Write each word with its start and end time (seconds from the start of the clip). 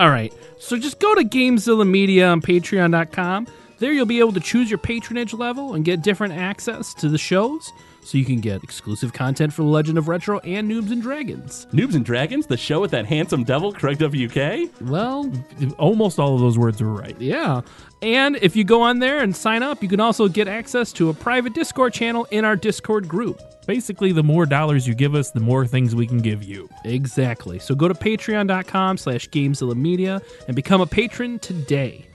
All 0.00 0.08
right. 0.08 0.32
So 0.58 0.78
just 0.78 0.98
go 0.98 1.14
to 1.14 1.22
Gamezilla 1.22 1.86
Media 1.86 2.28
on 2.28 2.40
patreon.com. 2.40 3.46
There 3.80 3.92
you'll 3.92 4.06
be 4.06 4.18
able 4.18 4.32
to 4.32 4.40
choose 4.40 4.70
your 4.70 4.78
patronage 4.78 5.34
level 5.34 5.74
and 5.74 5.84
get 5.84 6.00
different 6.00 6.32
access 6.32 6.94
to 6.94 7.10
the 7.10 7.18
shows. 7.18 7.70
So 8.02 8.16
you 8.18 8.24
can 8.24 8.40
get 8.40 8.64
exclusive 8.64 9.12
content 9.12 9.52
for 9.52 9.62
The 9.62 9.68
Legend 9.68 9.98
of 9.98 10.08
Retro 10.08 10.38
and 10.40 10.70
Noobs 10.70 10.90
and 10.90 11.02
Dragons. 11.02 11.66
Noobs 11.72 11.94
and 11.94 12.04
Dragons, 12.04 12.46
the 12.46 12.56
show 12.56 12.80
with 12.80 12.90
that 12.92 13.06
handsome 13.06 13.44
devil, 13.44 13.72
Craig 13.72 13.98
WK. 13.98 14.70
Well, 14.80 15.30
Almost 15.78 16.18
all 16.18 16.34
of 16.34 16.40
those 16.40 16.58
words 16.58 16.80
are 16.80 16.88
right. 16.88 17.14
yeah. 17.20 17.60
And 18.02 18.36
if 18.36 18.56
you 18.56 18.64
go 18.64 18.80
on 18.80 18.98
there 18.98 19.18
and 19.18 19.36
sign 19.36 19.62
up, 19.62 19.82
you 19.82 19.88
can 19.88 20.00
also 20.00 20.26
get 20.28 20.48
access 20.48 20.92
to 20.94 21.10
a 21.10 21.14
private 21.14 21.52
Discord 21.52 21.92
channel 21.92 22.26
in 22.30 22.46
our 22.46 22.56
Discord 22.56 23.06
group. 23.06 23.38
Basically, 23.66 24.10
the 24.12 24.22
more 24.22 24.46
dollars 24.46 24.88
you 24.88 24.94
give 24.94 25.14
us, 25.14 25.30
the 25.30 25.40
more 25.40 25.66
things 25.66 25.94
we 25.94 26.06
can 26.06 26.18
give 26.18 26.42
you. 26.42 26.68
Exactly. 26.84 27.58
So 27.58 27.74
go 27.74 27.86
to 27.88 27.94
patreon.com 27.94 28.96
slash 28.96 29.28
Gamezilla 29.28 29.76
Media 29.76 30.22
and 30.46 30.56
become 30.56 30.80
a 30.80 30.86
patron 30.86 31.38
today. 31.38 32.06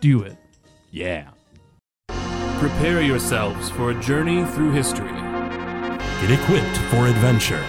Do 0.00 0.22
it. 0.22 0.36
Yeah. 0.92 1.30
Prepare 2.60 3.00
yourselves 3.00 3.70
for 3.70 3.90
a 3.90 3.94
journey 4.02 4.44
through 4.44 4.72
history. 4.72 5.10
Get 6.20 6.30
equipped 6.30 6.76
for 6.90 7.06
adventure, 7.06 7.64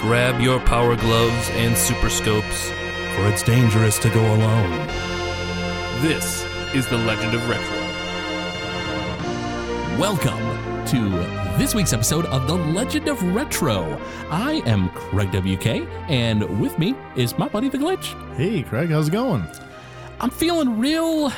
Grab 0.00 0.40
your 0.40 0.58
power 0.60 0.96
gloves 0.96 1.50
and 1.50 1.76
super 1.76 2.08
scopes. 2.08 2.70
for 3.14 3.28
it's 3.28 3.42
dangerous 3.42 3.98
to 3.98 4.08
go 4.08 4.20
alone. 4.20 4.86
This 6.00 6.46
is 6.74 6.88
the 6.88 6.96
Legend 6.96 7.34
of 7.34 7.46
Retro. 7.46 7.76
Welcome 9.98 10.86
to 10.86 11.10
this 11.58 11.74
week's 11.74 11.92
episode 11.92 12.24
of 12.24 12.46
The 12.46 12.54
Legend 12.54 13.08
of 13.08 13.22
Retro. 13.34 14.00
I 14.30 14.62
am 14.64 14.88
Craig 14.94 15.30
WK, 15.30 15.86
and 16.08 16.58
with 16.58 16.78
me 16.78 16.94
is 17.16 17.36
my 17.36 17.48
buddy 17.48 17.68
The 17.68 17.76
Glitch. 17.76 18.14
Hey, 18.34 18.62
Craig, 18.62 18.88
how's 18.88 19.08
it 19.08 19.10
going? 19.10 19.44
I'm 20.20 20.30
feeling 20.30 20.78
real, 20.78 21.30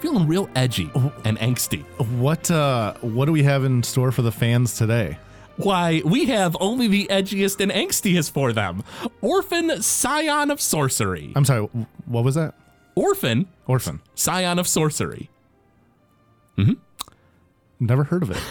feeling 0.00 0.26
real 0.26 0.48
edgy 0.54 0.90
and 1.24 1.38
angsty. 1.38 1.82
What 2.18 2.50
uh 2.50 2.94
what 3.00 3.26
do 3.26 3.32
we 3.32 3.42
have 3.42 3.64
in 3.64 3.82
store 3.82 4.12
for 4.12 4.22
the 4.22 4.32
fans 4.32 4.76
today? 4.76 5.18
Why, 5.56 6.02
we 6.04 6.26
have 6.26 6.56
only 6.60 6.86
the 6.86 7.08
edgiest 7.10 7.60
and 7.60 7.72
angstiest 7.72 8.30
for 8.30 8.52
them. 8.52 8.84
Orphen 9.20 9.82
Scion 9.82 10.52
of 10.52 10.60
Sorcery. 10.60 11.32
I'm 11.34 11.44
sorry, 11.44 11.68
what 12.06 12.22
was 12.22 12.36
that? 12.36 12.54
Orphen 12.94 13.48
Orphen. 13.66 14.00
Scion 14.14 14.58
of 14.58 14.68
Sorcery. 14.68 15.30
Hmm 16.56 16.72
Never 17.80 18.04
heard 18.04 18.22
of 18.22 18.30
it. 18.30 18.42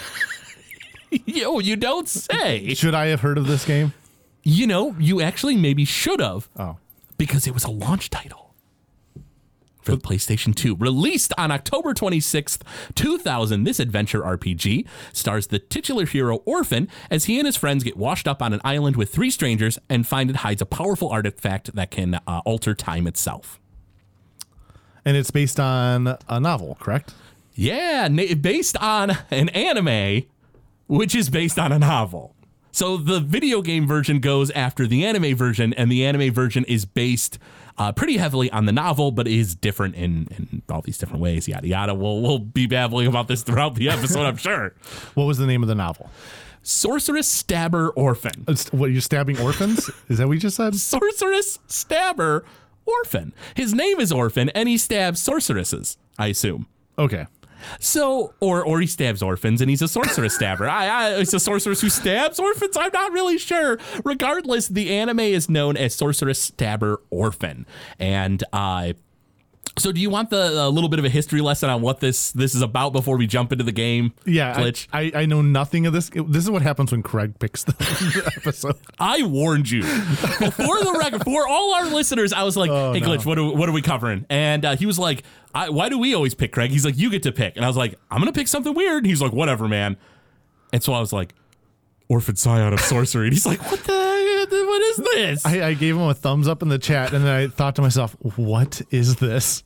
Yo, 1.26 1.60
you 1.60 1.76
don't 1.76 2.08
say. 2.08 2.74
Should 2.74 2.94
I 2.94 3.08
have 3.08 3.22
heard 3.22 3.38
of 3.38 3.48
this 3.48 3.66
game? 3.66 3.94
You 4.44 4.68
know, 4.68 4.96
you 5.00 5.22
actually 5.22 5.56
maybe 5.58 5.84
should 5.86 6.20
have. 6.22 6.48
Oh. 6.58 6.78
because 7.18 7.48
it 7.48 7.54
was 7.54 7.64
a 7.64 7.72
launch 7.72 8.10
title 8.10 8.47
for 9.88 9.96
the 9.96 10.02
PlayStation 10.02 10.54
2. 10.54 10.76
Released 10.76 11.32
on 11.38 11.50
October 11.50 11.94
26th, 11.94 12.62
2000, 12.96 13.64
this 13.64 13.80
adventure 13.80 14.22
RPG 14.22 14.86
stars 15.14 15.48
the 15.48 15.60
titular 15.60 16.06
hero 16.06 16.38
Orphen 16.46 16.90
as 17.10 17.26
he 17.26 17.40
and 17.40 17.46
his 17.46 17.56
friends 17.56 17.86
get 17.86 17.96
washed 17.96 18.28
up 18.28 18.42
on 18.42 18.52
an 18.52 18.60
island 18.66 18.98
with 18.98 19.14
three 19.14 19.32
strangers 19.32 19.80
and 19.90 20.06
find 20.06 20.30
it 20.30 20.38
hides 20.38 20.62
a 20.62 20.66
powerful 20.66 21.10
artifact 21.10 21.74
that 21.74 21.90
can 21.90 22.16
uh, 22.16 22.42
alter 22.46 22.76
time 22.76 23.08
itself. 23.08 23.62
And 25.06 25.16
it's 25.16 25.32
based 25.32 25.58
on 25.58 26.18
a 26.28 26.40
novel, 26.40 26.76
correct? 26.82 27.14
Yeah, 27.56 28.10
na- 28.12 28.36
based 28.36 28.76
on 28.78 29.18
an 29.32 29.48
anime, 29.50 30.24
which 30.88 31.16
is 31.16 31.30
based 31.30 31.58
on 31.58 31.72
a 31.72 31.80
novel. 31.80 32.36
So 32.78 32.96
the 32.96 33.20
video 33.20 33.64
game 33.64 33.88
version 33.88 34.20
goes 34.20 34.52
after 34.52 34.86
the 34.86 35.04
anime 35.04 35.36
version, 35.36 35.74
and 35.74 35.92
the 35.92 36.06
anime 36.06 36.32
version 36.32 36.64
is 36.66 36.86
based 36.86 37.40
uh, 37.80 37.92
pretty 37.92 38.18
heavily 38.18 38.52
on 38.52 38.68
the 38.68 38.72
novel, 38.72 39.10
but 39.10 39.28
is 39.28 39.56
different 39.56 39.96
in, 39.96 40.28
in 40.38 40.62
all 40.70 40.84
these 40.84 41.00
different 41.00 41.24
ways. 41.24 41.48
Yada 41.48 41.68
yada. 41.68 41.96
We'll 41.96 42.22
we'll 42.22 42.38
be 42.38 42.68
babbling 42.68 43.08
about 43.08 43.30
this 43.30 43.42
throughout 43.42 43.74
the 43.74 43.90
episode, 43.90 44.28
I'm 44.28 44.38
sure. 44.38 44.76
What 45.16 45.26
was 45.26 45.40
the 45.40 45.48
name 45.48 45.64
of 45.64 45.70
the 45.70 45.74
novel? 45.74 46.12
Sorceress 46.62 47.28
Stabber 47.28 47.90
Orphen. 47.96 48.46
What 48.70 48.92
you're 48.92 49.02
stabbing 49.02 49.40
orphans? 49.40 49.90
Is 50.08 50.20
that 50.20 50.28
what 50.28 50.34
you 50.34 50.40
just 50.40 50.58
said? 50.58 50.76
Sorceress 50.76 51.58
Stabber 51.66 52.46
Orphen. 52.86 53.34
His 53.56 53.74
name 53.74 54.00
is 54.00 54.12
Orphen, 54.12 54.50
and 54.50 54.70
he 54.70 54.78
stabs 54.78 55.20
sorceresses. 55.20 55.98
I 56.20 56.28
assume. 56.28 56.68
Okay. 57.00 57.26
So, 57.80 58.34
or 58.40 58.64
or 58.64 58.80
he 58.80 58.88
stabs 58.88 59.22
orphans, 59.22 59.62
and 59.62 59.70
he's 59.70 59.82
a 59.82 59.88
sorceress 59.88 60.36
stabber. 60.36 60.68
I, 60.70 60.88
I, 60.88 61.10
it's 61.20 61.34
a 61.34 61.40
sorceress 61.40 61.82
who 61.82 61.90
stabs 61.90 62.40
orphans. 62.40 62.78
I'm 62.78 62.92
not 62.94 63.12
really 63.12 63.38
sure. 63.38 63.78
Regardless, 64.04 64.68
the 64.68 64.94
anime 64.94 65.20
is 65.20 65.50
known 65.50 65.78
as 65.78 65.96
Sorceress 65.96 66.42
Stabber 66.42 67.02
Orphen, 67.10 67.66
and 68.00 68.44
uh, 68.54 68.94
so 69.78 69.92
do 69.92 70.00
you 70.02 70.10
want 70.10 70.30
the 70.30 70.66
a 70.66 70.70
little 70.70 70.90
bit 70.90 71.00
of 71.00 71.06
a 71.06 71.10
history 71.10 71.42
lesson 71.42 71.70
on 71.70 71.82
what 71.82 72.00
this 72.00 72.32
this 72.32 72.56
is 72.56 72.62
about 72.62 72.94
before 72.94 73.18
we 73.18 73.28
jump 73.28 73.52
into 73.52 73.64
the 73.64 73.72
game? 73.72 74.14
Yeah, 74.26 74.54
I, 74.56 74.62
glitch. 74.62 74.88
I, 74.92 75.12
I 75.14 75.26
know 75.26 75.42
nothing 75.42 75.86
of 75.86 75.94
this. 75.94 76.10
This 76.10 76.44
is 76.44 76.50
what 76.50 76.62
happens 76.62 76.92
when 76.92 77.04
Craig 77.04 77.38
picks 77.40 77.64
the 77.64 78.32
episode. 78.38 78.78
I 79.00 79.24
warned 79.24 79.70
you 79.70 79.82
before 79.82 80.80
the 80.84 80.96
record 81.00 81.24
for 81.24 81.48
all 81.48 81.76
our 81.76 81.86
listeners. 81.86 82.34
I 82.34 82.44
was 82.44 82.58
like, 82.58 82.70
"Hey, 82.70 83.02
glitch, 83.02 83.26
what 83.26 83.38
are, 83.38 83.52
what 83.54 83.70
are 83.70 83.74
we 83.74 83.82
covering?" 83.82 84.26
And 84.30 84.66
uh, 84.66 84.76
he 84.76 84.86
was 84.86 84.98
like, 85.00 85.24
I, 85.54 85.70
"Why 85.70 85.90
do 85.90 85.98
we 85.98 86.14
always 86.14 86.34
pick 86.34 86.52
Craig?" 86.52 86.72
He's 86.72 86.86
like, 86.86 86.98
"You 86.98 87.10
get 87.10 87.24
to 87.24 87.32
pick," 87.32 87.56
and 87.56 87.64
I 87.64 87.68
was 87.68 87.78
like, 87.78 87.96
"I'm 88.10 88.20
gonna 88.20 88.34
pick 88.34 88.48
something 88.48 88.74
weird." 88.74 89.06
He's 89.06 89.22
like, 89.22 89.32
"Whatever, 89.32 89.68
man." 89.68 89.98
And 90.74 90.84
so 90.84 90.94
I 90.94 91.00
was 91.00 91.14
like, 91.14 91.34
"Orphen 92.10 92.36
Scion 92.36 92.74
of 92.74 92.80
Sorcery," 92.80 93.28
and 93.28 93.34
he's 93.34 93.46
like, 93.46 93.62
"What 93.72 93.84
the? 93.84 93.94
What 94.50 94.82
is 94.82 94.98
this?" 94.98 95.46
I, 95.46 95.68
I 95.70 95.74
gave 95.74 95.96
him 95.96 96.02
a 96.04 96.14
thumbs 96.14 96.48
up 96.48 96.62
in 96.62 96.70
the 96.70 96.80
chat, 96.80 97.14
and 97.14 97.26
then 97.26 97.34
I 97.34 97.48
thought 97.48 97.76
to 97.76 97.82
myself, 97.82 98.16
"What 98.38 98.82
is 98.92 99.18
this?" 99.18 99.64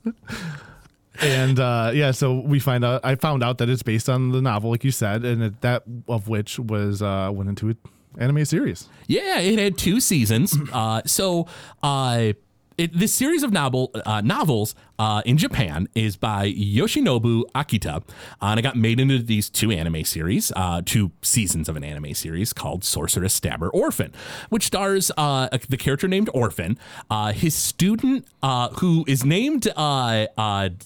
And 1.21 1.59
uh, 1.59 1.91
yeah, 1.93 2.11
so 2.11 2.39
we 2.39 2.59
find 2.59 2.83
out. 2.83 3.01
I 3.03 3.15
found 3.15 3.43
out 3.43 3.59
that 3.59 3.69
it's 3.69 3.83
based 3.83 4.09
on 4.09 4.31
the 4.31 4.41
novel, 4.41 4.71
like 4.71 4.83
you 4.83 4.91
said, 4.91 5.23
and 5.23 5.43
it, 5.43 5.61
that 5.61 5.83
of 6.07 6.27
which 6.27 6.57
was 6.57 7.01
uh, 7.01 7.29
went 7.31 7.49
into 7.49 7.69
an 7.69 7.77
anime 8.17 8.43
series. 8.45 8.87
Yeah, 9.07 9.39
it 9.39 9.59
had 9.59 9.77
two 9.77 9.99
seasons. 9.99 10.57
Uh, 10.73 11.01
so, 11.05 11.47
uh, 11.83 12.33
it, 12.81 12.97
this 12.97 13.13
series 13.13 13.43
of 13.43 13.51
novel 13.51 13.91
uh, 14.05 14.21
novels 14.21 14.73
uh, 14.97 15.21
in 15.23 15.37
Japan 15.37 15.87
is 15.93 16.17
by 16.17 16.51
Yoshinobu 16.51 17.43
Akita, 17.53 17.97
uh, 17.97 18.01
and 18.41 18.59
it 18.59 18.63
got 18.63 18.75
made 18.75 18.99
into 18.99 19.19
these 19.19 19.51
two 19.51 19.71
anime 19.71 20.03
series, 20.03 20.51
uh, 20.55 20.81
two 20.83 21.11
seasons 21.21 21.69
of 21.69 21.75
an 21.75 21.83
anime 21.83 22.15
series 22.15 22.53
called 22.53 22.83
Sorceress 22.83 23.33
Stabber 23.33 23.69
Orphen, 23.69 24.11
which 24.49 24.65
stars 24.65 25.11
uh, 25.15 25.47
the 25.69 25.77
character 25.77 26.07
named 26.07 26.29
Orphen, 26.33 26.79
uh, 27.11 27.33
his 27.33 27.53
student 27.53 28.27
who 28.79 29.05
is 29.07 29.23
named 29.23 29.63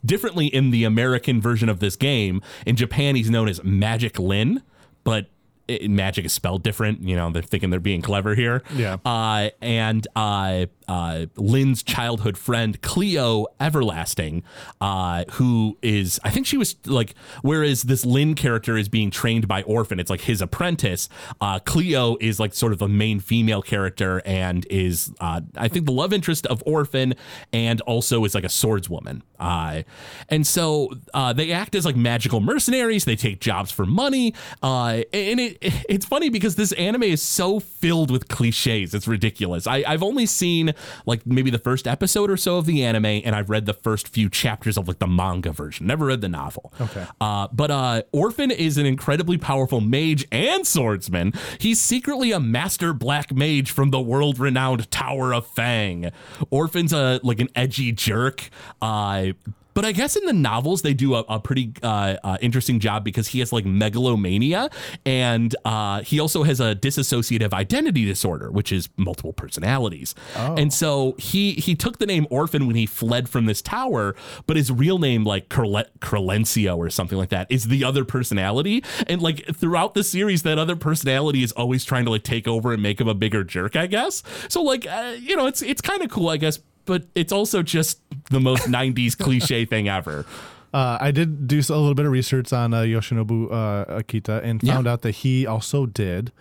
differently 0.05 0.47
in 0.47 0.71
the 0.71 0.83
American 0.83 1.39
version 1.39 1.69
of 1.69 1.79
this 1.79 1.95
game. 1.95 2.41
In 2.65 2.75
Japan, 2.75 3.15
he's 3.15 3.29
known 3.29 3.47
as 3.47 3.63
Magic 3.63 4.19
Lin, 4.19 4.61
but 5.05 5.27
it, 5.67 5.89
magic 5.89 6.25
is 6.25 6.33
spelled 6.33 6.63
different. 6.63 7.01
You 7.01 7.15
know, 7.15 7.29
they're 7.31 7.41
thinking 7.41 7.69
they're 7.69 7.79
being 7.79 8.01
clever 8.01 8.35
here. 8.35 8.63
Yeah. 8.73 8.97
Uh, 9.05 9.49
and 9.61 10.07
uh, 10.15 10.67
uh, 10.87 11.25
Lynn's 11.35 11.83
childhood 11.83 12.37
friend 12.37 12.81
Cleo 12.81 13.47
Everlasting, 13.59 14.43
uh, 14.81 15.25
who 15.33 15.77
is 15.81 16.19
I 16.23 16.29
think 16.29 16.45
she 16.45 16.57
was 16.57 16.75
like, 16.85 17.15
whereas 17.41 17.83
this 17.83 18.05
Lynn 18.05 18.35
character 18.35 18.77
is 18.77 18.89
being 18.89 19.11
trained 19.11 19.47
by 19.47 19.63
Orphen, 19.63 19.99
it's 19.99 20.09
like 20.09 20.21
his 20.21 20.41
apprentice. 20.41 21.09
Uh, 21.41 21.59
Cleo 21.59 22.17
is 22.19 22.39
like 22.39 22.53
sort 22.53 22.71
of 22.71 22.79
the 22.79 22.87
main 22.87 23.19
female 23.19 23.61
character 23.61 24.21
and 24.25 24.65
is 24.69 25.13
uh, 25.19 25.41
I 25.55 25.67
think 25.67 25.85
the 25.85 25.91
love 25.91 26.13
interest 26.13 26.45
of 26.47 26.63
Orphen 26.65 27.15
and 27.51 27.81
also 27.81 28.23
is 28.25 28.35
like 28.35 28.43
a 28.43 28.47
swordswoman. 28.47 29.21
Uh, 29.39 29.83
and 30.29 30.45
so 30.45 30.91
uh, 31.13 31.33
they 31.33 31.51
act 31.51 31.75
as 31.75 31.85
like 31.85 31.95
magical 31.95 32.39
mercenaries. 32.39 33.05
They 33.05 33.15
take 33.15 33.39
jobs 33.39 33.71
for 33.71 33.85
money. 33.85 34.33
Uh, 34.61 35.01
and 35.13 35.39
it, 35.39 35.54
it's 35.61 36.05
funny 36.05 36.29
because 36.29 36.55
this 36.55 36.71
anime 36.73 37.03
is 37.03 37.21
so 37.21 37.59
filled 37.59 38.11
with 38.11 38.27
cliches. 38.27 38.93
It's 38.93 39.07
ridiculous. 39.07 39.67
I, 39.67 39.83
I've 39.87 40.03
only 40.03 40.25
seen 40.25 40.73
like 41.05 41.25
maybe 41.25 41.49
the 41.49 41.59
first 41.59 41.87
episode 41.87 42.29
or 42.29 42.37
so 42.37 42.57
of 42.57 42.65
the 42.65 42.83
anime, 42.83 43.05
and 43.05 43.35
I've 43.35 43.49
read 43.49 43.65
the 43.65 43.73
first 43.73 44.07
few 44.07 44.29
chapters 44.29 44.77
of 44.77 44.87
like 44.87 44.99
the 44.99 45.07
manga 45.07 45.51
version. 45.51 45.87
Never 45.87 46.05
read 46.07 46.21
the 46.21 46.29
novel. 46.29 46.73
Okay. 46.79 47.05
Uh, 47.19 47.47
but 47.51 47.71
uh, 47.71 48.03
Orphen 48.11 48.51
is 48.51 48.77
an 48.77 48.85
incredibly 48.85 49.37
powerful 49.37 49.81
mage 49.81 50.25
and 50.31 50.65
swordsman. 50.65 51.33
He's 51.59 51.79
secretly 51.79 52.31
a 52.31 52.39
master 52.39 52.93
black 52.93 53.33
mage 53.33 53.71
from 53.71 53.91
the 53.91 54.01
world-renowned 54.01 54.89
Tower 54.91 55.33
of 55.33 55.47
Fang. 55.47 56.11
Orphen's 56.49 56.93
a 56.93 57.19
like 57.23 57.39
an 57.39 57.49
edgy 57.55 57.91
jerk. 57.91 58.49
Uh, 58.81 59.27
But 59.75 59.85
I 59.85 59.91
guess 59.91 60.15
in 60.15 60.25
the 60.25 60.33
novels 60.33 60.81
they 60.81 60.95
do 60.95 61.13
a, 61.15 61.19
a 61.29 61.39
pretty 61.39 61.73
uh, 61.83 62.15
uh, 62.23 62.37
interesting 62.41 62.79
job 62.79 63.03
because 63.03 63.27
he 63.27 63.39
has 63.39 63.53
like 63.53 63.65
megalomania, 63.65 64.69
and 65.05 65.55
uh, 65.65 66.01
he 66.01 66.19
also 66.19 66.43
has 66.43 66.59
a 66.59 66.73
dissociative 66.75 67.53
identity 67.53 68.05
disorder, 68.05 68.49
which 68.49 68.71
is 68.71 68.89
multiple 68.97 69.33
personalities. 69.33 70.15
Oh. 70.37 70.55
And 70.55 70.73
so 70.73 71.15
he 71.19 71.53
he 71.53 71.75
took 71.75 71.99
the 71.99 72.05
name 72.05 72.25
Orphen 72.29 72.65
when 72.65 72.77
he 72.77 72.85
fled 72.85 73.29
from 73.29 73.45
this 73.45 73.61
tower, 73.61 74.15
but 74.47 74.55
his 74.55 74.71
real 74.71 74.97
name 74.97 75.25
like 75.25 75.49
Corle- 75.49 75.89
Crelencio 75.99 76.77
or 76.77 76.89
something 76.89 77.17
like 77.17 77.29
that 77.29 77.51
is 77.51 77.65
the 77.65 77.83
other 77.83 78.05
personality. 78.05 78.83
And 79.07 79.21
like 79.21 79.45
throughout 79.53 79.93
the 79.93 80.03
series, 80.03 80.43
that 80.43 80.57
other 80.57 80.77
personality 80.77 81.43
is 81.43 81.51
always 81.51 81.83
trying 81.83 82.05
to 82.05 82.11
like 82.11 82.23
take 82.23 82.47
over 82.47 82.71
and 82.71 82.81
make 82.81 83.01
him 83.01 83.09
a 83.09 83.13
bigger 83.13 83.43
jerk. 83.43 83.75
I 83.75 83.87
guess. 83.87 84.23
So 84.47 84.61
like 84.61 84.87
uh, 84.87 85.17
you 85.19 85.35
know, 85.35 85.47
it's 85.47 85.61
it's 85.61 85.81
kind 85.81 86.01
of 86.01 86.09
cool, 86.09 86.29
I 86.29 86.37
guess. 86.37 86.59
But 86.85 87.05
it's 87.15 87.31
also 87.31 87.61
just 87.63 87.99
the 88.29 88.39
most 88.39 88.63
'90s 88.69 89.17
cliche 89.17 89.65
thing 89.65 89.87
ever. 89.89 90.25
Uh, 90.73 90.97
I 90.99 91.11
did 91.11 91.47
do 91.47 91.57
a 91.59 91.59
little 91.79 91.93
bit 91.95 92.05
of 92.05 92.11
research 92.11 92.51
on 92.51 92.73
uh, 92.73 92.81
Yoshinobu 92.81 93.51
uh, 93.51 93.99
Akita 94.01 94.43
and 94.43 94.61
Yeah. 94.61 94.73
found 94.73 94.87
out 94.87 95.01
that 95.03 95.15
he 95.15 95.47
also 95.47 95.85
did 95.85 96.31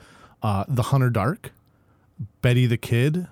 uh, 0.42 0.64
The 0.66 0.82
Hunter 0.84 1.08
Dark, 1.10 1.52
Betty 2.42 2.66
the 2.66 2.76
Kid, 2.76 3.28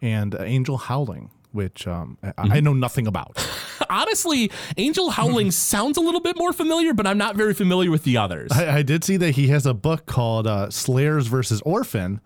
and 0.00 0.34
uh, 0.36 0.42
Angel 0.42 0.76
Howling, 0.78 1.30
which 1.52 1.86
um, 1.88 2.16
I, 2.22 2.28
Mm-hmm. 2.28 2.52
I 2.52 2.60
know 2.60 2.74
nothing 2.74 3.06
about. 3.08 3.44
Honestly, 3.90 4.50
Angel 4.76 5.10
Howling 5.10 5.50
sounds 5.72 5.96
a 5.96 6.00
little 6.00 6.20
bit 6.20 6.36
more 6.38 6.52
familiar, 6.52 6.94
but 6.94 7.06
I'm 7.08 7.18
not 7.18 7.34
very 7.34 7.54
familiar 7.54 7.90
with 7.90 8.04
the 8.04 8.16
others. 8.16 8.52
I, 8.52 8.76
I 8.78 8.82
did 8.82 9.02
see 9.04 9.16
that 9.16 9.32
he 9.32 9.48
has 9.48 9.66
a 9.66 9.74
book 9.74 10.06
called 10.06 10.46
uh, 10.46 10.70
Slayers 10.70 11.26
versus 11.26 11.60
Orphen, 11.62 12.20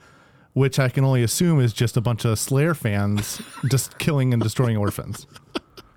which 0.60 0.78
I 0.78 0.90
can 0.90 1.04
only 1.04 1.22
assume 1.22 1.58
is 1.58 1.72
just 1.72 1.96
a 1.96 2.02
bunch 2.02 2.26
of 2.26 2.38
Slayer 2.38 2.74
fans 2.74 3.40
just 3.70 3.98
killing 3.98 4.34
and 4.34 4.42
destroying 4.42 4.76
orphans. 4.76 5.26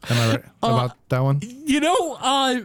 Am 0.09 0.17
I 0.17 0.25
right 0.35 0.43
Uh, 0.63 0.67
about 0.67 0.91
that 1.09 1.19
one? 1.21 1.41
You 1.41 1.81
know, 1.81 2.17
uh 2.21 2.61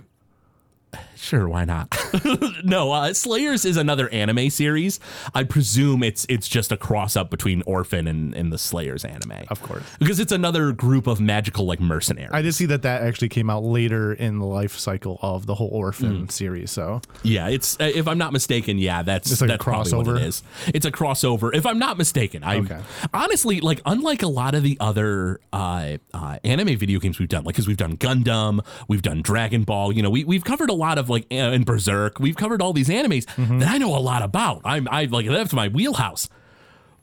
sure, 1.17 1.49
why 1.49 1.64
not? 1.64 1.94
no, 2.64 2.93
uh 2.93 3.12
Slayers 3.12 3.64
is 3.64 3.76
another 3.76 4.08
anime 4.11 4.50
series. 4.50 5.00
I 5.35 5.44
presume 5.44 6.02
it's 6.02 6.25
it's 6.29 6.49
just 6.49 6.73
a 6.73 6.76
cross 6.76 7.17
up 7.17 7.31
between 7.31 7.62
Orphen 7.67 8.06
and, 8.06 8.35
and 8.35 8.52
the 8.52 8.58
Slayers 8.58 9.05
anime. 9.05 9.44
Of 9.49 9.62
course. 9.62 9.82
Because 9.99 10.19
it's 10.20 10.32
another 10.32 10.73
group 10.73 11.06
of 11.06 11.20
magical 11.20 11.67
like 11.67 11.81
mercenaries. 11.81 12.31
I 12.32 12.43
did 12.43 12.55
see 12.55 12.67
that 12.67 12.82
that 12.82 13.02
actually 13.02 13.29
came 13.29 13.50
out 13.50 13.62
later 13.64 14.12
in 14.12 14.38
the 14.38 14.46
life 14.46 14.76
cycle 14.79 15.19
of 15.23 15.46
the 15.46 15.55
whole 15.55 15.69
Orphen 15.69 16.26
Mm. 16.26 16.32
series. 16.32 16.70
So 16.70 17.00
yeah, 17.23 17.49
it's 17.49 17.79
uh, 17.81 17.90
if 17.94 18.06
I'm 18.08 18.19
not 18.19 18.32
mistaken, 18.32 18.79
yeah, 18.79 19.02
that's 19.02 19.31
It's 19.31 19.40
like 19.40 19.49
a 19.50 19.52
that's 19.55 19.64
probably 19.64 19.93
what 19.93 20.06
crossover? 20.06 20.17
it 20.17 20.23
is. 20.23 20.43
It's 20.69 20.87
a 20.87 20.90
crossover. 20.93 21.55
If 21.55 21.67
I'm 21.67 21.79
not 21.79 21.99
mistaken, 21.99 22.43
I 22.44 22.56
Okay. 22.58 22.79
honestly 23.12 23.61
like 23.61 23.81
unlike 23.87 24.23
a 24.23 24.29
lot 24.29 24.55
of 24.55 24.62
the 24.62 24.76
other 24.81 25.40
uh, 25.52 25.99
uh, 26.14 26.38
anime 26.44 26.76
video 26.79 26.99
games 27.00 27.19
we've 27.19 27.29
done, 27.29 27.44
like 27.44 27.55
because 27.55 27.67
we've 27.69 27.76
done 27.76 27.96
Gundam, 27.96 28.64
we've 28.88 29.02
done 29.02 29.23
Dragon 29.23 29.64
Ball, 29.64 29.93
you 29.93 30.02
know, 30.02 30.11
we 30.11 30.25
we've 30.25 30.44
covered 30.44 30.70
a 30.70 30.75
lot 30.78 30.96
of 30.98 31.08
like 31.10 31.26
uh, 31.30 31.34
and 31.34 31.66
Berserk, 31.66 32.19
we've 32.20 32.36
covered 32.36 32.62
all 32.62 32.72
these 32.72 32.88
animes 32.88 33.25
Mm-hmm. 33.36 33.58
that 33.60 33.69
I 33.69 33.78
know 33.78 33.96
a 33.96 34.00
lot 34.00 34.22
about. 34.22 34.62
I'm 34.64 34.88
I 34.90 35.04
like 35.04 35.26
that's 35.28 35.52
my 35.52 35.69
wheelhouse. 35.69 36.28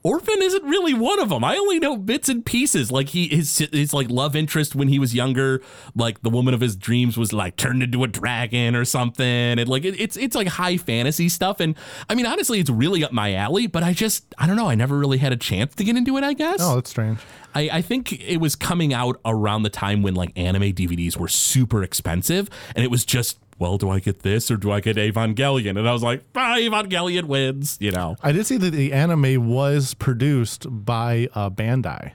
Orphen 0.03 0.39
isn't 0.39 0.63
really 0.63 0.93
one 0.93 1.19
of 1.19 1.29
them. 1.29 1.43
I 1.43 1.57
only 1.57 1.79
know 1.79 1.97
bits 1.97 2.29
and 2.29 2.45
pieces. 2.45 2.91
Like 2.91 3.09
he 3.09 3.27
his 3.27 3.57
his 3.71 3.91
like 3.91 4.07
love 4.11 4.35
interest 4.35 4.75
when 4.75 4.87
he 4.87 4.99
was 4.99 5.15
younger, 5.15 5.63
like 5.95 6.21
the 6.21 6.29
woman 6.29 6.53
of 6.53 6.61
his 6.61 6.75
dreams 6.75 7.17
was 7.17 7.33
like 7.33 7.55
turned 7.55 7.81
into 7.81 8.03
a 8.03 8.07
dragon 8.07 8.75
or 8.75 8.85
something. 8.85 9.25
And 9.25 9.67
like 9.67 9.83
it, 9.83 9.99
it's 9.99 10.15
it's 10.15 10.35
like 10.35 10.47
high 10.47 10.77
fantasy 10.77 11.27
stuff. 11.27 11.59
And 11.59 11.73
I 12.07 12.13
mean 12.13 12.27
honestly, 12.27 12.59
it's 12.59 12.69
really 12.69 13.03
up 13.03 13.13
my 13.13 13.33
alley. 13.33 13.65
But 13.65 13.81
I 13.81 13.93
just 13.93 14.25
I 14.37 14.45
don't 14.45 14.57
know. 14.57 14.69
I 14.69 14.75
never 14.75 14.95
really 14.95 15.17
had 15.17 15.33
a 15.33 15.37
chance 15.37 15.73
to 15.73 15.83
get 15.83 15.95
into 15.97 16.15
it. 16.17 16.23
I 16.23 16.33
guess. 16.33 16.59
oh, 16.61 16.75
that's 16.75 16.91
strange. 16.91 17.17
I, 17.55 17.69
I 17.77 17.81
think 17.81 18.11
it 18.21 18.37
was 18.37 18.55
coming 18.55 18.93
out 18.93 19.19
around 19.25 19.63
the 19.63 19.69
time 19.71 20.03
when 20.03 20.13
like 20.13 20.33
anime 20.37 20.63
DVDs 20.73 21.17
were 21.17 21.29
super 21.29 21.81
expensive, 21.81 22.49
and 22.75 22.83
it 22.83 22.91
was 22.91 23.05
just, 23.05 23.39
well, 23.57 23.77
do 23.77 23.89
I 23.89 23.99
get 23.99 24.19
this 24.19 24.51
or 24.51 24.57
do 24.57 24.71
I 24.71 24.79
get 24.81 24.97
Evangelion? 24.97 25.77
And 25.79 25.87
I 25.87 25.93
was 25.93 26.03
like, 26.03 26.23
ah, 26.35 26.55
Evangelion 26.57 27.23
wins, 27.25 27.77
you 27.79 27.91
know. 27.91 28.15
I 28.21 28.31
did 28.31 28.45
see 28.45 28.57
that 28.57 28.71
the 28.71 28.91
anime 28.93 29.47
was 29.47 29.93
produced 29.93 30.65
by 30.69 31.29
uh, 31.33 31.49
Bandai. 31.49 32.11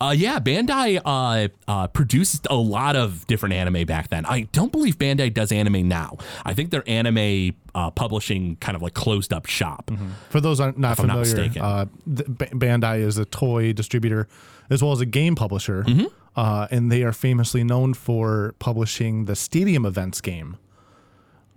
Uh, 0.00 0.14
yeah, 0.16 0.38
Bandai 0.38 1.00
uh, 1.04 1.48
uh, 1.66 1.86
produced 1.88 2.46
a 2.50 2.54
lot 2.54 2.94
of 2.94 3.26
different 3.26 3.52
anime 3.56 3.84
back 3.84 4.10
then. 4.10 4.24
I 4.26 4.42
don't 4.52 4.70
believe 4.70 4.96
Bandai 4.96 5.34
does 5.34 5.50
anime 5.50 5.88
now. 5.88 6.18
I 6.44 6.54
think 6.54 6.70
their 6.70 6.84
anime 6.88 7.56
uh, 7.74 7.90
publishing 7.90 8.54
kind 8.56 8.76
of 8.76 8.82
like 8.82 8.94
closed 8.94 9.32
up 9.32 9.46
shop. 9.46 9.90
For 10.30 10.40
those 10.40 10.60
not 10.60 10.74
I'm 10.76 10.80
not 10.82 10.96
familiar, 10.98 11.50
uh, 11.60 11.86
th- 12.06 12.28
Bandai 12.28 13.00
is 13.00 13.18
a 13.18 13.24
toy 13.24 13.72
distributor 13.72 14.28
as 14.70 14.82
well 14.84 14.92
as 14.92 15.00
a 15.00 15.06
game 15.06 15.34
publisher, 15.34 15.82
Mm-hmm. 15.82 16.06
Uh, 16.38 16.68
and 16.70 16.90
they 16.92 17.02
are 17.02 17.12
famously 17.12 17.64
known 17.64 17.94
for 17.94 18.54
publishing 18.60 19.24
the 19.24 19.34
Stadium 19.34 19.84
Events 19.84 20.20
game, 20.20 20.56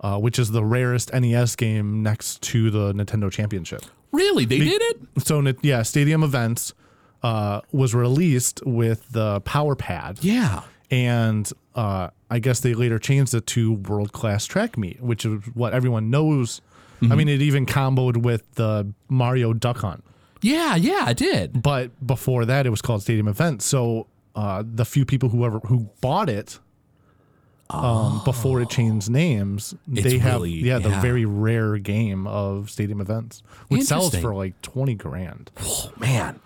uh, 0.00 0.18
which 0.18 0.38
is 0.38 0.50
the 0.50 0.64
rarest 0.64 1.12
NES 1.12 1.54
game 1.56 2.02
next 2.02 2.42
to 2.42 2.70
the 2.70 2.92
Nintendo 2.92 3.30
Championship. 3.30 3.82
Really, 4.10 4.44
they 4.44 4.58
did 4.58 4.82
it? 4.82 4.96
So, 5.24 5.42
yeah, 5.62 5.82
Stadium 5.82 6.22
Events 6.22 6.74
uh, 7.22 7.60
was 7.70 7.94
released 7.94 8.60
with 8.66 9.08
the 9.12 9.40
Power 9.42 9.76
Pad. 9.76 10.18
Yeah. 10.20 10.62
and 10.90 11.50
uh, 11.74 12.08
I 12.30 12.38
guess 12.40 12.60
they 12.60 12.74
later 12.74 12.98
changed 12.98 13.32
it 13.34 13.46
to 13.48 13.74
World 13.74 14.12
Class 14.12 14.44
Track 14.46 14.76
Meet, 14.76 15.00
which 15.00 15.24
is 15.24 15.40
what 15.54 15.72
everyone 15.72 16.10
knows. 16.10 16.60
Mm-hmm. 17.00 17.12
I 17.12 17.16
mean, 17.16 17.28
it 17.28 17.40
even 17.40 17.64
comboed 17.66 18.16
with 18.18 18.42
the 18.56 18.92
Mario 19.08 19.52
Duck 19.54 19.78
Hunt, 19.78 20.04
Yeah, 20.42 20.74
yeah, 20.76 21.04
I 21.06 21.12
did. 21.14 21.62
but 21.62 21.90
before 22.06 22.44
that, 22.44 22.66
it 22.66 22.70
was 22.70 22.82
called 22.82 23.02
Stadium 23.02 23.28
Events. 23.28 23.64
So 23.64 24.06
uh, 24.34 24.62
the 24.66 24.84
few 24.84 25.04
people 25.04 25.28
who 25.30 25.44
ever 25.44 25.58
who 25.60 25.88
bought 26.00 26.28
it 26.28 26.58
um, 27.70 28.20
before 28.24 28.60
it 28.60 28.68
changed 28.68 29.08
names, 29.10 29.74
It's 29.90 30.02
they 30.02 30.18
have 30.18 30.34
really- 30.34 30.50
yeah, 30.52 30.78
the 30.78 30.90
yeah. 30.90 31.00
very 31.00 31.24
rare 31.24 31.78
game 31.78 32.26
of 32.26 32.70
Stadium 32.70 33.00
Events, 33.00 33.42
which 33.68 33.82
sells 33.84 34.14
for 34.16 34.34
like 34.34 34.60
twenty 34.62 34.94
grand. 34.94 35.50
Oh, 35.60 35.92
man. 35.98 36.40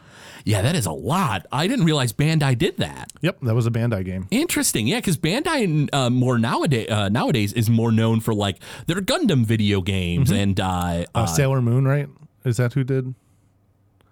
Yeah, 0.44 0.62
that 0.62 0.76
is 0.76 0.86
a 0.86 0.92
lot. 0.92 1.44
I 1.50 1.66
didn't 1.66 1.86
realize 1.86 2.12
Bandai 2.12 2.56
did 2.56 2.76
that. 2.76 3.12
Yep, 3.20 3.38
that 3.42 3.56
was 3.56 3.66
a 3.66 3.70
Bandai 3.72 4.04
game. 4.04 4.28
Interesting, 4.30 4.86
yeah, 4.86 4.98
because 4.98 5.16
Bandai 5.16 5.88
uh, 5.92 6.08
more 6.08 6.38
nowadays 6.38 6.88
uh, 6.88 7.08
nowadays 7.08 7.52
is 7.52 7.68
more 7.68 7.90
known 7.90 8.20
for 8.20 8.32
like 8.32 8.58
their 8.86 9.00
Gundam 9.00 9.44
video 9.44 9.80
games 9.80 10.30
and 10.30 10.60
uh, 10.60 10.66
Uh, 10.68 11.04
uh, 11.16 11.26
Sailor 11.26 11.60
Moon, 11.60 11.84
right? 11.88 12.08
Is 12.44 12.58
that 12.58 12.74
who 12.74 12.84
did? 12.84 13.14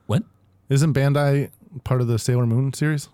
what? 0.06 0.24
Isn't 0.68 0.92
Bandai 0.92 1.50
part 1.84 2.00
of 2.00 2.08
the 2.08 2.18
Sailor 2.18 2.46
Moon 2.46 2.72
series? 2.72 3.08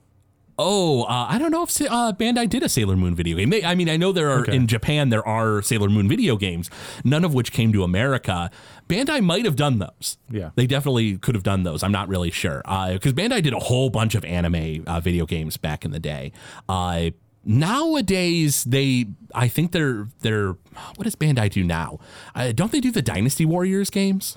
Oh, 0.62 1.04
uh, 1.04 1.26
I 1.28 1.38
don't 1.38 1.50
know 1.50 1.62
if 1.62 1.80
uh, 1.80 2.12
Bandai 2.12 2.46
did 2.48 2.62
a 2.62 2.68
Sailor 2.68 2.94
Moon 2.96 3.14
video 3.14 3.38
game. 3.38 3.48
They, 3.48 3.64
I 3.64 3.74
mean, 3.74 3.88
I 3.88 3.96
know 3.96 4.12
there 4.12 4.30
are 4.30 4.40
Okay. 4.42 4.54
in 4.54 4.66
Japan 4.66 5.08
there 5.08 5.26
are 5.26 5.62
Sailor 5.62 5.88
Moon 5.88 6.06
video 6.06 6.36
games, 6.36 6.68
none 7.02 7.24
of 7.24 7.32
which 7.32 7.50
came 7.50 7.72
to 7.72 7.82
America. 7.82 8.50
Bandai 8.88 9.22
might 9.22 9.46
have 9.46 9.56
done 9.56 9.78
those. 9.78 10.18
Yeah. 10.30 10.50
they 10.56 10.66
definitely 10.66 11.16
could 11.16 11.34
have 11.34 11.44
done 11.44 11.62
those. 11.62 11.82
I'm 11.82 11.92
not 11.92 12.08
really 12.08 12.30
sure 12.30 12.60
because 12.92 13.14
Bandai 13.14 13.42
did 13.42 13.54
a 13.54 13.58
whole 13.58 13.88
bunch 13.88 14.14
of 14.14 14.22
anime 14.24 14.84
uh, 14.86 15.00
video 15.00 15.24
games 15.24 15.56
back 15.56 15.84
in 15.86 15.92
the 15.92 16.00
day. 16.00 16.32
Uh, 16.68 17.10
nowadays, 17.44 18.64
they 18.64 19.06
I 19.34 19.48
think 19.48 19.72
they're 19.72 20.08
they're 20.20 20.56
what 20.96 21.04
does 21.04 21.16
Bandai 21.16 21.50
do 21.50 21.64
now? 21.64 21.98
Uh, 22.34 22.52
don't 22.52 22.70
they 22.72 22.80
do 22.80 22.90
the 22.90 23.02
Dynasty 23.02 23.46
Warriors 23.46 23.88
games? 23.90 24.36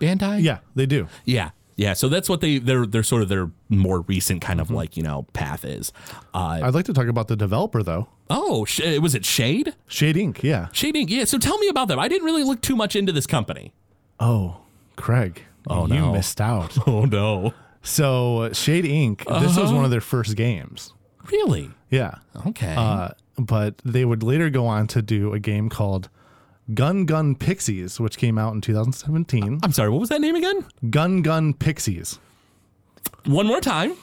Bandai, 0.00 0.42
Yeah, 0.42 0.58
they 0.74 0.84
do. 0.86 1.06
yeah, 1.24 1.50
yeah. 1.82 1.92
So 1.94 2.08
that's 2.08 2.28
what 2.28 2.40
they 2.40 2.58
they're 2.58 2.86
they're 2.86 3.02
sort 3.02 3.22
of 3.22 3.28
their 3.28 3.50
more 3.68 4.00
recent 4.02 4.40
kind 4.40 4.60
of 4.60 4.70
like 4.70 4.96
you 4.96 5.02
know 5.02 5.26
path 5.32 5.64
is. 5.64 5.92
Uh, 6.34 6.60
I'd 6.62 6.74
like 6.74 6.84
to 6.86 6.92
talk 6.92 7.08
about 7.08 7.28
the 7.28 7.36
developer 7.36 7.82
though. 7.82 8.08
oh, 8.30 8.64
sh- 8.64 8.98
was 9.00 9.14
it 9.14 9.24
Shade? 9.24 9.74
Shade 9.86 10.16
Inc. 10.16 10.42
Yeah. 10.42 10.68
Shade 10.72 10.94
Inc. 10.94 11.10
Yeah. 11.10 11.24
So 11.24 11.38
tell 11.38 11.58
me 11.58 11.68
about 11.68 11.88
them. 11.88 11.98
I 11.98 12.08
didn't 12.08 12.24
really 12.24 12.44
look 12.44 12.60
too 12.62 12.76
much 12.76 12.94
into 12.96 13.12
this 13.12 13.26
company. 13.26 13.72
Oh, 14.20 14.58
Craig. 14.96 15.42
Oh, 15.68 15.86
you 15.86 15.94
no. 15.94 16.12
missed 16.12 16.40
out. 16.40 16.76
Oh 16.86 17.04
no, 17.04 17.52
so 17.82 18.50
Shade 18.52 18.84
Inc. 18.84 19.18
This 19.18 19.26
Uh-huh. 19.28 19.60
was 19.62 19.72
one 19.72 19.84
of 19.84 19.90
their 19.90 20.00
first 20.00 20.36
games. 20.36 20.92
really? 21.30 21.70
Yeah. 21.90 22.16
Okay. 22.46 22.74
Uh, 22.76 23.10
but 23.38 23.78
they 23.84 24.04
would 24.04 24.22
later 24.22 24.50
go 24.50 24.66
on 24.66 24.86
to 24.88 25.02
do 25.02 25.32
a 25.32 25.38
game 25.38 25.68
called 25.68 26.08
Gun 26.74 27.04
Gun 27.06 27.34
Pixies, 27.34 27.98
which 28.00 28.16
came 28.18 28.38
out 28.38 28.54
in 28.54 28.60
2017. 28.60 29.60
I'm 29.62 29.72
sorry. 29.72 29.90
What 29.90 30.00
was 30.00 30.08
that 30.10 30.20
name 30.20 30.36
again? 30.36 30.64
Gun 30.90 31.22
Gun 31.22 31.54
Pixies. 31.54 32.18
One 33.24 33.46
more 33.46 33.60
time. 33.60 33.94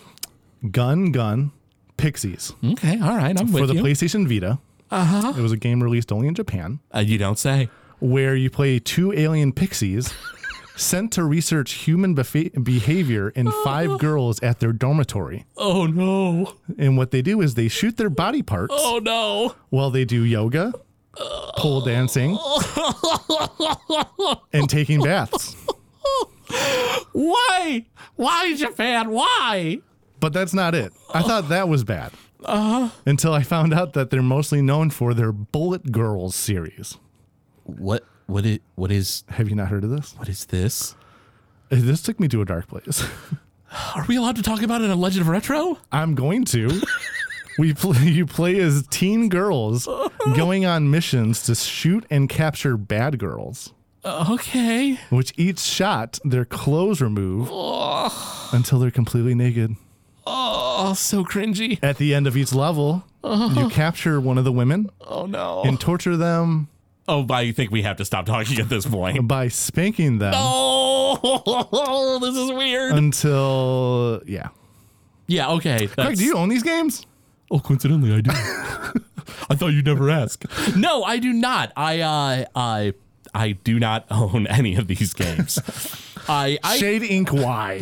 Gun 0.71 1.11
Gun 1.11 1.51
Pixies 1.97 2.53
Okay. 2.63 2.99
All 3.01 3.15
right. 3.15 3.38
I'm 3.39 3.47
for 3.47 3.61
with 3.61 3.69
the 3.69 3.75
you. 3.75 3.83
PlayStation 3.83 4.27
Vita. 4.27 4.59
Uh-huh. 4.91 5.33
It 5.38 5.41
was 5.41 5.51
a 5.51 5.57
game 5.57 5.83
released 5.83 6.11
only 6.11 6.27
in 6.27 6.35
Japan. 6.35 6.79
Uh, 6.93 6.99
you 6.99 7.17
don't 7.17 7.38
say. 7.38 7.69
where 7.99 8.35
you 8.35 8.49
play 8.49 8.79
two 8.79 9.11
alien 9.13 9.51
pixies 9.51 10.13
sent 10.77 11.11
to 11.11 11.23
research 11.25 11.73
human 11.73 12.15
befa- 12.15 12.63
behavior 12.63 13.29
in 13.31 13.51
five 13.65 13.99
girls 13.99 14.41
at 14.41 14.59
their 14.61 14.71
dormitory. 14.71 15.45
Oh 15.57 15.85
no. 15.85 16.53
And 16.77 16.97
what 16.97 17.11
they 17.11 17.21
do 17.21 17.41
is 17.41 17.55
they 17.55 17.67
shoot 17.67 17.97
their 17.97 18.09
body 18.09 18.41
parts 18.41 18.73
Oh 18.77 18.99
no. 19.03 19.55
while 19.69 19.91
they 19.91 20.05
do 20.05 20.23
yoga, 20.23 20.73
pole 21.57 21.81
dancing, 21.81 22.38
and 24.53 24.69
taking 24.69 25.01
baths. 25.01 25.55
Why? 27.13 27.85
Why 28.15 28.55
Japan? 28.55 29.11
Why? 29.11 29.79
But 30.19 30.33
that's 30.33 30.53
not 30.53 30.75
it. 30.75 30.91
I 31.13 31.21
thought 31.21 31.49
that 31.49 31.69
was 31.69 31.83
bad. 31.83 32.11
Uh-huh. 32.43 32.89
Until 33.05 33.33
I 33.33 33.43
found 33.43 33.73
out 33.73 33.93
that 33.93 34.09
they're 34.09 34.21
mostly 34.21 34.61
known 34.61 34.89
for 34.89 35.13
their 35.13 35.31
Bullet 35.31 35.91
Girls 35.91 36.35
series. 36.35 36.97
What 37.63 38.05
what 38.27 38.45
is 38.45 38.59
what 38.75 38.91
is 38.91 39.23
Have 39.29 39.49
you 39.49 39.55
not 39.55 39.67
heard 39.67 39.83
of 39.83 39.89
this? 39.89 40.13
what 40.17 40.29
is 40.29 40.45
this? 40.45 40.95
This 41.69 42.01
took 42.01 42.19
me 42.19 42.27
to 42.29 42.41
a 42.41 42.45
dark 42.45 42.67
place. 42.67 43.05
Are 43.95 44.05
we 44.07 44.15
allowed 44.15 44.38
to 44.38 44.41
talk 44.41 44.63
about 44.63 44.81
it 44.81 44.89
in 44.89 44.99
Legend 44.99 45.21
of 45.21 45.27
Retro? 45.27 45.77
I'm 45.91 46.15
going 46.15 46.43
to. 46.45 46.69
we 47.59 47.73
play, 47.73 47.99
you 48.07 48.25
play 48.25 48.59
as 48.59 48.87
teen 48.87 49.29
girls 49.29 49.87
going 50.35 50.65
on 50.65 50.89
missions 50.89 51.43
to 51.43 51.55
shoot 51.55 52.05
and 52.09 52.29
capture 52.29 52.77
bad 52.77 53.19
girls, 53.19 53.73
uh, 54.03 54.25
Okay. 54.31 54.95
which 55.09 55.33
each 55.37 55.59
shot 55.59 56.17
their 56.23 56.45
clothes 56.45 57.01
remove 57.01 57.49
until 58.53 58.79
they're 58.79 58.91
completely 58.91 59.35
naked. 59.35 59.75
Oh, 60.25 60.93
so 60.95 61.23
cringy. 61.23 61.79
At 61.83 61.97
the 61.97 62.13
end 62.13 62.27
of 62.27 62.37
each 62.37 62.53
level, 62.53 63.03
you 63.23 63.69
capture 63.69 64.21
one 64.21 64.37
of 64.37 64.43
the 64.45 64.51
women 64.51 64.89
Oh 65.01 65.25
no. 65.25 65.63
and 65.63 65.79
torture 65.79 66.15
them 66.17 66.67
oh, 67.07 67.25
I 67.31 67.51
think 67.51 67.71
we 67.71 67.81
have 67.81 67.97
to 67.97 68.05
stop 68.05 68.27
talking 68.27 68.59
at 68.59 68.69
this 68.69 68.85
point. 68.85 69.27
by 69.27 69.47
spanking 69.47 70.19
them 70.19 70.33
Oh, 70.35 72.19
this 72.21 72.35
is 72.37 72.51
weird. 72.51 72.93
until 72.95 74.21
yeah. 74.27 74.49
yeah. 75.27 75.49
Okay. 75.53 75.87
Craig, 75.87 76.17
do 76.17 76.23
you 76.23 76.35
own 76.35 76.49
these 76.49 76.63
games? 76.63 77.05
Oh, 77.51 77.59
coincidentally, 77.59 78.13
I 78.13 78.21
do. 78.21 78.31
I 79.49 79.55
thought 79.55 79.67
you'd 79.73 79.85
never 79.85 80.09
ask. 80.09 80.43
No, 80.75 81.03
I 81.03 81.17
do 81.17 81.33
not. 81.33 81.71
I 81.75 82.01
uh, 82.01 82.45
I 82.55 82.93
I 83.33 83.51
do 83.51 83.79
not 83.79 84.05
own 84.11 84.47
any 84.47 84.75
of 84.75 84.87
these 84.87 85.13
games. 85.13 85.59
I, 86.27 86.59
I 86.63 86.77
Shade 86.77 87.01
Inc. 87.01 87.31
Why? 87.31 87.79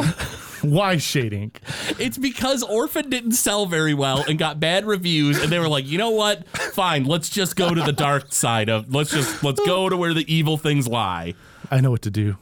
why 0.61 0.97
Shade 0.97 1.33
Inc? 1.33 1.57
it's 1.99 2.17
because 2.17 2.63
Orphen 2.63 3.09
didn't 3.09 3.33
sell 3.33 3.65
very 3.65 3.93
well 3.93 4.23
and 4.27 4.39
got 4.39 4.59
bad 4.59 4.85
reviews, 4.85 5.41
and 5.41 5.51
they 5.51 5.59
were 5.59 5.67
like, 5.67 5.85
you 5.85 5.97
know 5.97 6.11
what? 6.11 6.47
Fine, 6.47 7.05
let's 7.05 7.29
just 7.29 7.55
go 7.55 7.73
to 7.73 7.81
the 7.81 7.91
dark 7.91 8.31
side 8.33 8.69
of. 8.69 8.93
Let's 8.93 9.11
just 9.11 9.43
let's 9.43 9.59
go 9.65 9.89
to 9.89 9.97
where 9.97 10.13
the 10.13 10.31
evil 10.33 10.57
things 10.57 10.87
lie. 10.87 11.33
I 11.69 11.81
know 11.81 11.91
what 11.91 12.03
to 12.03 12.11
do. 12.11 12.37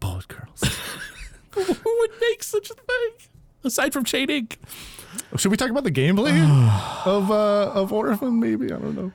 Bullet 0.00 0.28
Girls. 0.28 0.62
Who 1.52 1.98
would 2.00 2.10
make 2.20 2.42
such 2.42 2.70
a 2.70 2.74
thing 2.74 3.10
aside 3.62 3.92
from 3.92 4.04
Shade 4.04 4.28
Inc? 4.28 4.56
Should 5.36 5.50
we 5.50 5.56
talk 5.56 5.70
about 5.70 5.84
the 5.84 5.90
gameplay 5.92 6.34
of 7.06 7.30
uh, 7.30 7.72
of 7.72 7.92
Orphen? 7.92 8.40
Maybe 8.40 8.66
I 8.66 8.78
don't 8.78 8.94
know. 8.94 9.12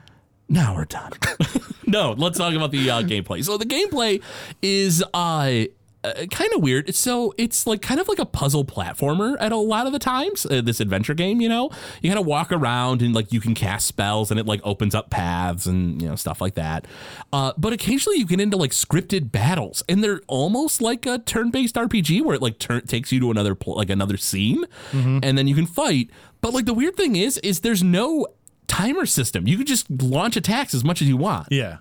Now 0.48 0.74
we're 0.74 0.84
done. 0.84 1.12
no, 1.86 2.12
let's 2.12 2.36
talk 2.38 2.54
about 2.54 2.72
the 2.72 2.90
uh, 2.90 3.02
gameplay. 3.02 3.44
So 3.44 3.56
the 3.56 3.64
gameplay 3.64 4.20
is 4.62 5.04
uh, 5.14 5.64
uh 6.02 6.26
kind 6.30 6.52
of 6.54 6.62
weird. 6.62 6.94
So 6.94 7.34
it's 7.36 7.66
like 7.66 7.82
kind 7.82 8.00
of 8.00 8.08
like 8.08 8.18
a 8.18 8.24
puzzle 8.26 8.64
platformer 8.64 9.36
at 9.40 9.52
a 9.52 9.56
lot 9.56 9.86
of 9.86 9.92
the 9.92 9.98
times. 9.98 10.46
Uh, 10.46 10.60
this 10.62 10.80
adventure 10.80 11.14
game, 11.14 11.40
you 11.40 11.48
know, 11.48 11.70
you 12.00 12.10
kind 12.10 12.18
of 12.18 12.26
walk 12.26 12.52
around 12.52 13.02
and 13.02 13.14
like 13.14 13.32
you 13.32 13.40
can 13.40 13.54
cast 13.54 13.86
spells 13.86 14.30
and 14.30 14.40
it 14.40 14.46
like 14.46 14.60
opens 14.64 14.94
up 14.94 15.10
paths 15.10 15.66
and 15.66 16.00
you 16.00 16.08
know 16.08 16.16
stuff 16.16 16.40
like 16.40 16.54
that. 16.54 16.86
Uh, 17.32 17.52
but 17.58 17.72
occasionally 17.72 18.18
you 18.18 18.26
get 18.26 18.40
into 18.40 18.56
like 18.56 18.70
scripted 18.70 19.30
battles 19.30 19.82
and 19.88 20.02
they're 20.02 20.22
almost 20.26 20.80
like 20.80 21.06
a 21.06 21.18
turn-based 21.18 21.74
RPG 21.74 22.22
where 22.24 22.34
it 22.34 22.42
like 22.42 22.58
turn 22.58 22.86
takes 22.86 23.12
you 23.12 23.20
to 23.20 23.30
another 23.30 23.54
pl- 23.54 23.76
like 23.76 23.90
another 23.90 24.16
scene 24.16 24.64
and 24.92 25.36
then 25.36 25.46
you 25.46 25.54
can 25.54 25.66
fight. 25.66 26.10
But 26.40 26.54
like 26.54 26.64
the 26.64 26.74
weird 26.74 26.96
thing 26.96 27.16
is, 27.16 27.36
is 27.38 27.60
there's 27.60 27.82
no 27.82 28.26
timer 28.66 29.04
system. 29.04 29.46
You 29.46 29.58
can 29.58 29.66
just 29.66 29.90
launch 30.02 30.36
attacks 30.36 30.74
as 30.74 30.82
much 30.84 31.02
as 31.02 31.08
you 31.08 31.16
want. 31.18 31.48
Yeah. 31.50 31.78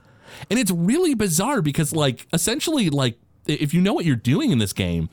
And 0.49 0.59
it's 0.59 0.71
really 0.71 1.13
bizarre 1.15 1.61
because 1.61 1.93
like 1.93 2.27
essentially 2.33 2.89
like 2.89 3.17
if 3.49 3.73
you 3.73 3.81
know 3.81 3.93
what 3.93 4.05
you're 4.05 4.15
doing 4.15 4.51
in 4.51 4.59
this 4.59 4.73
game, 4.73 5.09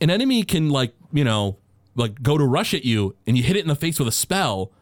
an 0.00 0.10
enemy 0.10 0.42
can 0.42 0.70
like, 0.70 0.94
you 1.12 1.24
know, 1.24 1.56
like 1.94 2.22
go 2.22 2.38
to 2.38 2.44
rush 2.44 2.74
at 2.74 2.84
you 2.84 3.14
and 3.26 3.36
you 3.36 3.42
hit 3.42 3.56
it 3.56 3.60
in 3.60 3.68
the 3.68 3.74
face 3.74 3.98
with 3.98 4.08
a 4.08 4.12
spell 4.12 4.72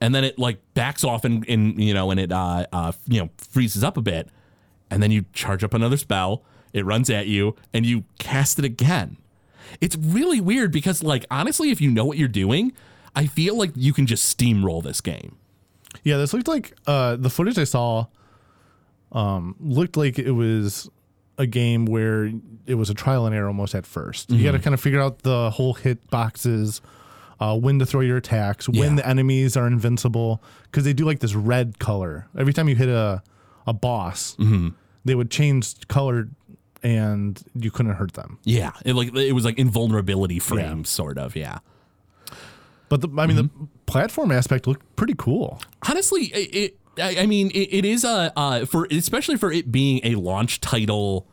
and 0.00 0.14
then 0.14 0.24
it 0.24 0.38
like 0.38 0.58
backs 0.74 1.04
off 1.04 1.24
and, 1.24 1.48
and 1.48 1.82
you 1.82 1.94
know 1.94 2.10
and 2.10 2.20
it 2.20 2.32
uh, 2.32 2.66
uh 2.72 2.92
you 3.06 3.20
know 3.20 3.30
freezes 3.38 3.82
up 3.84 3.96
a 3.96 4.02
bit 4.02 4.28
and 4.90 5.02
then 5.02 5.10
you 5.10 5.24
charge 5.32 5.64
up 5.64 5.74
another 5.74 5.96
spell, 5.96 6.44
it 6.72 6.84
runs 6.84 7.10
at 7.10 7.26
you 7.26 7.56
and 7.72 7.86
you 7.86 8.04
cast 8.18 8.58
it 8.58 8.64
again. 8.64 9.16
It's 9.80 9.96
really 9.96 10.40
weird 10.40 10.70
because 10.70 11.02
like 11.02 11.24
honestly 11.30 11.70
if 11.70 11.80
you 11.80 11.90
know 11.90 12.04
what 12.04 12.18
you're 12.18 12.28
doing, 12.28 12.72
I 13.14 13.26
feel 13.26 13.56
like 13.56 13.70
you 13.74 13.92
can 13.92 14.06
just 14.06 14.36
steamroll 14.36 14.82
this 14.82 15.00
game. 15.00 15.36
Yeah, 16.04 16.18
this 16.18 16.34
looked 16.34 16.48
like 16.48 16.74
uh, 16.86 17.16
the 17.16 17.30
footage 17.30 17.58
I 17.58 17.64
saw 17.64 18.06
um, 19.12 19.56
looked 19.60 19.96
like 19.96 20.18
it 20.18 20.32
was 20.32 20.90
a 21.38 21.46
game 21.46 21.84
where 21.84 22.30
it 22.66 22.74
was 22.74 22.90
a 22.90 22.94
trial 22.94 23.26
and 23.26 23.34
error 23.34 23.48
almost 23.48 23.74
at 23.74 23.84
1st 23.84 24.30
You 24.30 24.42
got 24.42 24.52
to 24.52 24.58
mm-hmm. 24.58 24.64
kind 24.64 24.74
of 24.74 24.80
figure 24.80 25.00
out 25.00 25.20
the 25.20 25.50
whole 25.50 25.74
hit 25.74 26.08
boxes, 26.10 26.80
uh, 27.40 27.56
when 27.58 27.78
to 27.78 27.86
throw 27.86 28.00
your 28.00 28.16
attacks, 28.16 28.68
when 28.68 28.90
Yeah. 28.90 28.94
the 28.96 29.08
enemies 29.08 29.56
are 29.56 29.66
invincible, 29.66 30.42
because 30.64 30.84
they 30.84 30.92
do 30.92 31.04
like 31.04 31.20
this 31.20 31.34
red 31.34 31.78
color 31.78 32.26
every 32.36 32.52
time 32.52 32.68
you 32.68 32.74
hit 32.74 32.88
a 32.88 33.22
a 33.66 33.72
boss. 33.72 34.36
Mm-hmm. 34.38 34.68
They 35.04 35.14
would 35.14 35.30
change 35.30 35.86
color, 35.88 36.28
and 36.82 37.42
you 37.54 37.70
couldn't 37.70 37.94
hurt 37.94 38.14
them. 38.14 38.38
Yeah, 38.44 38.72
it 38.84 38.94
like 38.94 39.14
it 39.14 39.32
was 39.32 39.44
like 39.44 39.58
invulnerability 39.58 40.38
frames, 40.38 40.88
sort 40.88 41.18
of. 41.18 41.36
Yeah. 41.36 41.58
But 42.88 43.00
the, 43.00 43.08
I 43.18 43.26
mean, 43.26 43.36
the 43.36 43.44
mm-hmm. 43.44 43.64
platform 43.86 44.30
aspect 44.30 44.66
looked 44.66 44.96
pretty 44.96 45.14
cool. 45.16 45.60
Honestly, 45.88 46.26
it. 46.26 46.78
I 46.98 47.20
I 47.20 47.26
mean, 47.26 47.50
it, 47.50 47.68
it 47.72 47.84
is 47.84 48.04
a 48.04 48.32
uh, 48.36 48.66
for 48.66 48.86
especially 48.90 49.36
for 49.36 49.52
it 49.52 49.70
being 49.70 50.00
a 50.04 50.14
launch 50.14 50.60
title 50.60 51.26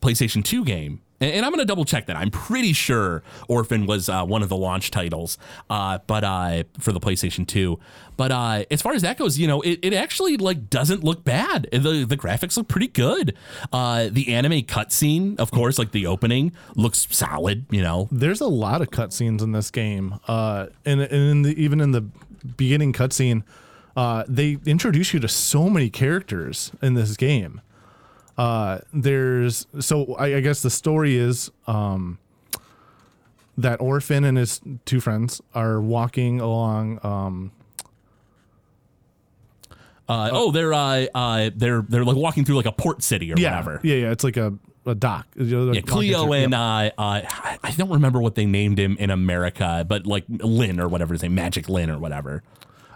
PlayStation 0.00 0.44
2 0.44 0.64
game. 0.64 1.00
And, 1.20 1.32
and 1.32 1.46
I'm 1.46 1.54
to 1.54 1.64
double 1.64 1.84
check 1.84 2.06
that. 2.06 2.16
I'm 2.16 2.30
pretty 2.30 2.72
sure 2.72 3.22
Orphen 3.48 3.86
was 3.86 4.08
uh, 4.08 4.24
one 4.24 4.42
of 4.42 4.48
the 4.48 4.56
launch 4.56 4.90
titles, 4.90 5.38
uh, 5.70 5.98
but 6.06 6.24
uh, 6.24 6.64
for 6.80 6.92
the 6.92 7.00
PlayStation 7.00 7.46
2. 7.46 7.78
But 8.16 8.32
uh, 8.32 8.64
as 8.70 8.82
far 8.82 8.92
as 8.92 9.02
that 9.02 9.16
goes, 9.16 9.38
you 9.38 9.46
know, 9.46 9.62
it, 9.62 9.78
it 9.82 9.94
actually 9.94 10.36
like 10.36 10.68
doesn't 10.68 11.02
look 11.04 11.24
bad. 11.24 11.68
The 11.72 12.04
the 12.04 12.16
graphics 12.16 12.56
look 12.56 12.68
pretty 12.68 12.88
good. 12.88 13.36
Uh, 13.72 14.08
the 14.10 14.34
anime 14.34 14.62
cutscene, 14.62 15.38
of 15.38 15.50
course, 15.50 15.78
like 15.78 15.92
the 15.92 16.06
opening, 16.06 16.52
looks 16.74 17.06
solid. 17.10 17.66
You 17.70 17.82
know, 17.82 18.08
there's 18.10 18.40
a 18.40 18.48
lot 18.48 18.82
of 18.82 18.90
cutscenes 18.90 19.40
in 19.40 19.52
this 19.52 19.70
game, 19.70 20.18
uh, 20.26 20.66
and, 20.84 21.00
and 21.00 21.12
in 21.12 21.42
the, 21.42 21.62
even 21.62 21.80
in 21.80 21.92
the 21.92 22.02
beginning 22.56 22.92
cutscene, 22.92 23.44
uh, 23.96 24.24
they 24.28 24.58
introduce 24.66 25.12
you 25.14 25.20
to 25.20 25.28
so 25.28 25.68
many 25.68 25.90
characters 25.90 26.72
in 26.80 26.94
this 26.94 27.16
game. 27.16 27.60
Uh, 28.38 28.78
there's 28.92 29.66
so 29.80 30.14
I, 30.14 30.36
I 30.36 30.40
guess 30.40 30.62
the 30.62 30.70
story 30.70 31.16
is 31.16 31.50
um, 31.66 32.18
that 33.58 33.80
Orphen 33.80 34.24
and 34.24 34.38
his 34.38 34.60
two 34.86 35.00
friends 35.00 35.40
are 35.54 35.80
walking 35.80 36.40
along. 36.40 36.98
Um, 37.04 37.52
Uh, 40.08 40.28
oh, 40.32 40.50
they're 40.50 40.74
uh, 40.74 41.06
uh, 41.14 41.50
they're 41.54 41.82
they're 41.88 42.04
like 42.04 42.16
walking 42.16 42.44
through 42.44 42.56
like 42.56 42.66
a 42.66 42.72
port 42.72 43.02
city 43.02 43.32
or 43.32 43.36
yeah, 43.38 43.50
whatever. 43.50 43.80
yeah, 43.82 43.94
yeah. 43.96 44.10
It's 44.10 44.24
like 44.24 44.36
a, 44.36 44.52
a 44.84 44.94
dock. 44.94 45.26
Yeah, 45.36 45.80
Cleo 45.80 46.32
and 46.32 46.52
uh, 46.52 46.58
uh, 46.58 46.90
I 46.98 47.58
I 47.62 47.70
don't 47.72 47.88
remember 47.90 48.20
what 48.20 48.34
they 48.34 48.44
named 48.44 48.78
him 48.78 48.96
in 48.98 49.10
America, 49.10 49.86
but 49.88 50.06
like 50.06 50.24
Lynn 50.28 50.80
or 50.80 50.88
whatever 50.88 51.14
his 51.14 51.22
name, 51.22 51.34
Magic 51.34 51.68
Lynn 51.68 51.88
or 51.88 51.98
whatever. 51.98 52.42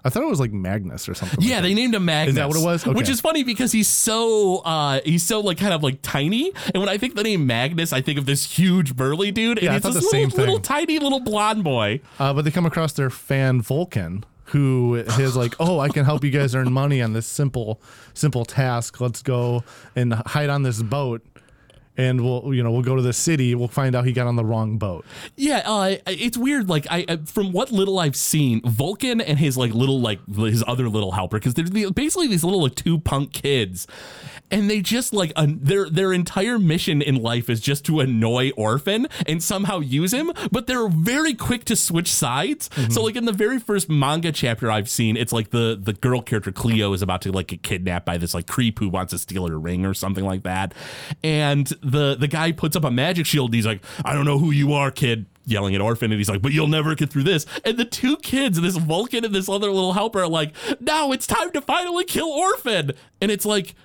I 0.06 0.08
thought 0.08 0.22
it 0.22 0.28
was 0.28 0.40
like 0.40 0.52
Magnus 0.52 1.08
or 1.08 1.14
something. 1.14 1.38
like 1.40 1.48
Yeah, 1.48 1.56
that. 1.56 1.62
they 1.62 1.74
named 1.74 1.94
him 1.94 2.04
Magnus. 2.04 2.30
Is 2.30 2.36
that 2.36 2.48
what 2.48 2.56
it 2.56 2.64
was? 2.64 2.86
Which 2.86 3.08
is 3.08 3.20
funny 3.20 3.42
because 3.42 3.72
he's 3.72 3.88
so 3.88 4.58
uh 4.58 5.00
he's 5.04 5.22
so 5.24 5.40
like 5.40 5.58
kind 5.58 5.74
of 5.74 5.82
like 5.82 6.00
tiny, 6.02 6.52
and 6.74 6.80
when 6.80 6.88
I 6.88 6.96
think 6.98 7.14
the 7.16 7.22
name 7.22 7.46
Magnus, 7.46 7.92
I 7.92 8.00
think 8.00 8.18
of 8.18 8.26
this 8.26 8.44
huge 8.58 8.96
burly 8.96 9.30
dude, 9.32 9.58
and 9.58 9.64
Yeah, 9.66 9.74
I 9.74 9.78
thought 9.80 9.94
this 9.94 10.04
the 10.10 10.16
little, 10.16 10.30
same 10.30 10.38
little 10.38 10.54
thing. 10.56 10.62
tiny 10.62 10.98
little 10.98 11.20
blonde 11.20 11.64
boy. 11.64 12.00
Uh, 12.18 12.32
but 12.32 12.44
they 12.44 12.50
come 12.50 12.66
across 12.66 12.92
their 12.92 13.10
fan 13.10 13.60
Vulcan, 13.60 14.24
who 14.46 14.94
is 14.94 15.36
like, 15.36 15.54
"Oh, 15.60 15.80
I 15.80 15.88
can 15.88 16.04
help 16.04 16.22
you 16.24 16.30
guys 16.30 16.54
earn 16.54 16.72
money 16.72 17.02
on 17.02 17.12
this 17.12 17.26
simple, 17.26 17.80
simple 18.14 18.44
task. 18.44 19.00
Let's 19.00 19.22
go 19.22 19.64
and 19.96 20.14
hide 20.14 20.48
on 20.50 20.62
this 20.62 20.80
boat, 20.82 21.22
and 21.96 22.20
we'll, 22.22 22.52
you 22.54 22.62
know, 22.62 22.70
we'll 22.70 22.82
go 22.82 22.96
to 22.96 23.02
the 23.02 23.12
city. 23.12 23.54
We'll 23.54 23.68
find 23.68 23.94
out 23.94 24.04
he 24.06 24.12
got 24.12 24.26
on 24.26 24.36
the 24.36 24.44
wrong 24.44 24.78
boat. 24.78 25.04
Yeah, 25.36 25.62
uh, 25.64 25.96
it's 26.06 26.36
weird. 26.36 26.68
Like 26.68 26.86
I, 26.90 27.18
from 27.26 27.52
what 27.52 27.70
little 27.72 27.98
I've 27.98 28.16
seen, 28.16 28.60
Vulcan 28.64 29.20
and 29.20 29.38
his 29.38 29.56
like 29.56 29.72
little 29.72 30.00
like 30.00 30.20
his 30.34 30.62
other 30.66 30.88
little 30.88 31.12
helper, 31.12 31.38
because 31.38 31.54
they're 31.54 31.64
the- 31.64 31.90
basically 31.92 32.26
these 32.28 32.44
little 32.44 32.62
like 32.62 32.74
two 32.74 32.98
punk 32.98 33.32
kids, 33.32 33.86
and 34.50 34.68
they 34.70 34.80
just 34.80 35.12
like 35.12 35.32
un- 35.36 35.58
their 35.62 35.88
their 35.90 36.12
entire 36.12 36.58
mission 36.58 37.02
in 37.02 37.16
life 37.16 37.48
is 37.50 37.60
just 37.60 37.84
to 37.86 38.00
annoy 38.00 38.50
Orphen 38.56 39.06
and 39.26 39.42
somehow 39.42 39.80
use 39.80 40.12
him. 40.12 40.32
But 40.52 40.66
they're 40.66 40.88
very 40.88 41.34
quick 41.34 41.64
to 41.66 41.76
switch 41.76 42.12
sides. 42.12 42.70
So 42.90 43.02
like 43.02 43.16
in 43.16 43.24
the 43.24 43.32
very 43.32 43.58
first 43.58 43.88
manga 43.88 44.32
chapter 44.32 44.70
I've 44.70 44.88
seen, 44.88 45.16
it's 45.16 45.32
like 45.32 45.50
the 45.50 45.78
the 45.80 45.92
girl 45.92 46.20
character 46.22 46.52
Cleo 46.52 46.92
is 46.92 47.02
about 47.02 47.22
to 47.22 47.32
like 47.32 47.48
get 47.48 47.62
kidnapped 47.62 48.06
by 48.06 48.18
this 48.18 48.34
like 48.34 48.46
creep 48.46 48.78
who 48.78 48.88
wants 48.88 49.10
to 49.12 49.18
steal 49.18 49.48
her 49.48 49.58
ring 49.58 49.84
or 49.84 49.94
something 49.94 50.24
like 50.24 50.42
that, 50.44 50.74
and 51.24 51.72
the 51.86 52.16
the 52.16 52.28
guy 52.28 52.52
puts 52.52 52.76
up 52.76 52.84
a 52.84 52.90
magic 52.90 53.26
shield. 53.26 53.48
And 53.48 53.54
he's 53.54 53.66
like, 53.66 53.82
I 54.04 54.12
don't 54.12 54.24
know 54.24 54.38
who 54.38 54.50
you 54.50 54.72
are, 54.72 54.90
kid. 54.90 55.26
Yelling 55.48 55.76
at 55.76 55.80
Orphen, 55.80 56.10
and 56.10 56.18
he's 56.18 56.28
like, 56.28 56.42
"But 56.42 56.50
you'll 56.50 56.66
never 56.66 56.96
get 56.96 57.08
through 57.08 57.22
this." 57.22 57.46
And 57.64 57.76
the 57.76 57.84
two 57.84 58.16
kids, 58.16 58.60
this 58.60 58.76
Vulcan 58.76 59.24
and 59.24 59.32
this 59.32 59.48
other 59.48 59.70
little 59.70 59.92
helper, 59.92 60.22
are 60.22 60.28
like, 60.28 60.52
"Now 60.80 61.12
it's 61.12 61.24
time 61.24 61.52
to 61.52 61.60
finally 61.60 62.04
kill 62.04 62.26
Orphen." 62.26 62.90
And 63.20 63.30
it's 63.30 63.46
like, 63.46 63.76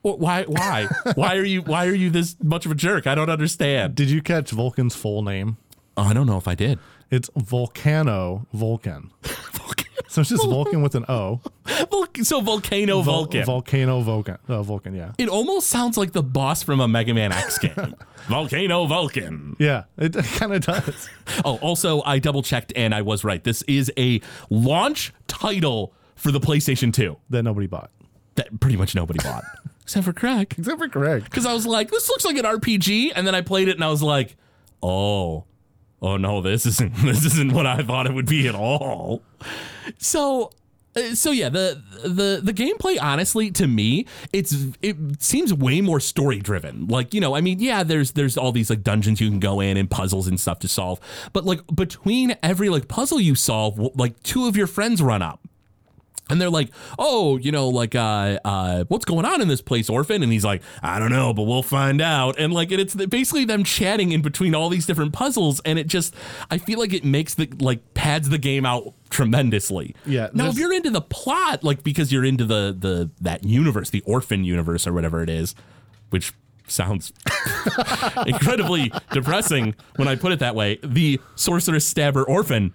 why, 0.00 0.44
why, 0.44 0.88
why 1.14 1.36
are 1.36 1.44
you, 1.44 1.62
why 1.62 1.86
are 1.86 1.94
you 1.94 2.10
this 2.10 2.36
much 2.42 2.64
of 2.64 2.72
a 2.72 2.74
jerk? 2.74 3.06
I 3.06 3.14
don't 3.14 3.28
understand. 3.28 3.94
Did 3.94 4.10
you 4.10 4.22
catch 4.22 4.50
Vulcan's 4.50 4.94
full 4.94 5.22
name? 5.22 5.56
Oh, 5.96 6.04
I 6.04 6.14
don't 6.14 6.26
know 6.26 6.38
if 6.38 6.48
I 6.48 6.54
did. 6.54 6.78
It's 7.10 7.28
Volcano 7.36 8.46
Vulcan. 8.52 9.10
So 10.16 10.22
it's 10.22 10.30
just 10.30 10.46
Vulcan 10.46 10.80
with 10.80 10.94
an 10.94 11.04
O. 11.10 11.42
Vul- 11.90 12.06
so 12.22 12.40
volcano 12.40 13.02
Vul- 13.02 13.24
Vulcan. 13.26 13.44
Volcano 13.44 14.00
Vulcan. 14.00 14.38
Uh, 14.48 14.62
Vulcan, 14.62 14.94
yeah. 14.94 15.12
it 15.18 15.28
almost 15.28 15.66
sounds 15.66 15.98
like 15.98 16.12
the 16.12 16.22
boss 16.22 16.62
from 16.62 16.80
a 16.80 16.88
Mega 16.88 17.12
Man 17.12 17.32
X 17.32 17.58
game. 17.58 17.94
volcano 18.26 18.86
Vulcan. 18.86 19.56
Yeah, 19.58 19.84
it, 19.98 20.14
kind 20.38 20.54
of 20.54 20.64
does. 20.64 21.10
Oh, 21.44 21.58
also, 21.58 22.00
I 22.00 22.18
double 22.18 22.42
checked 22.42 22.72
and 22.74 22.94
I 22.94 23.02
was 23.02 23.24
right. 23.24 23.44
This 23.44 23.60
is 23.64 23.92
a 23.98 24.22
launch 24.48 25.12
title 25.28 25.92
for 26.14 26.32
the 26.32 26.40
PlayStation 26.40 26.94
2 26.94 27.14
That 27.28 27.42
nobody 27.42 27.66
bought. 27.66 27.90
that 28.36 28.58
pretty 28.58 28.78
much 28.78 28.94
nobody 28.94 29.18
bought, 29.22 29.44
except 29.82 30.06
for 30.06 30.14
Craig. 30.14 30.54
Except 30.56 30.78
for 30.78 30.88
Craig. 30.88 31.24
Because 31.24 31.44
I 31.44 31.52
was 31.52 31.66
like, 31.66 31.90
this 31.90 32.08
looks 32.08 32.24
like 32.24 32.38
an 32.38 32.46
RPG, 32.46 33.12
and 33.14 33.26
then 33.26 33.34
I 33.34 33.42
played 33.42 33.68
it 33.68 33.74
and 33.76 33.84
I 33.84 33.90
was 33.90 34.02
like, 34.02 34.34
oh, 34.82 35.44
oh 36.02 36.16
no, 36.16 36.40
this 36.40 36.66
isn't 36.66 36.94
this 37.04 37.24
isn't 37.24 37.52
what 37.52 37.66
I 37.66 37.82
thought 37.82 38.06
it 38.06 38.14
would 38.14 38.26
be 38.28 38.48
at 38.48 38.54
all. 38.54 39.22
So. 39.98 40.50
uh, 40.96 41.14
So 41.14 41.30
yeah, 41.30 41.48
the 41.50 41.82
the 42.02 42.40
the 42.42 42.52
gameplay 42.54 42.96
honestly 43.00 43.50
to 43.52 43.66
me 43.66 44.06
it's 44.32 44.54
it 44.82 44.96
seems 45.20 45.52
way 45.52 45.80
more 45.82 46.00
story 46.00 46.38
driven. 46.40 46.86
Like, 46.86 47.12
you 47.14 47.20
know, 47.20 47.36
I 47.36 47.40
mean, 47.42 47.60
yeah, 47.60 47.82
there's 47.82 48.12
there's 48.12 48.36
all 48.38 48.50
these 48.52 48.70
like 48.70 48.82
dungeons 48.82 49.20
you 49.20 49.28
can 49.28 49.40
go 49.40 49.60
in 49.60 49.76
and 49.76 49.90
puzzles 49.90 50.26
and 50.26 50.40
stuff 50.40 50.58
to 50.60 50.68
solve. 50.68 50.98
But 51.34 51.44
like 51.44 51.60
between 51.74 52.36
every 52.42 52.68
like 52.70 52.88
puzzle 52.88 53.20
you 53.20 53.34
solve, 53.34 53.78
like 53.96 54.22
two 54.22 54.46
of 54.48 54.56
your 54.56 54.66
friends 54.66 55.02
run 55.02 55.20
up 55.22 55.40
and 56.28 56.40
they're 56.40 56.50
like, 56.50 56.70
"Oh, 56.98 57.36
you 57.36 57.52
know, 57.52 57.68
like, 57.68 57.94
uh, 57.94 58.38
uh, 58.44 58.84
what's 58.88 59.04
going 59.04 59.24
on 59.24 59.40
in 59.40 59.48
this 59.48 59.60
place, 59.60 59.88
orphan?" 59.88 60.22
And 60.22 60.32
he's 60.32 60.44
like, 60.44 60.62
"I 60.82 60.98
don't 60.98 61.10
know, 61.10 61.32
but 61.32 61.42
we'll 61.42 61.62
find 61.62 62.00
out." 62.00 62.38
And 62.38 62.52
like, 62.52 62.72
it's 62.72 62.94
basically 62.94 63.44
them 63.44 63.64
chatting 63.64 64.12
in 64.12 64.22
between 64.22 64.54
all 64.54 64.68
these 64.68 64.86
different 64.86 65.12
puzzles, 65.12 65.60
and 65.64 65.78
it 65.78 65.86
just, 65.86 66.14
I 66.50 66.58
feel 66.58 66.78
like 66.78 66.92
it 66.92 67.04
makes 67.04 67.34
the 67.34 67.48
like 67.60 67.94
pads 67.94 68.28
the 68.28 68.38
game 68.38 68.66
out 68.66 68.92
tremendously. 69.10 69.94
Yeah, 70.04 70.28
Now, 70.32 70.48
if 70.48 70.58
you're 70.58 70.72
into 70.72 70.90
the 70.90 71.00
plot, 71.00 71.62
like 71.62 71.82
because 71.82 72.12
you're 72.12 72.24
into 72.24 72.44
the 72.44 72.76
the 72.78 73.10
that 73.20 73.44
universe, 73.44 73.90
the 73.90 74.02
orphan 74.02 74.44
universe 74.44 74.86
or 74.86 74.92
whatever 74.92 75.22
it 75.22 75.30
is, 75.30 75.54
which 76.10 76.32
sounds 76.68 77.12
incredibly 78.26 78.92
depressing 79.12 79.74
when 79.96 80.08
I 80.08 80.16
put 80.16 80.32
it 80.32 80.40
that 80.40 80.54
way, 80.54 80.78
the 80.82 81.20
sorceress 81.36 81.86
stabber 81.86 82.24
orphan 82.24 82.72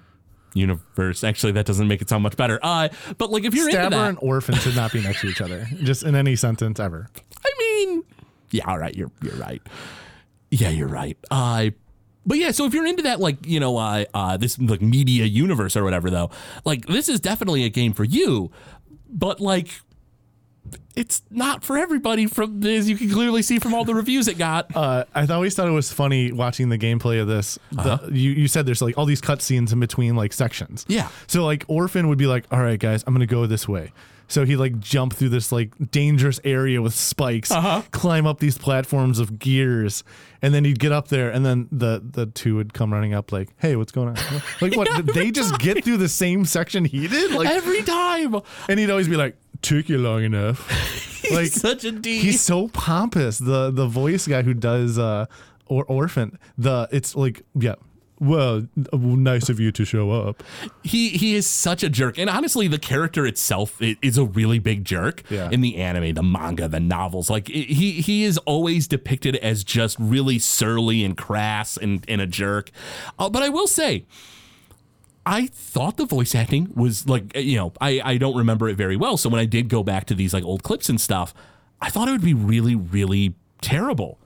universe. 0.53 1.23
Actually, 1.23 1.53
that 1.53 1.65
doesn't 1.65 1.87
make 1.87 2.01
it 2.01 2.09
sound 2.09 2.23
much 2.23 2.37
better. 2.37 2.59
Uh, 2.61 2.89
but 3.17 3.31
like 3.31 3.43
if 3.43 3.53
you're 3.53 3.69
into 3.69 3.79
Stabber 3.81 3.95
that, 3.95 4.09
and 4.09 4.17
orphan 4.21 4.55
should 4.55 4.75
not 4.75 4.91
be 4.91 5.01
next 5.01 5.21
to 5.21 5.27
each 5.27 5.41
other, 5.41 5.67
just 5.83 6.03
in 6.03 6.15
any 6.15 6.35
sentence 6.35 6.79
ever. 6.79 7.07
I 7.45 7.49
mean, 7.59 8.03
yeah, 8.51 8.63
all 8.67 8.77
right, 8.77 8.95
you're 8.95 9.11
you're 9.21 9.35
right. 9.35 9.61
Yeah, 10.49 10.69
you're 10.69 10.87
right. 10.87 11.17
Uh, 11.29 11.69
but 12.25 12.37
yeah, 12.37 12.51
so 12.51 12.65
if 12.65 12.73
you're 12.73 12.85
into 12.85 13.03
that, 13.03 13.19
like 13.19 13.45
you 13.45 13.59
know, 13.59 13.77
uh, 13.77 14.05
uh, 14.13 14.37
this 14.37 14.59
like 14.59 14.81
media 14.81 15.25
universe 15.25 15.75
or 15.75 15.83
whatever, 15.83 16.09
though, 16.09 16.29
like 16.65 16.85
this 16.85 17.09
is 17.09 17.19
definitely 17.19 17.63
a 17.63 17.69
game 17.69 17.93
for 17.93 18.03
you. 18.03 18.51
But 19.09 19.39
like, 19.39 19.69
it's 20.95 21.21
not 21.29 21.63
for 21.63 21.77
everybody. 21.77 22.27
From 22.27 22.63
as 22.63 22.89
you 22.89 22.97
can 22.97 23.09
clearly 23.09 23.41
see 23.41 23.59
from 23.59 23.73
all 23.73 23.85
the 23.85 23.95
reviews 23.95 24.27
it 24.27 24.37
got. 24.37 24.75
Uh, 24.75 25.05
I 25.13 25.25
always 25.27 25.55
thought 25.55 25.67
it 25.67 25.71
was 25.71 25.91
funny 25.91 26.31
watching 26.31 26.69
the 26.69 26.77
gameplay 26.77 27.21
of 27.21 27.27
this. 27.27 27.57
The, 27.71 28.09
you, 28.11 28.31
you 28.31 28.47
said 28.47 28.65
there's 28.65 28.81
like 28.81 28.97
all 28.97 29.05
these 29.05 29.21
cutscenes 29.21 29.73
in 29.73 29.79
between 29.79 30.15
like 30.15 30.33
sections. 30.33 30.85
Yeah. 30.87 31.09
So 31.27 31.45
like 31.45 31.65
Orphen 31.67 32.07
would 32.09 32.17
be 32.17 32.27
like, 32.27 32.45
all 32.51 32.61
right, 32.61 32.79
guys, 32.79 33.03
I'm 33.07 33.13
gonna 33.13 33.25
go 33.25 33.45
this 33.45 33.67
way. 33.67 33.91
So 34.31 34.45
he'd 34.45 34.55
like 34.55 34.79
jump 34.79 35.13
through 35.13 35.27
this 35.29 35.51
like 35.51 35.73
dangerous 35.91 36.39
area 36.45 36.81
with 36.81 36.93
spikes, 36.93 37.51
climb 37.91 38.25
up 38.25 38.39
these 38.39 38.57
platforms 38.57 39.19
of 39.19 39.39
gears, 39.39 40.05
and 40.41 40.53
then 40.53 40.63
he'd 40.63 40.79
get 40.79 40.93
up 40.93 41.09
there, 41.09 41.29
and 41.29 41.45
then 41.45 41.67
the 41.69 42.01
the 42.01 42.27
two 42.27 42.55
would 42.55 42.73
come 42.73 42.93
running 42.93 43.13
up 43.13 43.33
like, 43.33 43.49
hey, 43.57 43.75
what's 43.75 43.91
going 43.91 44.07
on? 44.07 44.15
Like 44.61 44.77
what? 44.77 44.87
did 44.95 45.07
they 45.07 45.31
just 45.31 45.59
get 45.59 45.83
through 45.83 45.97
the 45.97 46.07
same 46.07 46.45
section 46.45 46.85
he 46.85 47.09
did? 47.09 47.31
Like, 47.31 47.49
Every 47.49 47.83
time, 47.83 48.37
and 48.69 48.79
he'd 48.79 48.89
always 48.89 49.09
be 49.09 49.17
like, 49.17 49.35
took 49.61 49.89
you 49.89 49.97
long 49.97 50.23
enough. 50.23 50.67
like 51.31 51.47
such 51.47 51.83
a 51.85 51.91
D. 51.91 52.19
He's 52.19 52.41
so 52.41 52.67
pompous. 52.69 53.37
The 53.37 53.71
the 53.71 53.87
voice 53.87 54.27
guy 54.27 54.41
who 54.41 54.53
does 54.53 54.97
uh 54.99 55.25
or 55.67 55.85
orphan. 55.85 56.37
The 56.57 56.87
it's 56.91 57.15
like 57.15 57.43
yeah. 57.55 57.75
Well, 58.23 58.67
nice 58.93 59.49
of 59.49 59.59
you 59.59 59.71
to 59.71 59.83
show 59.83 60.11
up. 60.11 60.43
he 60.83 61.09
he 61.09 61.33
is 61.33 61.47
such 61.47 61.81
a 61.81 61.89
jerk 61.89 62.19
and 62.19 62.29
honestly 62.29 62.67
the 62.67 62.77
character 62.77 63.25
itself 63.25 63.81
is 63.81 64.15
a 64.15 64.25
really 64.25 64.59
big 64.59 64.85
jerk 64.85 65.23
Yeah. 65.31 65.49
in 65.51 65.61
the 65.61 65.77
anime 65.77 66.13
the 66.13 66.21
manga 66.21 66.67
the 66.67 66.79
novels 66.79 67.31
like 67.31 67.47
he 67.47 67.93
he 67.93 68.23
is 68.23 68.37
always 68.39 68.87
depicted 68.87 69.37
as 69.37 69.63
just 69.63 69.97
really 69.99 70.37
surly 70.37 71.03
and 71.03 71.17
crass 71.17 71.77
and, 71.77 72.05
and 72.07 72.21
a 72.21 72.27
jerk 72.27 72.69
uh, 73.17 73.27
but 73.27 73.41
i 73.41 73.49
will 73.49 73.65
say 73.65 74.05
I 75.25 75.47
thought 75.47 75.97
the 75.97 76.05
voice 76.05 76.33
acting 76.33 76.71
was 76.75 77.07
like 77.07 77.35
you 77.35 77.57
know 77.57 77.73
I 77.79 78.01
I 78.03 78.17
don't 78.17 78.37
remember 78.37 78.69
it 78.69 78.75
very 78.75 78.95
well. 78.97 79.17
So 79.17 79.29
when 79.29 79.39
I 79.39 79.45
did 79.45 79.69
go 79.69 79.83
back 79.83 80.05
to 80.05 80.15
these 80.15 80.33
like 80.33 80.43
old 80.43 80.63
clips 80.63 80.89
and 80.89 80.99
stuff 80.99 81.33
I 81.81 81.89
thought 81.89 82.07
it 82.07 82.11
would 82.11 82.23
be 82.23 82.33
really 82.33 82.75
really 82.75 83.35
terrible. 83.61 84.19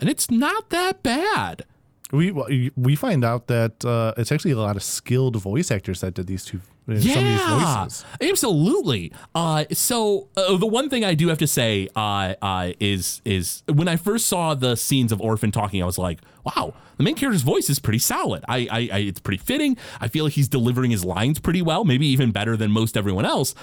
And 0.00 0.08
it's 0.08 0.30
not 0.30 0.70
that 0.70 1.02
bad. 1.02 1.64
We 2.12 2.70
we 2.76 2.96
find 2.96 3.24
out 3.24 3.46
that 3.46 3.84
uh, 3.84 4.14
it's 4.16 4.32
actually 4.32 4.50
a 4.52 4.58
lot 4.58 4.76
of 4.76 4.82
skilled 4.82 5.36
voice 5.36 5.70
actors 5.70 6.00
that 6.00 6.14
did 6.14 6.26
these 6.26 6.44
two 6.44 6.60
some 6.98 7.24
of 7.24 7.30
these 7.30 7.46
voices. 7.46 8.04
Absolutely. 8.20 9.12
Uh, 9.34 9.64
so 9.72 10.28
uh, 10.36 10.56
the 10.56 10.66
one 10.66 10.88
thing 10.88 11.04
I 11.04 11.14
do 11.14 11.28
have 11.28 11.38
to 11.38 11.46
say 11.46 11.88
uh, 11.94 12.34
uh, 12.42 12.72
is 12.80 13.20
is 13.24 13.62
when 13.66 13.88
I 13.88 13.96
first 13.96 14.26
saw 14.26 14.54
the 14.54 14.76
scenes 14.76 15.12
of 15.12 15.20
Orphen 15.20 15.52
talking, 15.52 15.82
I 15.82 15.86
was 15.86 15.98
like, 15.98 16.20
wow, 16.44 16.74
the 16.96 17.04
main 17.04 17.14
character's 17.14 17.42
voice 17.42 17.70
is 17.70 17.78
pretty 17.78 17.98
solid. 17.98 18.44
I, 18.48 18.68
I, 18.70 18.88
I 18.92 18.98
it's 19.00 19.20
pretty 19.20 19.38
fitting. 19.42 19.76
I 20.00 20.08
feel 20.08 20.24
like 20.24 20.34
he's 20.34 20.48
delivering 20.48 20.90
his 20.90 21.04
lines 21.04 21.38
pretty 21.38 21.62
well, 21.62 21.84
maybe 21.84 22.06
even 22.06 22.30
better 22.30 22.56
than 22.56 22.70
most 22.70 22.96
everyone 22.96 23.24
else. 23.24 23.54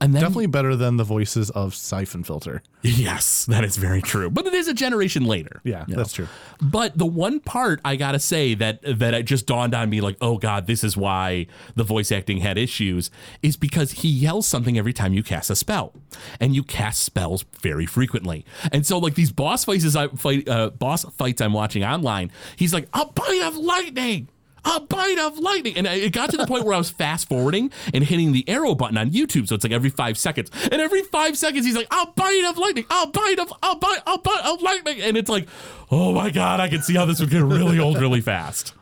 And 0.00 0.14
then 0.14 0.22
Definitely 0.22 0.46
better 0.46 0.76
than 0.76 0.96
the 0.96 1.04
voices 1.04 1.50
of 1.50 1.74
Siphon 1.74 2.22
Filter. 2.22 2.62
yes, 2.82 3.46
that 3.46 3.64
is 3.64 3.76
very 3.76 4.00
true. 4.00 4.30
But 4.30 4.46
it 4.46 4.54
is 4.54 4.68
a 4.68 4.74
generation 4.74 5.24
later. 5.24 5.60
Yeah, 5.64 5.84
you 5.88 5.94
know? 5.94 6.02
that's 6.02 6.12
true. 6.12 6.28
But 6.60 6.96
the 6.96 7.06
one 7.06 7.40
part 7.40 7.80
I 7.84 7.96
gotta 7.96 8.20
say 8.20 8.54
that 8.54 8.80
that 8.82 9.14
it 9.14 9.24
just 9.24 9.46
dawned 9.46 9.74
on 9.74 9.90
me, 9.90 10.00
like, 10.00 10.16
oh 10.20 10.38
god, 10.38 10.66
this 10.68 10.84
is 10.84 10.96
why 10.96 11.48
the 11.74 11.82
voice 11.82 12.12
acting 12.12 12.38
had 12.38 12.58
issues, 12.58 13.10
is 13.42 13.56
because 13.56 13.90
he 13.92 14.08
yells 14.08 14.46
something 14.46 14.78
every 14.78 14.92
time 14.92 15.14
you 15.14 15.24
cast 15.24 15.50
a 15.50 15.56
spell, 15.56 15.92
and 16.38 16.54
you 16.54 16.62
cast 16.62 17.02
spells 17.02 17.44
very 17.60 17.86
frequently. 17.86 18.44
And 18.70 18.86
so, 18.86 18.98
like 18.98 19.16
these 19.16 19.32
boss 19.32 19.64
fights, 19.64 19.96
I 19.96 20.08
fight, 20.08 20.48
uh, 20.48 20.70
boss 20.70 21.04
fights 21.16 21.40
I'm 21.40 21.52
watching 21.52 21.82
online, 21.82 22.30
he's 22.54 22.72
like, 22.72 22.88
a 22.92 23.04
bite 23.04 23.42
of 23.42 23.56
lightning. 23.56 24.28
A 24.64 24.80
bite 24.80 25.18
of 25.18 25.38
lightning, 25.38 25.76
and 25.76 25.86
it 25.86 26.12
got 26.12 26.30
to 26.30 26.36
the 26.36 26.46
point 26.46 26.64
where 26.64 26.74
I 26.74 26.78
was 26.78 26.90
fast 26.90 27.28
forwarding 27.28 27.70
and 27.94 28.04
hitting 28.04 28.32
the 28.32 28.46
arrow 28.48 28.74
button 28.74 28.98
on 28.98 29.10
YouTube. 29.10 29.48
So 29.48 29.54
it's 29.54 29.64
like 29.64 29.72
every 29.72 29.90
five 29.90 30.18
seconds, 30.18 30.50
and 30.70 30.74
every 30.80 31.02
five 31.02 31.38
seconds 31.38 31.64
he's 31.64 31.76
like, 31.76 31.86
"A 31.92 32.06
bite 32.14 32.44
of 32.48 32.58
lightning, 32.58 32.84
a 32.90 33.06
bite 33.06 33.38
of 33.38 33.52
a 33.62 33.76
bite, 33.76 34.02
a 34.06 34.18
bite 34.18 34.44
of 34.44 34.60
lightning," 34.62 35.00
and 35.00 35.16
it's 35.16 35.30
like, 35.30 35.48
oh 35.90 36.12
my 36.12 36.30
god, 36.30 36.60
I 36.60 36.68
can 36.68 36.82
see 36.82 36.94
how 36.94 37.04
this 37.06 37.20
would 37.20 37.30
get 37.30 37.42
really 37.42 37.78
old 37.78 37.98
really 37.98 38.20
fast. 38.20 38.74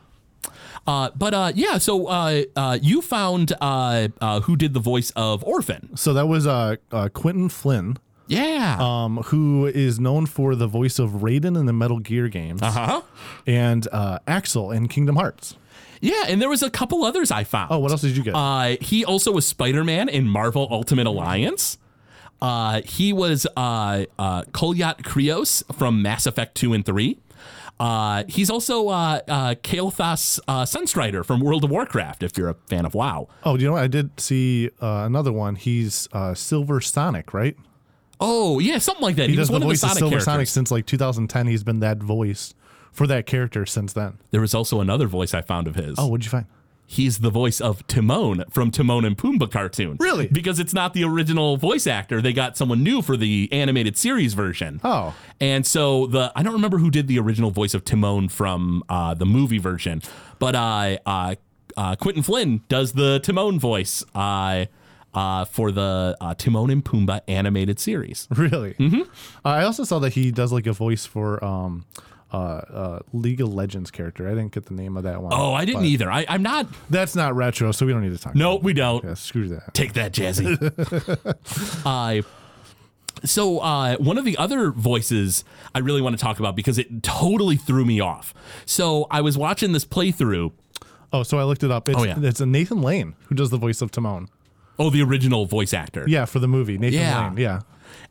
Uh, 0.85 1.09
but 1.15 1.33
uh, 1.33 1.51
yeah, 1.53 1.77
so 1.77 2.07
uh, 2.07 2.43
uh, 2.55 2.77
you 2.81 3.01
found 3.01 3.53
uh, 3.59 4.07
uh, 4.21 4.39
who 4.41 4.55
did 4.55 4.73
the 4.73 4.79
voice 4.79 5.11
of 5.17 5.43
Orphen? 5.43 5.95
So 5.97 6.13
that 6.13 6.27
was 6.27 6.47
uh, 6.47 6.77
uh, 6.91 7.09
Quentin 7.09 7.49
Flynn, 7.49 7.97
Yeah. 8.27 8.77
um, 8.79 9.17
who 9.25 9.65
is 9.65 9.99
known 9.99 10.25
for 10.27 10.55
the 10.55 10.67
voice 10.67 10.97
of 10.97 11.11
Raiden 11.21 11.57
in 11.59 11.65
the 11.65 11.73
Metal 11.73 11.99
Gear 11.99 12.29
games, 12.29 12.61
huh. 12.63 13.01
and 13.45 13.85
uh, 13.91 14.19
Axel 14.27 14.71
in 14.71 14.87
Kingdom 14.87 15.17
Hearts. 15.17 15.55
Yeah, 16.01 16.23
and 16.27 16.41
there 16.41 16.49
was 16.49 16.61
a 16.63 16.69
couple 16.69 17.03
others 17.03 17.31
I 17.31 17.43
found. 17.43 17.71
Oh, 17.71 17.79
what 17.79 17.91
else 17.91 18.01
did 18.01 18.15
you 18.17 18.23
get? 18.23 18.35
Uh, 18.35 18.75
he 18.81 19.03
also 19.05 19.31
was 19.31 19.47
Spider 19.47 19.83
Man 19.83 20.09
in 20.09 20.27
Marvel 20.27 20.67
Ultimate 20.71 21.07
Alliance. 21.07 21.77
Uh, 22.41 22.81
he 22.83 23.11
was 23.13 23.47
uh, 23.57 24.05
uh, 24.19 24.43
Kolyat 24.51 25.01
Krios 25.01 25.63
from 25.75 26.01
Mass 26.03 26.25
Effect 26.27 26.55
2 26.55 26.73
and 26.73 26.85
3. 26.85 27.17
Uh, 27.79 28.23
he's 28.27 28.49
also 28.49 28.89
uh, 28.89 29.19
uh, 29.27 29.55
Kael'thas 29.55 30.39
uh, 30.47 30.63
Sunstrider 30.63 31.23
from 31.25 31.39
World 31.41 31.63
of 31.63 31.69
Warcraft, 31.69 32.23
if 32.23 32.37
you're 32.37 32.49
a 32.49 32.55
fan 32.67 32.85
of 32.85 32.93
WoW. 32.95 33.27
oh, 33.43 33.55
you 33.57 33.65
know 33.67 33.73
what? 33.73 33.83
I 33.83 33.87
did 33.87 34.19
see 34.19 34.69
uh, 34.81 35.03
another 35.05 35.31
one. 35.31 35.55
He's 35.55 36.07
uh, 36.11 36.33
Silver 36.33 36.81
Sonic, 36.81 37.33
right? 37.33 37.55
Oh, 38.19 38.57
yeah, 38.57 38.79
something 38.79 39.03
like 39.03 39.15
that. 39.17 39.27
He, 39.29 39.33
He, 39.33 39.39
was 39.39 39.49
does 39.49 39.51
one 39.51 39.61
the 39.61 39.67
of 39.67 39.69
the 39.69 39.73
voice 39.75 39.83
of 39.83 39.89
Silver 39.91 40.09
characters. 40.09 40.25
Sonic 40.25 40.47
since 40.47 40.71
like 40.71 40.87
2010. 40.87 41.45
He's 41.47 41.63
been 41.63 41.81
that 41.81 41.99
voice 41.99 42.55
for 42.97 43.07
that 43.07 43.25
character 43.25 43.65
since 43.65 43.93
then. 43.93 44.17
There 44.31 44.41
was 44.41 44.53
also 44.55 44.81
another 44.81 45.07
voice 45.07 45.33
I 45.33 45.41
found 45.41 45.67
of 45.67 45.75
his. 45.75 45.95
Oh, 45.97 46.07
what'd 46.07 46.25
you 46.25 46.31
find? 46.31 46.47
he's 46.87 47.19
the 47.19 47.29
voice 47.29 47.59
of 47.59 47.85
Timon 47.87 48.45
from 48.49 48.71
Timon 48.71 49.03
and 49.05 49.17
Pumbaa 49.17 49.51
cartoon. 49.51 49.97
Really? 49.99 50.27
Because 50.27 50.57
it's 50.57 50.73
not 50.73 50.93
the 50.93 51.03
original 51.03 51.57
voice 51.57 51.85
actor. 51.85 52.21
They 52.21 52.33
got 52.33 52.57
someone 52.57 52.81
new 52.81 53.01
for 53.01 53.17
the 53.17 53.49
animated 53.51 53.97
series 53.97 54.33
version. 54.33 54.79
Oh. 54.83 55.13
And 55.39 55.67
so 55.67 56.07
the 56.07 56.31
I 56.35 56.41
don't 56.41 56.53
remember 56.53 56.77
who 56.77 56.89
did 56.89 57.07
the 57.07 57.19
original 57.19 57.51
voice 57.51 57.73
of 57.73 57.83
Timon 57.83 58.29
from 58.29 58.83
uh, 58.89 59.13
the 59.13 59.25
movie 59.25 59.59
version, 59.59 60.01
but 60.39 60.55
uh, 60.55 60.97
uh, 61.05 61.35
uh, 61.75 61.95
Quentin 61.97 62.23
Flynn 62.23 62.61
does 62.69 62.93
the 62.93 63.19
Timon 63.19 63.59
voice 63.59 64.03
uh, 64.15 64.65
uh, 65.13 65.45
for 65.45 65.71
the 65.71 66.17
uh, 66.21 66.33
Timon 66.35 66.69
and 66.69 66.83
Pumbaa 66.83 67.21
animated 67.27 67.79
series. 67.79 68.27
Really? 68.31 68.75
Mm-hmm. 68.75 69.01
Uh, 69.01 69.49
I 69.49 69.63
also 69.63 69.83
saw 69.83 69.99
that 69.99 70.13
he 70.13 70.31
does 70.31 70.53
like 70.53 70.67
a 70.67 70.73
voice 70.73 71.05
for 71.05 71.43
um, 71.43 71.85
uh, 72.31 72.35
uh, 72.37 72.99
League 73.13 73.41
of 73.41 73.53
Legends 73.53 73.89
character. 73.91 74.27
I 74.27 74.31
didn't 74.31 74.51
get 74.51 74.65
the 74.65 74.73
name 74.73 74.97
of 74.97 75.03
that 75.03 75.21
one. 75.21 75.31
Oh, 75.33 75.53
I 75.53 75.65
didn't 75.65 75.81
but 75.81 75.87
either. 75.87 76.11
I, 76.11 76.25
I'm 76.27 76.43
not. 76.43 76.67
That's 76.89 77.15
not 77.15 77.35
retro, 77.35 77.71
so 77.71 77.85
we 77.85 77.93
don't 77.93 78.01
need 78.01 78.11
to 78.11 78.17
talk. 78.17 78.35
No, 78.35 78.53
about 78.53 78.63
we 78.63 78.73
don't. 78.73 79.03
Yeah, 79.03 79.13
screw 79.13 79.47
that. 79.49 79.73
Take 79.73 79.93
that, 79.93 80.11
Jazzy. 80.13 80.57
uh, 81.85 82.21
so 83.23 83.59
uh, 83.59 83.97
one 83.97 84.17
of 84.17 84.25
the 84.25 84.37
other 84.37 84.71
voices 84.71 85.43
I 85.73 85.79
really 85.79 86.01
want 86.01 86.17
to 86.17 86.21
talk 86.23 86.39
about 86.39 86.55
because 86.55 86.77
it 86.77 87.01
totally 87.03 87.55
threw 87.55 87.85
me 87.85 87.99
off. 87.99 88.33
So 88.65 89.07
I 89.09 89.21
was 89.21 89.37
watching 89.37 89.71
this 89.71 89.85
playthrough. 89.85 90.51
Oh, 91.13 91.23
so 91.23 91.39
I 91.39 91.43
looked 91.43 91.63
it 91.63 91.71
up. 91.71 91.87
It's, 91.89 91.97
Oh, 91.97 92.03
yeah. 92.03 92.15
it's 92.21 92.41
a 92.41 92.45
Nathan 92.45 92.81
Lane 92.81 93.15
who 93.27 93.35
does 93.35 93.49
the 93.49 93.57
voice 93.57 93.81
of 93.81 93.91
Timon. 93.91 94.27
Oh, 94.77 94.89
the 94.89 95.01
original 95.01 95.45
voice 95.45 95.73
actor. 95.73 96.05
Yeah, 96.07 96.25
for 96.25 96.39
the 96.39 96.47
movie 96.47 96.77
Nathan 96.77 96.99
Yeah. 96.99 97.27
Lane. 97.29 97.37
Yeah. 97.37 97.61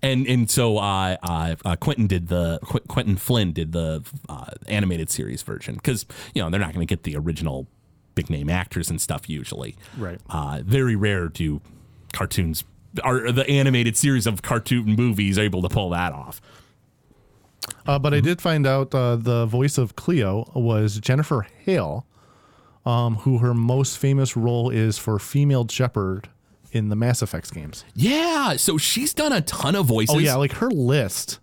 And 0.03 0.27
and 0.27 0.51
so 0.51 0.79
uh, 0.79 1.17
uh, 1.23 1.57
uh, 1.65 1.77
Quentin 1.77 2.07
did 2.07 2.29
the 2.29 2.59
Qu- 2.63 2.81
Quentin 2.81 3.17
Flynn 3.17 3.53
did 3.53 3.73
the 3.73 4.05
uh, 4.29 4.51
animated 4.69 5.11
series 5.11 5.43
version 5.43 5.75
because 5.77 6.07
you 6.35 6.43
know 6.43 6.51
they're 6.51 6.61
not 6.61 6.73
going 6.73 6.87
to 6.87 6.91
get 6.91 7.05
the 7.05 7.17
original 7.17 7.67
big 8.15 8.31
name 8.31 8.51
actors 8.51 8.91
and 8.91 9.01
stuff 9.01 9.29
usually. 9.29 9.77
Right. 9.97 10.21
Uh, 10.29 10.63
very 10.65 10.97
rare 10.97 11.29
do 11.29 11.61
cartoons 12.13 12.65
or 13.05 13.31
the 13.31 13.49
animated 13.49 13.97
series 13.97 14.27
of 14.27 14.43
cartoon 14.43 14.97
movies 14.97 15.39
able 15.39 15.63
to 15.63 15.69
pull 15.69 15.91
that 15.91 16.13
off. 16.13 16.41
Uh, 17.87 17.99
but 17.99 18.15
I 18.15 18.21
did 18.21 18.41
find 18.41 18.67
out 18.67 18.95
uh, 18.95 19.17
the 19.17 19.47
voice 19.47 19.79
of 19.79 19.97
Cleo 19.97 20.51
was 20.55 20.99
Jennifer 20.99 21.47
Hale, 21.65 22.07
um, 22.85 23.17
who 23.17 23.39
her 23.39 23.55
most 23.55 23.99
famous 23.99 24.37
role 24.37 24.71
is 24.71 24.99
for 24.99 25.19
female 25.19 25.67
Shepard 25.69 26.29
in 26.73 26.89
the 26.89 26.97
Mass 26.97 27.23
Effect 27.23 27.53
games. 27.53 27.85
Yeah, 27.95 28.57
so 28.57 28.77
she's 28.79 29.15
done 29.15 29.33
a 29.33 29.41
ton 29.41 29.75
of 29.75 29.87
voices. 29.87 30.15
Oh 30.15 30.19
yeah, 30.19 30.35
like 30.37 30.53
her 30.55 30.71
list 30.71 31.39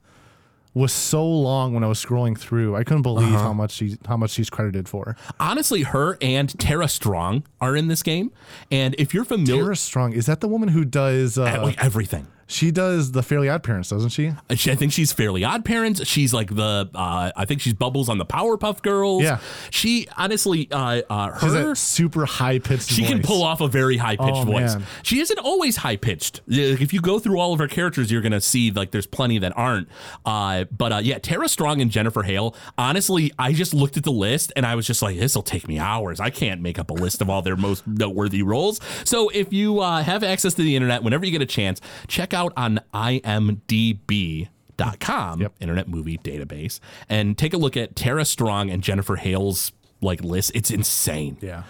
was 0.75 0.91
so 0.91 1.23
long 1.23 1.73
when 1.75 1.83
I 1.83 1.87
was 1.87 2.03
scrolling 2.03 2.35
through. 2.37 2.75
I 2.75 2.83
couldn't 2.83 3.03
believe 3.03 3.27
Uh-huh. 3.33 3.43
how 3.43 3.53
much 3.53 3.71
she 3.73 3.97
how 4.07 4.17
much 4.17 4.31
she's 4.31 4.49
credited 4.49 4.89
for. 4.89 5.15
honestly, 5.39 5.83
her 5.83 6.17
and 6.21 6.57
Tara 6.59 6.87
Strong 6.87 7.43
are 7.61 7.75
in 7.75 7.87
this 7.89 8.01
game, 8.03 8.31
and 8.71 8.95
if 8.97 9.13
you're 9.13 9.25
familiar, 9.25 9.63
Tara 9.63 9.75
Strong 9.75 10.13
is 10.13 10.25
that 10.25 10.39
the 10.41 10.47
woman 10.47 10.69
who 10.69 10.83
does 10.85 11.37
uh, 11.37 11.59
like 11.61 11.83
everything. 11.83 12.27
She 12.53 12.71
does 12.71 13.11
the 13.11 13.23
Fairly 13.23 13.49
Odd 13.49 13.63
Parents, 13.63 13.89
doesn't 13.89 14.09
she? 14.09 14.29
Uh, 14.49 14.55
she- 14.55 14.71
I 14.71 14.75
think 14.75 14.91
she's 14.93 15.11
fairly 15.11 15.43
odd 15.43 15.65
parents. 15.65 16.05
She's 16.07 16.33
like 16.33 16.53
the 16.55 16.89
uh, 16.93 17.31
I 17.35 17.45
think 17.45 17.61
she's 17.61 17.73
Bubbles 17.73 18.09
on 18.09 18.17
the 18.17 18.25
Powerpuff 18.25 18.81
Girls. 18.81 19.23
Yeah. 19.23 19.39
She 19.71 20.07
honestly 20.17 20.67
uh, 20.71 21.01
uh 21.09 21.31
her 21.39 21.75
super 21.75 22.25
high 22.25 22.59
pitched. 22.59 22.89
she 22.89 23.03
can 23.05 23.21
pull 23.21 23.43
off 23.43 23.61
a 23.61 23.67
very 23.67 23.97
high 23.97 24.15
pitched 24.15 24.31
Oh, 24.37 24.43
voice. 24.43 24.75
man. 24.75 24.83
She 25.03 25.19
isn't 25.19 25.39
always 25.39 25.77
high 25.77 25.95
pitched. 25.97 26.41
If 26.47 26.93
you 26.93 27.01
go 27.01 27.19
through 27.19 27.39
all 27.39 27.53
of 27.53 27.59
her 27.59 27.67
characters, 27.67 28.11
you're 28.11 28.21
gonna 28.21 28.41
see 28.41 28.71
like 28.71 28.91
there's 28.91 29.07
plenty 29.07 29.37
that 29.39 29.55
aren't. 29.57 29.87
Uh, 30.25 30.65
but 30.65 30.91
uh, 30.93 30.97
yeah, 31.03 31.17
Tara 31.19 31.47
Strong 31.47 31.81
and 31.81 31.89
Jennifer 31.91 32.23
Hale. 32.23 32.55
Honestly, 32.77 33.31
I 33.39 33.53
just 33.53 33.73
looked 33.73 33.97
at 33.97 34.03
the 34.03 34.11
list 34.11 34.51
and 34.55 34.65
I 34.65 34.75
was 34.75 34.85
just 34.85 35.01
like, 35.01 35.17
this 35.17 35.35
will 35.35 35.43
take 35.43 35.67
me 35.67 35.79
hours. 35.79 36.19
I 36.19 36.29
can't 36.29 36.61
make 36.61 36.77
up 36.77 36.89
a 36.89 36.93
list 36.93 37.21
of 37.21 37.29
all 37.29 37.41
their 37.41 37.55
most 37.55 37.85
noteworthy 37.87 38.43
roles. 38.43 38.79
So 39.05 39.29
if 39.29 39.53
you 39.53 39.79
uh, 39.79 40.03
have 40.03 40.23
access 40.23 40.53
to 40.55 40.61
the 40.61 40.75
internet, 40.75 41.03
whenever 41.03 41.25
you 41.25 41.31
get 41.31 41.41
a 41.41 41.45
chance, 41.45 41.79
check 42.07 42.33
out 42.33 42.42
on 42.57 42.79
IMDb. 42.93 44.49
Dot 44.75 44.99
com 44.99 45.39
Yep. 45.39 45.53
internet 45.61 45.87
movie 45.87 46.17
database 46.17 46.79
and 47.07 47.37
take 47.37 47.53
a 47.53 47.57
look 47.57 47.77
at 47.77 47.95
Tara 47.95 48.25
Strong 48.25 48.71
and 48.71 48.81
Jennifer 48.81 49.17
Hale's 49.17 49.71
like 50.01 50.23
list 50.23 50.51
it's 50.55 50.71
insane 50.71 51.37
Yeah. 51.41 51.61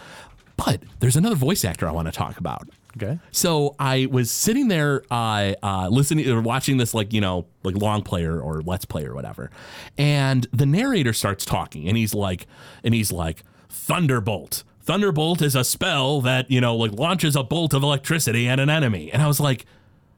but 0.56 0.82
there's 1.02 1.18
another 1.18 1.36
voice 1.36 1.66
actor 1.66 1.86
I 1.86 1.92
want 1.92 2.08
to 2.08 2.14
talk 2.14 2.38
about. 2.38 2.70
Okay. 2.96 3.20
So 3.32 3.76
I 3.78 4.08
was 4.10 4.32
sitting 4.32 4.70
there, 4.70 5.04
uh, 5.12 5.54
uh, 5.62 5.90
listening 5.90 6.30
or 6.30 6.40
watching 6.40 6.78
this, 6.78 6.94
like 6.94 7.12
you 7.12 7.20
know, 7.20 7.46
like 7.64 7.76
long 7.76 8.04
player 8.04 8.40
or 8.40 8.62
let's 8.62 8.86
play 8.86 9.04
or 9.06 9.14
whatever, 9.14 9.52
and 9.98 10.48
the 10.54 10.66
narrator 10.66 11.12
starts 11.12 11.44
talking, 11.44 11.90
and 11.90 11.98
he's 11.98 12.14
like, 12.14 12.48
and 12.86 12.94
he's 12.94 13.12
like, 13.12 13.44
Thunderbolt. 13.70 14.64
Thunderbolt 14.82 15.42
is 15.42 15.56
a 15.56 15.66
spell 15.66 16.22
that 16.22 16.50
you 16.50 16.62
know, 16.62 16.74
like 16.78 16.94
launches 16.94 17.36
a 17.36 17.44
bolt 17.44 17.74
of 17.74 17.84
electricity 17.84 18.48
at 18.48 18.62
an 18.62 18.70
enemy, 18.70 19.12
and 19.12 19.22
I 19.22 19.28
was 19.28 19.42
like. 19.42 19.66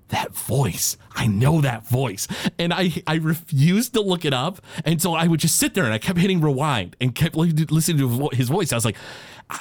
That 0.10 0.36
voice, 0.36 0.98
I 1.15 1.26
know 1.26 1.62
that 1.62 1.88
voice, 1.88 2.28
and 2.60 2.72
I 2.72 3.02
I 3.08 3.15
refused 3.15 3.94
to 3.96 4.02
look 4.02 4.24
it 4.24 4.34
up, 4.34 4.62
and 4.86 5.02
so 5.02 5.15
I 5.15 5.26
would 5.28 5.39
just 5.39 5.56
sit 5.58 5.74
there 5.74 5.84
and 5.84 5.94
I 5.94 5.98
kept 5.98 6.20
hitting 6.20 6.41
rewind 6.41 6.96
and 7.02 7.15
kept 7.15 7.36
listening 7.36 7.98
to 7.98 8.30
his 8.32 8.50
voice. 8.50 8.72
I 8.72 8.76
was 8.76 8.86
like, 8.86 8.98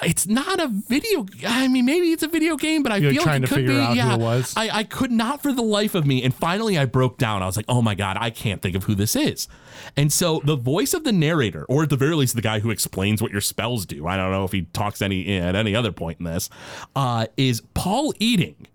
it's 0.03 0.27
not 0.27 0.61
a 0.61 0.69
video. 0.69 1.27
I 1.47 1.69
mean, 1.69 1.85
maybe 1.85 2.13
it's 2.13 2.23
a 2.23 2.29
video 2.29 2.57
game, 2.57 2.83
but 2.83 2.93
I 2.93 2.97
You're 2.99 3.13
feel 3.13 3.23
trying 3.23 3.43
like 3.43 3.51
it 3.51 3.55
to 3.55 3.55
could 3.55 3.67
figure 3.67 3.75
be. 3.75 3.81
out 3.81 3.91
who 3.91 3.97
yeah, 3.97 4.15
it 4.15 4.21
was? 4.21 4.55
I, 4.57 4.69
I 4.79 4.85
could 4.85 5.13
not 5.13 5.43
for 5.43 5.53
the 5.53 5.63
life 5.63 5.95
of 5.95 6.07
me. 6.07 6.23
And 6.23 6.35
finally, 6.35 6.79
I 6.79 6.85
broke 6.85 7.19
down. 7.19 7.43
I 7.43 7.47
was 7.47 7.57
like, 7.57 7.67
oh 7.69 7.83
my 7.83 7.95
God, 7.95 8.17
I 8.21 8.31
can't 8.31 8.63
think 8.63 8.77
of 8.77 8.85
who 8.85 8.95
this 8.95 9.15
is. 9.17 9.49
And 9.97 10.13
so 10.13 10.41
the 10.45 10.57
voice 10.57 10.95
of 10.95 11.05
the 11.05 11.13
narrator, 11.13 11.65
or 11.69 11.83
at 11.83 11.91
the 11.91 11.97
very 11.97 12.15
least, 12.15 12.35
the 12.35 12.43
guy 12.43 12.61
who 12.61 12.71
explains 12.71 13.21
what 13.21 13.31
your 13.33 13.41
spells 13.41 13.85
do, 13.87 14.07
I 14.07 14.17
don't 14.17 14.31
know 14.31 14.45
if 14.45 14.53
he 14.53 14.63
talks 14.73 15.03
any 15.03 15.37
at 15.39 15.55
any 15.55 15.75
other 15.75 15.93
point 15.93 16.19
in 16.19 16.25
this, 16.25 16.49
uh, 16.97 17.27
is 17.37 17.63
Paul 17.75 18.15
Eiding. 18.21 18.67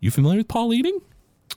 You 0.00 0.10
familiar 0.10 0.38
with 0.38 0.48
Paul 0.48 0.70
Eiding? 0.72 1.00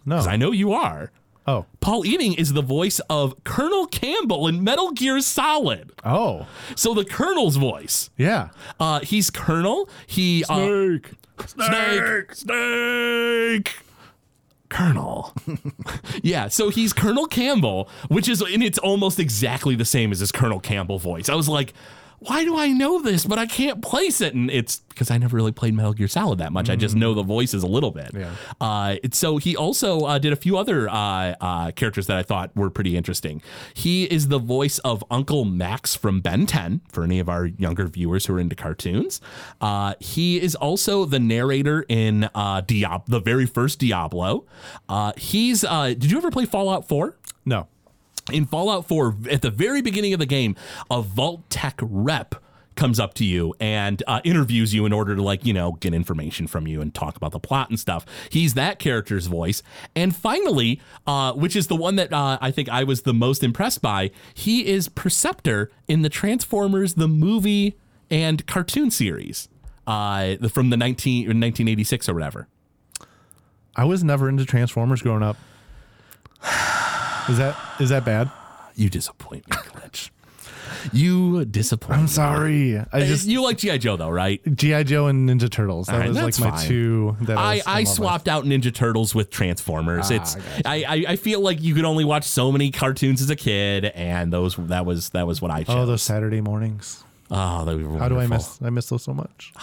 No. 0.06 0.15
'Cause 0.17 0.27
I 0.27 0.36
know 0.36 0.51
you 0.51 0.71
are. 0.73 1.12
oh. 1.47 1.65
Paul 1.80 2.04
Eiding 2.06 2.34
is 2.36 2.54
the 2.54 2.62
voice 2.62 2.99
of 3.10 3.43
Colonel 3.43 3.86
Campbell 3.88 4.47
in 4.47 4.63
Metal 4.63 4.91
Gear 4.91 5.19
Solid. 5.21 5.91
Oh. 6.06 6.45
So 6.75 6.93
the 6.93 7.06
Colonel's 7.06 7.56
voice. 7.58 8.10
Yeah. 8.17 8.49
Uh, 8.80 8.99
he's 9.01 9.30
Colonel. 9.30 9.89
He 10.08 10.43
uh, 10.49 10.56
Snake. 10.56 11.10
Snake, 11.47 12.36
Snake, 12.36 13.75
Colonel. 14.69 15.34
yeah, 16.23 16.47
so 16.47 16.69
he's 16.69 16.93
Colonel 16.93 17.25
Campbell, 17.25 17.89
which 18.10 18.30
is, 18.30 18.41
and 18.41 18.62
it's 18.63 18.77
almost 18.77 19.19
exactly 19.19 19.75
the 19.75 19.86
same 19.86 20.12
as 20.12 20.19
his 20.19 20.32
Colonel 20.32 20.60
Campbell 20.60 20.99
voice. 20.99 21.30
I 21.30 21.36
was 21.36 21.49
like, 21.49 21.73
why 22.23 22.43
do 22.43 22.55
I 22.55 22.67
know 22.67 23.01
this, 23.01 23.25
but 23.25 23.39
I 23.39 23.47
can't 23.47 23.81
place 23.81 24.21
it? 24.21 24.36
And 24.36 24.51
it's 24.51 24.77
because 24.77 25.10
I 25.10 25.17
never 25.17 25.36
really 25.36 25.51
played 25.51 25.73
Metal 25.73 25.91
Gear 25.91 26.07
Solid 26.07 26.38
that 26.38 26.51
much. 26.53 26.69
I 26.69 26.75
just 26.75 26.95
know 26.95 27.15
the 27.15 27.23
voices 27.23 27.63
a 27.63 27.67
little 27.67 27.89
bit. 27.89 28.12
Yeah. 28.13 28.36
Uh, 28.60 28.97
so 29.12 29.38
he 29.38 29.57
also 29.57 30.01
uh, 30.01 30.19
did 30.19 30.31
a 30.31 30.36
few 30.36 30.55
other 30.55 30.88
uh, 30.88 31.34
uh, 31.41 31.71
characters 31.71 32.05
that 32.05 32.17
I 32.17 32.21
thought 32.23 32.55
were 32.55 32.69
pretty 32.69 32.95
interesting. 32.95 33.41
He 33.73 34.03
is 34.03 34.27
the 34.27 34.38
voice 34.38 34.77
of 34.79 35.03
Uncle 35.10 35.45
Max 35.45 35.95
from 35.95 36.21
Ben 36.21 36.45
10 36.45 36.81
for 36.91 37.03
any 37.03 37.19
of 37.19 37.27
our 37.27 37.47
younger 37.47 37.88
viewers 37.88 38.27
who 38.27 38.36
are 38.36 38.39
into 38.39 38.55
cartoons. 38.55 39.19
Uh, 39.60 39.95
he 39.99 40.39
is 40.39 40.53
also 40.53 41.05
the 41.05 41.19
narrator 41.19 41.86
in 41.89 42.25
uh, 42.36 42.62
Diab- 42.62 43.07
the 43.07 43.19
very 43.19 43.47
first 43.47 43.79
Diablo. 43.79 44.45
Uh, 44.88 45.13
he's. 45.17 45.63
Uh, 45.63 45.88
did 45.97 46.12
you 46.12 46.17
ever 46.17 46.29
play 46.29 46.45
Fallout 46.45 46.88
4? 46.88 47.17
No. 47.45 47.67
In 48.31 48.45
Fallout 48.45 48.88
4, 48.88 49.15
at 49.29 49.41
the 49.41 49.49
very 49.49 49.81
beginning 49.81 50.13
of 50.13 50.19
the 50.19 50.25
game, 50.25 50.55
a 50.89 51.01
Vault-Tec 51.01 51.79
rep 51.81 52.36
comes 52.75 52.99
up 52.99 53.13
to 53.15 53.25
you 53.25 53.53
and 53.60 54.01
uh, 54.07 54.21
interviews 54.23 54.73
you 54.73 54.86
in 54.86 54.93
order 54.93 55.15
to 55.15 55.21
like 55.21 55.45
you 55.45 55.53
know 55.53 55.73
get 55.73 55.93
information 55.93 56.47
from 56.47 56.67
you 56.67 56.81
and 56.81 56.93
talk 56.93 57.17
about 57.17 57.31
the 57.31 57.39
plot 57.39 57.69
and 57.69 57.79
stuff. 57.79 58.05
He's 58.29 58.53
that 58.53 58.79
character's 58.79 59.27
voice. 59.27 59.62
And 59.95 60.15
finally 60.15 60.81
uh, 61.05 61.34
which 61.34 61.55
is 61.55 61.67
the 61.67 61.75
one 61.75 61.97
that 61.97 62.13
uh, 62.13 62.38
i 62.41 62.49
think 62.49 62.69
i 62.69 62.84
was 62.84 63.01
the 63.01 63.13
most 63.13 63.43
impressed 63.43 63.81
by 63.81 64.12
he 64.34 64.65
is 64.65 64.88
perceptor 64.88 65.69
in 65.88 66.01
the 66.01 66.10
transformers 66.10 66.93
the 66.93 67.07
movie 67.07 67.77
and 68.10 68.45
cartoon 68.47 68.89
series 68.89 69.49
uh, 69.88 70.36
from 70.49 70.69
the 70.69 70.77
19, 70.77 71.25
1986 71.25 72.07
or 72.07 72.13
whatever. 72.13 72.47
I 73.75 73.86
was 73.86 74.03
never 74.03 74.29
into 74.29 74.45
Transformers 74.45 75.01
growing 75.01 75.23
up. 75.23 75.38
Is 77.29 77.38
that 77.38 77.55
is 77.79 77.89
that 77.89 78.05
bad? 78.05 78.29
you 78.75 78.89
disappoint 78.89 79.47
me 79.49 79.57
glitch 79.57 80.10
you 80.93 81.45
disappoint 81.45 81.97
I'm 81.97 82.05
me. 82.05 82.10
sorry. 82.10 82.79
I 82.91 83.01
just 83.01 83.27
you 83.27 83.43
like 83.43 83.57
gi 83.57 83.77
joe 83.77 83.97
though 83.97 84.10
right 84.10 84.41
GI 84.55 84.84
Joe 84.86 85.07
and 85.07 85.29
Ninja 85.29 85.49
Turtles. 85.49 85.88
That 85.88 85.99
right, 85.99 86.10
was 86.10 86.17
like 86.17 86.39
my 86.39 86.57
fine. 86.57 86.67
two. 86.67 87.17
That 87.21 87.38
I, 87.38 87.62
I 87.65 87.79
with. 87.81 87.89
swapped 87.89 88.27
out 88.27 88.45
Ninja 88.45 88.73
Turtles 88.73 89.13
with 89.13 89.29
Transformers. 89.29 90.10
Ah, 90.12 90.15
it's 90.15 90.36
gotcha. 90.36 90.62
I, 90.65 90.75
I 90.88 91.05
I 91.10 91.15
feel 91.15 91.41
like 91.41 91.62
you 91.62 91.75
could 91.75 91.86
only 91.86 92.05
watch 92.05 92.23
so 92.23 92.51
many 92.51 92.71
cartoons 92.71 93.21
as 93.21 93.29
a 93.29 93.36
kid, 93.36 93.86
and 93.86 94.31
those 94.31 94.55
that 94.55 94.86
was 94.86 95.10
that 95.10 95.27
was 95.27 95.41
what 95.41 95.51
I 95.51 95.63
chose. 95.63 95.75
Oh, 95.75 95.86
those 95.86 96.01
Saturday 96.01 96.41
mornings. 96.41 97.03
Oh, 97.29 97.63
they 97.65 97.75
were 97.75 97.97
How 97.99 98.10
do 98.10 98.19
I 98.19 98.27
miss? 98.27 98.60
I 98.62 98.69
miss 98.69 98.88
those 98.89 99.03
so 99.03 99.13
much. 99.13 99.53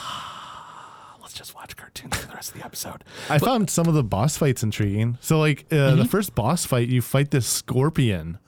Let's 1.28 1.36
just 1.36 1.54
watch 1.54 1.76
cartoons 1.76 2.16
for 2.16 2.26
the 2.26 2.32
rest 2.32 2.52
of 2.54 2.58
the 2.58 2.64
episode. 2.64 3.04
I 3.28 3.36
found 3.36 3.68
some 3.68 3.86
of 3.86 3.92
the 3.92 4.02
boss 4.02 4.38
fights 4.38 4.62
intriguing. 4.62 5.18
So, 5.20 5.38
like 5.38 5.66
uh, 5.70 5.74
Mm-hmm. 5.74 5.98
the 5.98 6.04
first 6.06 6.34
boss 6.34 6.64
fight, 6.64 6.88
you 6.88 7.02
fight 7.02 7.30
this 7.32 7.46
scorpion 7.46 8.38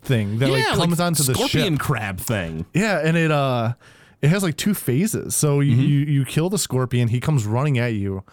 thing 0.00 0.40
that 0.40 0.48
like 0.50 0.64
comes 0.66 0.98
like 0.98 1.06
onto 1.06 1.22
the 1.22 1.32
scorpion 1.34 1.74
ship. 1.74 1.80
crab 1.80 2.18
thing. 2.18 2.66
Yeah, 2.74 2.98
and 3.04 3.16
it 3.16 3.30
uh, 3.30 3.74
it 4.20 4.30
has 4.30 4.42
like 4.42 4.56
two 4.56 4.74
phases. 4.74 5.36
So 5.36 5.60
you, 5.60 5.74
Mm-hmm. 5.76 5.82
you 5.82 5.98
you 6.00 6.24
kill 6.24 6.50
the 6.50 6.58
scorpion, 6.58 7.06
he 7.06 7.20
comes 7.20 7.46
running 7.46 7.78
at 7.78 7.94
you, 7.94 8.24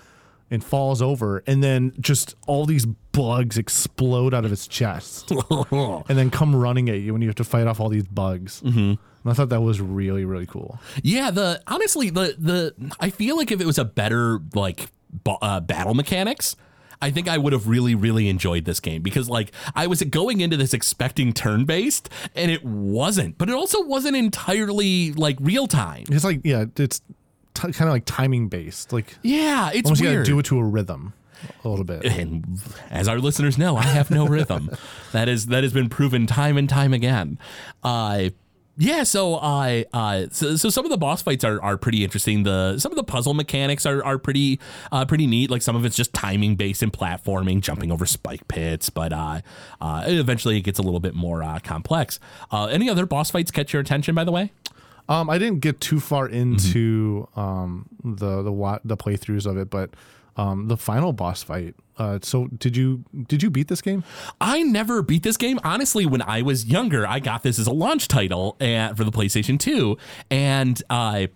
and 0.49 0.63
falls 0.63 0.99
over, 0.99 1.43
and 1.45 1.62
then 1.63 1.93
just 1.99 2.34
all 2.47 2.65
these 2.65 2.88
bugs 3.12 3.55
explode 3.60 4.34
out 4.34 4.45
of 4.45 4.49
his 4.49 4.67
chest, 4.67 5.29
and 5.71 6.03
then 6.17 6.32
come 6.32 6.55
running 6.55 6.89
at 6.89 7.01
you, 7.01 7.13
and 7.13 7.21
you 7.21 7.29
have 7.29 7.36
to 7.36 7.43
fight 7.43 7.67
off 7.67 7.79
all 7.79 7.89
these 7.89 8.08
bugs. 8.08 8.63
Mm-hmm. 8.65 8.93
And 9.23 9.32
I 9.32 9.36
thought 9.36 9.49
that 9.49 9.62
was 9.62 9.82
really 9.82 10.25
really 10.25 10.45
cool. 10.45 10.79
Yeah, 11.03 11.32
the 11.32 11.62
honestly 11.67 12.10
the 12.10 12.36
the 12.38 12.73
I 12.99 13.10
feel 13.10 13.38
like 13.38 13.51
if 13.51 13.60
it 13.62 13.65
was 13.65 13.77
a 13.77 13.86
better 13.86 14.39
like 14.53 14.89
uh, 15.41 15.60
battle 15.60 15.93
mechanics, 15.93 16.55
I 17.01 17.12
think 17.12 17.27
I 17.27 17.38
would 17.38 17.53
have 17.53 17.67
really, 17.67 17.95
really 17.95 18.27
enjoyed 18.27 18.65
this 18.65 18.79
game 18.79 19.01
because, 19.01 19.29
like, 19.29 19.51
I 19.73 19.88
was 19.88 20.01
going 20.03 20.41
into 20.41 20.58
this 20.58 20.73
expecting 20.73 21.32
turn 21.34 21.65
based, 21.65 22.10
and 22.36 22.51
it 22.51 22.63
wasn't. 22.63 23.38
But 23.38 23.49
it 23.49 23.55
also 23.55 23.82
wasn't 23.84 24.15
entirely 24.17 25.13
like 25.13 25.38
real 25.39 25.67
time. 25.67 26.03
It's 26.10 26.23
like 26.25 26.41
yeah, 26.43 26.65
it's 26.77 26.99
t- 27.53 27.71
kind 27.71 27.88
of 27.88 27.89
like 27.89 28.05
timing 28.05 28.49
based. 28.49 28.91
Like 28.91 29.15
Yeah, 29.23 29.71
it's 29.73 29.86
almost 29.88 30.01
you 30.01 30.12
gotta 30.12 30.23
do 30.23 30.39
it 30.39 30.45
to 30.47 30.60
a 30.60 30.63
rhythm 30.63 31.13
a 31.63 31.69
little 31.69 31.86
bit. 31.86 32.03
and 32.05 32.60
as 32.89 33.08
our 33.08 33.17
listeners 33.19 33.58
know, 33.58 33.77
I 33.77 33.84
have 33.84 34.12
no 34.12 34.27
rhythm. 34.27 34.69
That 35.12 35.27
is 35.27 35.47
that 35.47 35.63
has 35.63 35.73
been 35.73 35.89
proven 35.89 36.27
time 36.27 36.55
and 36.58 36.69
time 36.69 36.93
again. 36.93 37.39
Uh, 37.82 38.29
yeah, 38.81 39.03
so 39.03 39.35
I 39.35 39.85
uh, 39.93 40.27
so, 40.31 40.55
so 40.55 40.69
some 40.69 40.85
of 40.85 40.89
the 40.91 40.97
boss 40.97 41.21
fights 41.21 41.43
are, 41.43 41.61
are 41.61 41.77
pretty 41.77 42.03
interesting. 42.05 42.43
The 42.43 42.79
some 42.79 42.91
of 42.93 42.95
the 42.95 43.03
puzzle 43.03 43.33
mechanics 43.33 43.85
are, 43.85 44.01
are 44.05 44.17
pretty 44.17 44.59
uh, 44.91 45.03
pretty 45.05 45.27
neat. 45.27 45.51
Like 45.51 45.61
some 45.61 45.75
of 45.75 45.83
it's 45.83 45.97
just 45.97 46.13
timing 46.13 46.55
based 46.55 46.81
and 46.81 46.91
platforming, 46.93 47.59
jumping 47.59 47.91
over 47.91 48.05
spike 48.05 48.47
pits. 48.47 48.89
But 48.89 49.11
uh, 49.11 49.41
uh, 49.81 50.03
eventually 50.07 50.57
it 50.57 50.61
gets 50.61 50.79
a 50.79 50.81
little 50.81 51.01
bit 51.01 51.13
more 51.13 51.43
uh, 51.43 51.59
complex. 51.59 52.19
Uh, 52.51 52.67
any 52.67 52.89
other 52.89 53.05
boss 53.05 53.29
fights 53.29 53.51
catch 53.51 53.73
your 53.73 53.81
attention? 53.81 54.15
By 54.15 54.23
the 54.23 54.31
way, 54.31 54.51
Um, 55.09 55.29
I 55.29 55.37
didn't 55.39 55.59
get 55.59 55.81
too 55.81 55.99
far 55.99 56.27
into 56.29 57.27
um 57.35 57.89
the 58.03 58.41
the 58.43 58.79
the 58.85 58.95
playthroughs 58.97 59.45
of 59.45 59.57
it, 59.57 59.69
but 59.69 59.89
um 60.37 60.67
the 60.69 60.77
final 60.77 61.11
boss 61.11 61.43
fight. 61.43 61.75
Uh, 61.99 62.17
so 62.21 62.47
did 62.47 62.77
you 62.77 63.03
did 63.27 63.43
you 63.43 63.49
beat 63.49 63.67
this 63.67 63.81
game? 63.81 64.03
I 64.39 64.63
never 64.63 65.01
beat 65.01 65.23
this 65.23 65.35
game. 65.38 65.59
Honestly, 65.63 66.05
when 66.05 66.21
I 66.21 66.41
was 66.41 66.65
younger, 66.65 67.05
I 67.05 67.19
got 67.19 67.43
this 67.43 67.59
as 67.59 67.67
a 67.67 67.73
launch 67.73 68.07
title 68.07 68.55
and, 68.59 68.95
for 68.95 69.03
the 69.03 69.12
PlayStation 69.12 69.59
2. 69.59 69.97
And 70.31 70.81
uh, 70.89 71.27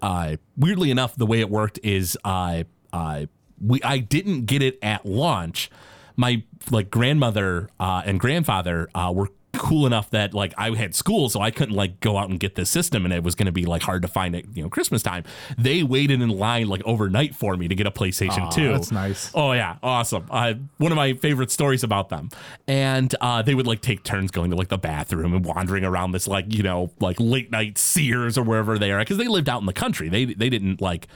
uh, 0.00 0.36
weirdly 0.56 0.90
enough, 0.90 1.14
the 1.14 1.26
way 1.26 1.40
it 1.40 1.50
worked 1.50 1.78
is 1.82 2.16
uh, 2.24 2.64
uh, 2.92 3.26
we 3.60 3.82
I 3.82 3.98
didn't 3.98 4.46
get 4.46 4.62
it 4.62 4.78
at 4.82 5.04
launch. 5.04 5.70
My 6.16 6.42
like 6.70 6.90
grandmother 6.90 7.68
uh, 7.78 8.02
and 8.04 8.18
grandfather 8.18 8.88
uh, 8.94 9.12
were 9.14 9.28
cool 9.58 9.86
enough 9.86 10.10
that 10.10 10.34
like 10.34 10.54
I 10.56 10.74
had 10.74 10.94
school, 10.94 11.28
so 11.28 11.40
I 11.40 11.50
couldn't 11.50 11.74
like 11.74 12.00
go 12.00 12.16
out 12.16 12.30
and 12.30 12.40
get 12.40 12.54
this 12.54 12.70
system, 12.70 13.04
and 13.04 13.12
it 13.12 13.22
was 13.22 13.34
going 13.34 13.46
to 13.46 13.52
be 13.52 13.66
like 13.66 13.82
hard 13.82 14.02
to 14.02 14.08
find 14.08 14.34
it, 14.34 14.46
you 14.54 14.62
know, 14.62 14.68
Christmas 14.68 15.02
time. 15.02 15.24
They 15.56 15.82
waited 15.82 16.20
in 16.20 16.28
line 16.28 16.68
like 16.68 16.82
overnight 16.84 17.34
for 17.34 17.56
me 17.56 17.68
to 17.68 17.74
get 17.74 17.86
a 17.86 17.90
PlayStation 17.90 18.46
Aw, 18.46 18.50
2. 18.50 18.72
that's 18.72 18.92
nice. 18.92 19.30
Oh 19.34 19.52
yeah, 19.52 19.76
awesome. 19.82 20.26
Uh, 20.30 20.54
one 20.78 20.92
of 20.92 20.96
my 20.96 21.14
favorite 21.14 21.50
stories 21.50 21.82
about 21.82 22.08
them. 22.08 22.30
And 22.66 23.14
uh, 23.20 23.42
they 23.42 23.54
would 23.54 23.66
like 23.66 23.80
take 23.80 24.04
turns 24.04 24.30
going 24.30 24.50
to 24.50 24.56
like 24.56 24.68
the 24.68 24.78
bathroom 24.78 25.34
and 25.34 25.44
wandering 25.44 25.84
around 25.84 26.12
this 26.12 26.28
like 26.28 26.52
you 26.52 26.62
know 26.62 26.90
like 27.00 27.18
late 27.18 27.50
night 27.50 27.78
Sears 27.78 28.38
or 28.38 28.42
wherever 28.42 28.78
they 28.78 28.92
are 28.92 29.00
because 29.00 29.18
they 29.18 29.28
lived 29.28 29.48
out 29.48 29.60
in 29.60 29.66
the 29.66 29.72
country. 29.72 30.08
They 30.08 30.24
they 30.26 30.48
didn't 30.48 30.80
like 30.80 31.08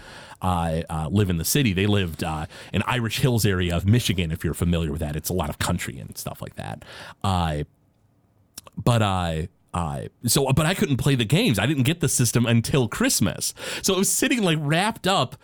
uh, 0.43 0.83
uh, 0.91 1.09
live 1.11 1.31
in 1.31 1.39
the 1.39 1.45
city. 1.45 1.73
They 1.73 1.87
lived 1.87 2.25
uh, 2.25 2.47
in 2.73 2.83
Irish 2.87 3.21
Hills 3.21 3.47
area 3.47 3.77
of 3.77 3.87
Michigan. 3.87 4.31
If 4.33 4.45
you're 4.45 4.55
familiar 4.55 4.91
with 4.91 5.01
that, 5.01 5.17
it's 5.17 5.29
a 5.29 5.33
lot 5.33 5.49
of 5.49 5.59
country 5.59 5.99
and 5.99 6.17
stuff 6.19 6.43
like 6.43 6.57
that. 6.57 6.85
Uh, 7.23 7.63
but 8.77 9.03
I. 9.03 9.49
Uh, 9.75 10.03
so, 10.27 10.53
but 10.53 10.67
I 10.67 10.75
couldn't 10.75 10.99
play 10.99 11.15
the 11.15 11.25
games. 11.25 11.59
I 11.59 11.65
didn't 11.65 11.85
get 11.85 12.01
the 12.01 12.09
system 12.09 12.45
until 12.45 12.89
Christmas. 12.89 13.55
So 13.81 13.95
it 13.95 13.99
was 13.99 14.11
sitting 14.11 14.43
like 14.43 14.59
wrapped 14.61 15.07
up 15.07 15.37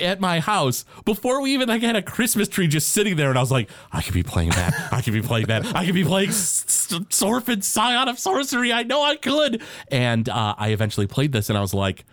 at 0.00 0.20
my 0.20 0.40
house 0.40 0.84
before 1.04 1.40
we 1.40 1.52
even 1.54 1.68
like 1.68 1.82
had 1.82 1.96
a 1.96 2.02
Christmas 2.02 2.48
tree 2.48 2.66
just 2.66 2.90
sitting 2.90 3.16
there, 3.16 3.30
and 3.30 3.38
I 3.38 3.40
was 3.40 3.50
like, 3.50 3.70
I 3.90 4.02
could 4.02 4.14
be 4.14 4.22
playing 4.22 4.50
that. 4.50 4.74
I 4.92 5.00
could 5.00 5.14
be 5.14 5.22
playing 5.22 5.46
that. 5.46 5.74
I 5.74 5.86
could 5.86 5.94
be 5.94 6.04
playing 6.04 6.32
Orphen 7.22 7.62
Scion 7.62 8.08
of 8.08 8.18
Sorcery. 8.18 8.72
I 8.72 8.82
know 8.82 9.02
I 9.02 9.16
could. 9.16 9.62
And 9.88 10.28
uh, 10.28 10.54
I 10.58 10.68
eventually 10.68 11.06
played 11.06 11.32
this, 11.32 11.48
and 11.48 11.56
I 11.56 11.60
was 11.60 11.74
like, 11.74 12.04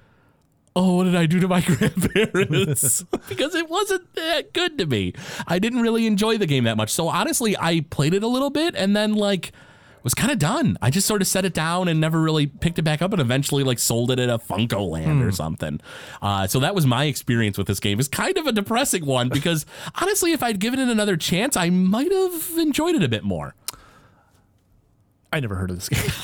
Oh, 0.75 0.95
what 0.95 1.05
did 1.05 1.15
I 1.15 1.25
do 1.25 1.39
to 1.39 1.47
my 1.47 1.61
grandparents? 1.65 3.03
because 3.27 3.55
it 3.55 3.69
wasn't 3.69 4.13
that 4.15 4.53
good 4.53 4.77
to 4.77 4.85
me. 4.85 5.13
I 5.47 5.59
didn't 5.59 5.81
really 5.81 6.05
enjoy 6.05 6.37
the 6.37 6.45
game 6.45 6.65
that 6.65 6.77
much. 6.77 6.91
So 6.91 7.09
honestly, 7.09 7.57
I 7.57 7.81
played 7.89 8.13
it 8.13 8.23
a 8.23 8.27
little 8.27 8.49
bit 8.49 8.75
and 8.75 8.95
then 8.95 9.13
like 9.13 9.51
was 10.03 10.13
kind 10.13 10.31
of 10.31 10.39
done. 10.39 10.77
I 10.81 10.89
just 10.89 11.07
sort 11.07 11.21
of 11.21 11.27
set 11.27 11.45
it 11.45 11.53
down 11.53 11.87
and 11.87 11.99
never 11.99 12.21
really 12.21 12.47
picked 12.47 12.79
it 12.79 12.83
back 12.83 13.01
up 13.01 13.11
and 13.11 13.21
eventually 13.21 13.63
like 13.63 13.79
sold 13.79 14.11
it 14.11 14.19
at 14.19 14.29
a 14.29 14.37
FuncoLand 14.37 15.25
or 15.25 15.31
something. 15.31 15.81
Uh, 16.21 16.47
so 16.47 16.59
that 16.59 16.73
was 16.75 16.85
my 16.85 17.05
experience 17.05 17.57
with 17.57 17.67
this 17.67 17.79
game. 17.79 17.99
It's 17.99 18.07
kind 18.07 18.37
of 18.37 18.47
a 18.47 18.51
depressing 18.51 19.05
one 19.05 19.29
because 19.29 19.65
honestly, 20.01 20.31
if 20.31 20.41
I'd 20.41 20.59
given 20.59 20.79
it 20.79 20.87
another 20.89 21.17
chance, 21.17 21.57
I 21.57 21.69
might 21.69 22.11
have 22.11 22.57
enjoyed 22.57 22.95
it 22.95 23.03
a 23.03 23.09
bit 23.09 23.23
more. 23.23 23.55
I 25.31 25.39
never 25.39 25.55
heard 25.55 25.69
of 25.69 25.77
this 25.77 25.89
game. 25.89 26.11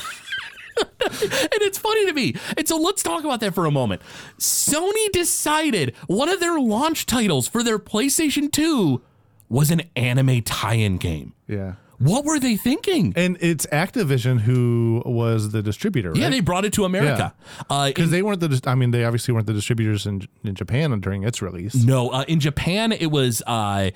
And 1.08 1.62
it's 1.62 1.78
funny 1.78 2.04
to 2.06 2.12
me. 2.12 2.34
And 2.58 2.66
so 2.68 2.76
let's 2.76 3.02
talk 3.02 3.24
about 3.24 3.40
that 3.40 3.54
for 3.54 3.64
a 3.64 3.70
moment. 3.70 4.02
Sony 4.38 5.10
decided 5.12 5.94
one 6.06 6.28
of 6.28 6.40
their 6.40 6.58
launch 6.60 7.06
titles 7.06 7.48
for 7.48 7.62
their 7.62 7.78
PlayStation 7.78 8.50
2 8.52 9.00
was 9.48 9.70
an 9.70 9.82
anime 9.94 10.42
tie 10.42 10.74
in 10.74 10.98
game. 10.98 11.32
yeah. 11.46 11.74
What 11.98 12.24
were 12.24 12.38
they 12.38 12.56
thinking? 12.56 13.12
And 13.16 13.36
it's 13.40 13.66
Activision 13.66 14.40
who 14.40 15.02
was 15.06 15.50
the 15.52 15.62
distributor, 15.62 16.10
right? 16.12 16.20
Yeah, 16.20 16.30
they 16.30 16.40
brought 16.40 16.64
it 16.64 16.72
to 16.74 16.84
America. 16.84 17.34
Uh, 17.70 17.88
because 17.88 18.10
they 18.10 18.22
weren't 18.22 18.40
the. 18.40 18.48
dis- 18.48 18.60
I 18.66 18.74
mean, 18.74 18.90
they 18.90 19.04
obviously 19.04 19.32
weren't 19.32 19.46
the 19.46 19.52
distributors 19.54 20.06
in 20.06 20.26
in 20.44 20.54
Japan 20.54 20.98
during 21.00 21.22
its 21.24 21.40
release. 21.40 21.74
No, 21.74 22.10
uh, 22.10 22.24
in 22.28 22.40
Japan 22.40 22.92
it 22.92 23.10
was 23.10 23.42
uh, 23.46 23.90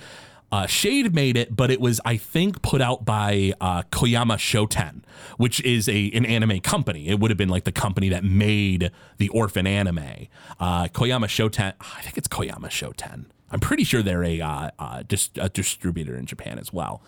uh, 0.52 0.66
Shade 0.66 1.14
made 1.14 1.36
it, 1.36 1.54
but 1.54 1.70
it 1.70 1.80
was 1.80 2.00
I 2.04 2.16
think 2.16 2.62
put 2.62 2.80
out 2.80 3.04
by 3.04 3.52
uh, 3.60 3.82
Koyama 3.92 4.36
Shoten, 4.38 5.02
which 5.36 5.60
is 5.62 5.88
a 5.88 6.10
an 6.12 6.24
anime 6.24 6.60
company. 6.60 7.08
It 7.08 7.20
would 7.20 7.30
have 7.30 7.38
been 7.38 7.48
like 7.50 7.64
the 7.64 7.72
company 7.72 8.08
that 8.08 8.24
made 8.24 8.90
the 9.18 9.28
Orphan 9.28 9.66
anime. 9.66 10.26
Uh, 10.58 10.84
Koyama 10.88 11.26
Shoten, 11.26 11.74
I 11.80 12.00
think 12.02 12.16
it's 12.16 12.28
Koyama 12.28 12.70
Shoten. 12.70 13.26
I'm 13.52 13.60
pretty 13.60 13.82
sure 13.84 14.00
they're 14.00 14.22
a, 14.24 14.40
uh, 14.40 14.70
uh, 14.78 15.02
dis- 15.06 15.30
a 15.36 15.48
distributor 15.48 16.16
in 16.16 16.24
Japan 16.24 16.58
as 16.58 16.72
well. 16.72 17.02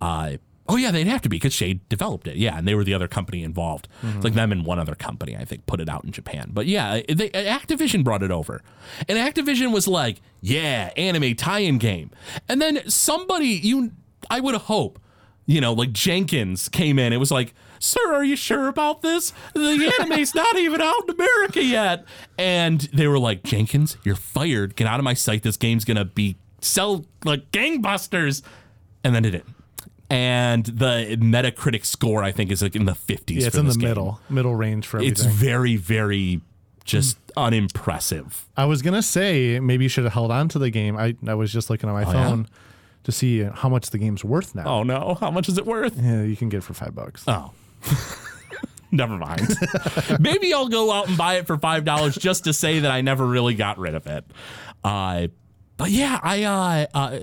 Uh, 0.00 0.36
oh 0.68 0.76
yeah, 0.76 0.90
they'd 0.90 1.06
have 1.06 1.22
to 1.22 1.28
be 1.28 1.36
because 1.36 1.52
Shade 1.52 1.86
developed 1.88 2.26
it. 2.28 2.36
Yeah, 2.36 2.58
and 2.58 2.68
they 2.68 2.74
were 2.74 2.84
the 2.84 2.94
other 2.94 3.08
company 3.08 3.42
involved. 3.42 3.88
It's 4.02 4.24
like 4.24 4.34
them 4.34 4.52
and 4.52 4.64
one 4.64 4.78
other 4.78 4.94
company 4.94 5.36
I 5.36 5.44
think 5.44 5.66
put 5.66 5.80
it 5.80 5.88
out 5.88 6.04
in 6.04 6.12
Japan. 6.12 6.50
But 6.52 6.66
yeah, 6.66 7.00
they, 7.08 7.30
Activision 7.30 8.04
brought 8.04 8.22
it 8.22 8.30
over, 8.30 8.62
and 9.08 9.18
Activision 9.18 9.72
was 9.72 9.88
like, 9.88 10.20
"Yeah, 10.40 10.90
anime 10.96 11.34
tie-in 11.34 11.78
game." 11.78 12.10
And 12.48 12.60
then 12.60 12.88
somebody 12.88 13.46
you, 13.48 13.92
I 14.30 14.40
would 14.40 14.54
hope, 14.54 14.98
you 15.46 15.60
know, 15.60 15.72
like 15.72 15.92
Jenkins 15.92 16.68
came 16.68 16.98
in. 16.98 17.12
It 17.12 17.18
was 17.18 17.30
like. 17.30 17.54
Sir, 17.80 18.12
are 18.12 18.24
you 18.24 18.34
sure 18.34 18.66
about 18.66 19.02
this? 19.02 19.32
The 19.54 19.92
anime's 20.00 20.34
not 20.34 20.56
even 20.58 20.80
out 20.80 21.04
in 21.04 21.14
America 21.14 21.62
yet. 21.62 22.06
And 22.36 22.80
they 22.92 23.06
were 23.06 23.20
like, 23.20 23.44
Jenkins, 23.44 23.96
you're 24.02 24.16
fired. 24.16 24.74
Get 24.74 24.88
out 24.88 24.98
of 24.98 25.04
my 25.04 25.14
sight. 25.14 25.44
This 25.44 25.56
game's 25.56 25.84
gonna 25.84 26.04
be 26.04 26.34
sell 26.60 27.06
like 27.24 27.52
gangbusters. 27.52 28.42
And 29.04 29.14
then 29.14 29.24
it 29.24 29.30
didn't 29.30 29.54
and 30.10 30.64
the 30.64 31.16
Metacritic 31.20 31.84
score 31.84 32.22
I 32.22 32.32
think 32.32 32.50
is 32.50 32.62
like 32.62 32.74
in 32.76 32.84
the 32.86 32.92
50s. 32.92 33.40
Yeah, 33.40 33.46
it's 33.48 33.56
for 33.56 33.60
in 33.60 33.66
the 33.68 33.74
game. 33.74 33.88
middle 33.88 34.20
middle 34.30 34.54
range 34.54 34.86
for 34.86 34.98
everything. 34.98 35.12
It's 35.12 35.24
very, 35.24 35.76
very 35.76 36.40
just 36.84 37.18
unimpressive. 37.36 38.46
I 38.56 38.64
was 38.64 38.80
gonna 38.82 39.02
say 39.02 39.60
maybe 39.60 39.84
you 39.84 39.88
should 39.88 40.04
have 40.04 40.12
held 40.14 40.30
on 40.30 40.48
to 40.50 40.58
the 40.58 40.70
game. 40.70 40.96
I 40.96 41.14
I 41.26 41.34
was 41.34 41.52
just 41.52 41.68
looking 41.70 41.88
at 41.88 41.92
my 41.92 42.04
Oh, 42.04 42.12
yeah? 42.12 42.28
phone 42.28 42.48
to 43.04 43.12
see 43.12 43.42
how 43.42 43.68
much 43.68 43.90
the 43.90 43.98
game's 43.98 44.24
worth 44.24 44.54
now. 44.54 44.64
Oh 44.66 44.82
no, 44.82 45.16
how 45.20 45.30
much 45.30 45.48
is 45.48 45.58
it 45.58 45.66
worth? 45.66 45.96
Yeah, 45.96 46.22
you 46.22 46.36
can 46.36 46.48
get 46.48 46.58
it 46.58 46.62
for 46.64 46.74
five 46.74 46.94
bucks. 46.94 47.24
Oh. 47.28 47.52
Never 48.90 49.18
mind. 49.18 49.46
Maybe 50.18 50.54
I'll 50.54 50.68
go 50.68 50.90
out 50.90 51.08
and 51.08 51.18
buy 51.18 51.34
it 51.34 51.46
for 51.46 51.58
five 51.58 51.84
dollars 51.84 52.16
just 52.16 52.44
to 52.44 52.54
say 52.54 52.78
that 52.80 52.90
I 52.90 53.02
never 53.02 53.26
really 53.26 53.54
got 53.54 53.78
rid 53.78 53.94
of 53.94 54.06
it. 54.06 54.24
Uh, 54.82 55.28
but 55.76 55.90
yeah, 55.90 56.18
I 56.22 56.44
uh, 56.44 56.86
uh, 56.94 57.18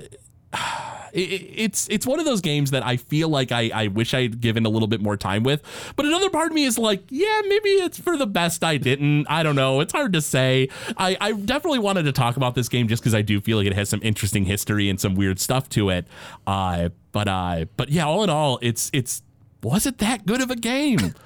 it's 1.15 1.87
it's 1.89 2.05
one 2.05 2.19
of 2.19 2.25
those 2.25 2.41
games 2.41 2.71
that 2.71 2.85
I 2.85 2.97
feel 2.97 3.29
like 3.29 3.51
I, 3.51 3.71
I 3.73 3.87
wish 3.87 4.13
I'd 4.13 4.41
given 4.41 4.65
a 4.65 4.69
little 4.69 4.87
bit 4.87 5.01
more 5.01 5.15
time 5.15 5.43
with. 5.43 5.63
But 5.95 6.05
another 6.05 6.29
part 6.29 6.47
of 6.47 6.53
me 6.53 6.65
is 6.65 6.77
like, 6.77 7.03
yeah, 7.09 7.41
maybe 7.47 7.69
it's 7.69 7.97
for 7.97 8.17
the 8.17 8.27
best 8.27 8.63
I 8.63 8.77
didn't. 8.77 9.27
I 9.29 9.41
don't 9.41 9.55
know. 9.55 9.79
It's 9.79 9.93
hard 9.93 10.11
to 10.13 10.21
say. 10.21 10.67
I, 10.97 11.15
I 11.21 11.31
definitely 11.31 11.79
wanted 11.79 12.03
to 12.03 12.11
talk 12.11 12.35
about 12.35 12.53
this 12.55 12.67
game 12.67 12.87
just 12.87 13.01
because 13.01 13.15
I 13.15 13.21
do 13.21 13.39
feel 13.39 13.57
like 13.57 13.67
it 13.67 13.73
has 13.73 13.87
some 13.87 14.01
interesting 14.03 14.45
history 14.45 14.89
and 14.89 14.99
some 14.99 15.15
weird 15.15 15.39
stuff 15.39 15.69
to 15.69 15.89
it. 15.89 16.05
Uh, 16.45 16.89
but 17.13 17.27
uh, 17.27 17.65
but 17.77 17.89
yeah, 17.89 18.05
all 18.05 18.23
in 18.23 18.29
all, 18.29 18.59
it's 18.61 18.89
it's 18.91 19.21
was 19.63 19.85
it 19.85 19.99
that 19.99 20.25
good 20.25 20.41
of 20.41 20.51
a 20.51 20.55
game? 20.55 21.13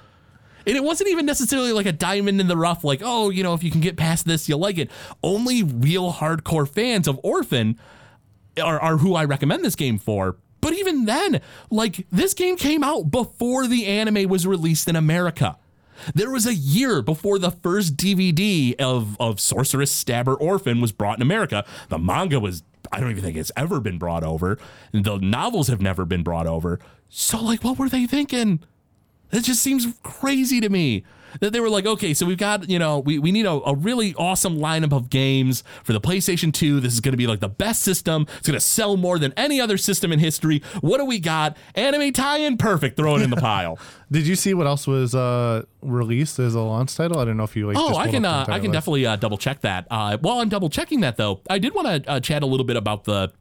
And 0.68 0.76
it 0.78 0.84
wasn't 0.84 1.10
even 1.10 1.26
necessarily 1.26 1.72
like 1.72 1.88
a 1.88 1.92
diamond 1.92 2.40
in 2.40 2.48
the 2.48 2.58
rough, 2.58 2.84
like, 2.84 3.02
oh, 3.04 3.32
you 3.32 3.42
know, 3.42 3.56
if 3.56 3.64
you 3.64 3.72
can 3.72 3.82
get 3.82 3.98
past 3.98 4.28
this, 4.28 4.48
you'll 4.48 4.60
like 4.60 4.78
it. 4.78 4.92
Only 5.24 5.64
real 5.64 6.14
hardcore 6.14 6.70
fans 6.70 7.08
of 7.08 7.20
Orphen 7.24 7.80
are, 8.62 8.80
are 8.80 8.98
who 8.98 9.16
I 9.16 9.26
recommend 9.26 9.64
this 9.64 9.76
game 9.76 9.98
for. 9.98 10.38
But 10.62 10.74
even 10.74 11.06
then, 11.06 11.42
like, 11.70 12.06
this 12.12 12.34
game 12.34 12.58
came 12.58 12.84
out 12.84 13.12
before 13.12 13.68
the 13.68 13.86
anime 13.86 14.28
was 14.28 14.46
released 14.46 14.88
in 14.88 14.96
America. 14.96 15.58
There 16.14 16.32
was 16.32 16.46
a 16.46 16.54
year 16.54 17.02
before 17.02 17.40
the 17.40 17.52
first 17.52 17.96
DVD 17.98 18.76
of, 18.80 19.20
of 19.20 19.40
Sorceress 19.40 19.92
Stabber 19.92 20.34
Orphen 20.34 20.82
was 20.82 20.92
brought 20.92 21.18
in 21.18 21.22
America. 21.22 21.66
The 21.90 21.98
manga 22.00 22.40
was, 22.40 22.64
I 22.92 23.00
don't 23.00 23.12
even 23.12 23.24
think 23.24 23.38
it's 23.38 23.52
ever 23.58 23.80
been 23.80 23.98
brought 23.98 24.24
over. 24.24 24.58
The 24.92 25.18
novels 25.18 25.68
have 25.68 25.82
never 25.82 26.06
been 26.06 26.24
brought 26.24 26.48
over. 26.48 26.80
So, 27.10 27.42
like, 27.42 27.64
what 27.64 27.78
were 27.78 27.90
they 27.90 28.06
thinking? 28.06 28.62
It 29.32 29.42
just 29.42 29.62
seems 29.62 29.88
crazy 30.04 30.60
to 30.60 30.70
me 30.70 31.04
that 31.40 31.54
they 31.54 31.60
were 31.60 31.70
like, 31.70 31.86
okay, 31.86 32.14
so 32.14 32.26
we've 32.26 32.38
got, 32.38 32.70
you 32.70 32.80
know, 32.80 33.00
we, 33.00 33.20
we 33.20 33.32
need 33.32 33.46
a, 33.46 33.52
a 33.52 33.76
really 33.76 34.14
awesome 34.16 34.58
lineup 34.58 34.92
of 34.92 35.10
games 35.10 35.64
for 35.84 35.94
the 35.94 36.02
PlayStation 36.02 36.54
2. 36.54 36.80
This 36.80 36.94
is 36.94 37.00
going 37.00 37.14
to 37.14 37.18
be 37.18 37.28
like 37.28 37.40
the 37.40 37.50
best 37.50 37.82
system. 37.82 38.26
It's 38.38 38.48
going 38.48 38.56
to 38.60 38.66
sell 38.66 38.98
more 38.98 39.20
than 39.20 39.34
any 39.38 39.60
other 39.62 39.78
system 39.78 40.12
in 40.12 40.20
history. 40.20 40.62
What 40.82 40.98
do 40.98 41.06
we 41.06 41.20
got? 41.20 41.58
Anime 41.76 42.12
tie 42.14 42.40
in? 42.40 42.58
Perfect. 42.58 42.98
Throw 42.98 43.16
it 43.16 43.22
in 43.22 43.30
the 43.30 43.36
pile. 43.42 43.80
Did 44.12 44.26
you 44.26 44.36
see 44.36 44.54
what 44.54 44.66
else 44.66 44.88
was 44.88 45.14
uh, 45.14 45.64
released 45.82 46.40
as 46.40 46.56
a 46.56 46.62
launch 46.62 46.96
title? 46.96 47.20
I 47.20 47.26
don't 47.26 47.38
know 47.38 47.44
if 47.44 47.56
you 47.56 47.68
like. 47.68 47.78
Oh, 47.78 47.96
I 47.96 48.10
can 48.10 48.26
uh, 48.26 48.46
I 48.48 48.60
can 48.60 48.72
definitely 48.72 49.06
uh, 49.06 49.16
double 49.18 49.38
check 49.38 49.62
that. 49.62 49.86
Uh, 49.92 50.18
while 50.18 50.40
I'm 50.40 50.50
double 50.50 50.70
checking 50.70 51.02
that 51.02 51.18
though, 51.18 51.42
I 51.50 51.60
did 51.60 51.76
want 51.76 52.04
to 52.06 52.12
uh, 52.12 52.20
chat 52.20 52.42
a 52.42 52.48
little 52.48 52.66
bit 52.66 52.76
about 52.76 53.04
the 53.04 53.32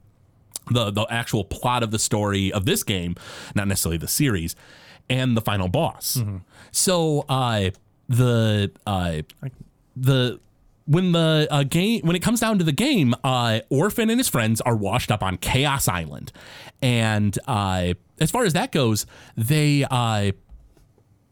the 0.69 0.91
the 0.91 1.07
actual 1.09 1.43
plot 1.43 1.81
of 1.81 1.89
the 1.89 1.97
story 1.97 2.51
of 2.53 2.65
this 2.65 2.83
game, 2.83 3.15
not 3.55 3.67
necessarily 3.67 3.97
the 3.97 4.07
series, 4.07 4.55
and 5.09 5.35
the 5.35 5.41
final 5.41 5.67
boss. 5.67 6.17
Mm-hmm. 6.17 6.37
So 6.71 7.25
uh, 7.29 7.71
the 8.07 8.71
uh, 8.85 9.21
the 9.95 10.39
when 10.85 11.11
the 11.11 11.47
uh, 11.51 11.63
game 11.63 12.01
when 12.03 12.15
it 12.15 12.21
comes 12.21 12.39
down 12.39 12.57
to 12.59 12.63
the 12.63 12.71
game, 12.71 13.13
uh, 13.23 13.59
Orphen 13.69 14.09
and 14.09 14.19
his 14.19 14.27
friends 14.27 14.61
are 14.61 14.75
washed 14.75 15.11
up 15.11 15.23
on 15.23 15.37
Chaos 15.37 15.87
Island, 15.87 16.31
and 16.81 17.37
uh, 17.47 17.93
as 18.19 18.31
far 18.31 18.45
as 18.45 18.53
that 18.53 18.71
goes, 18.71 19.05
they. 19.35 19.85
Uh, 19.89 20.31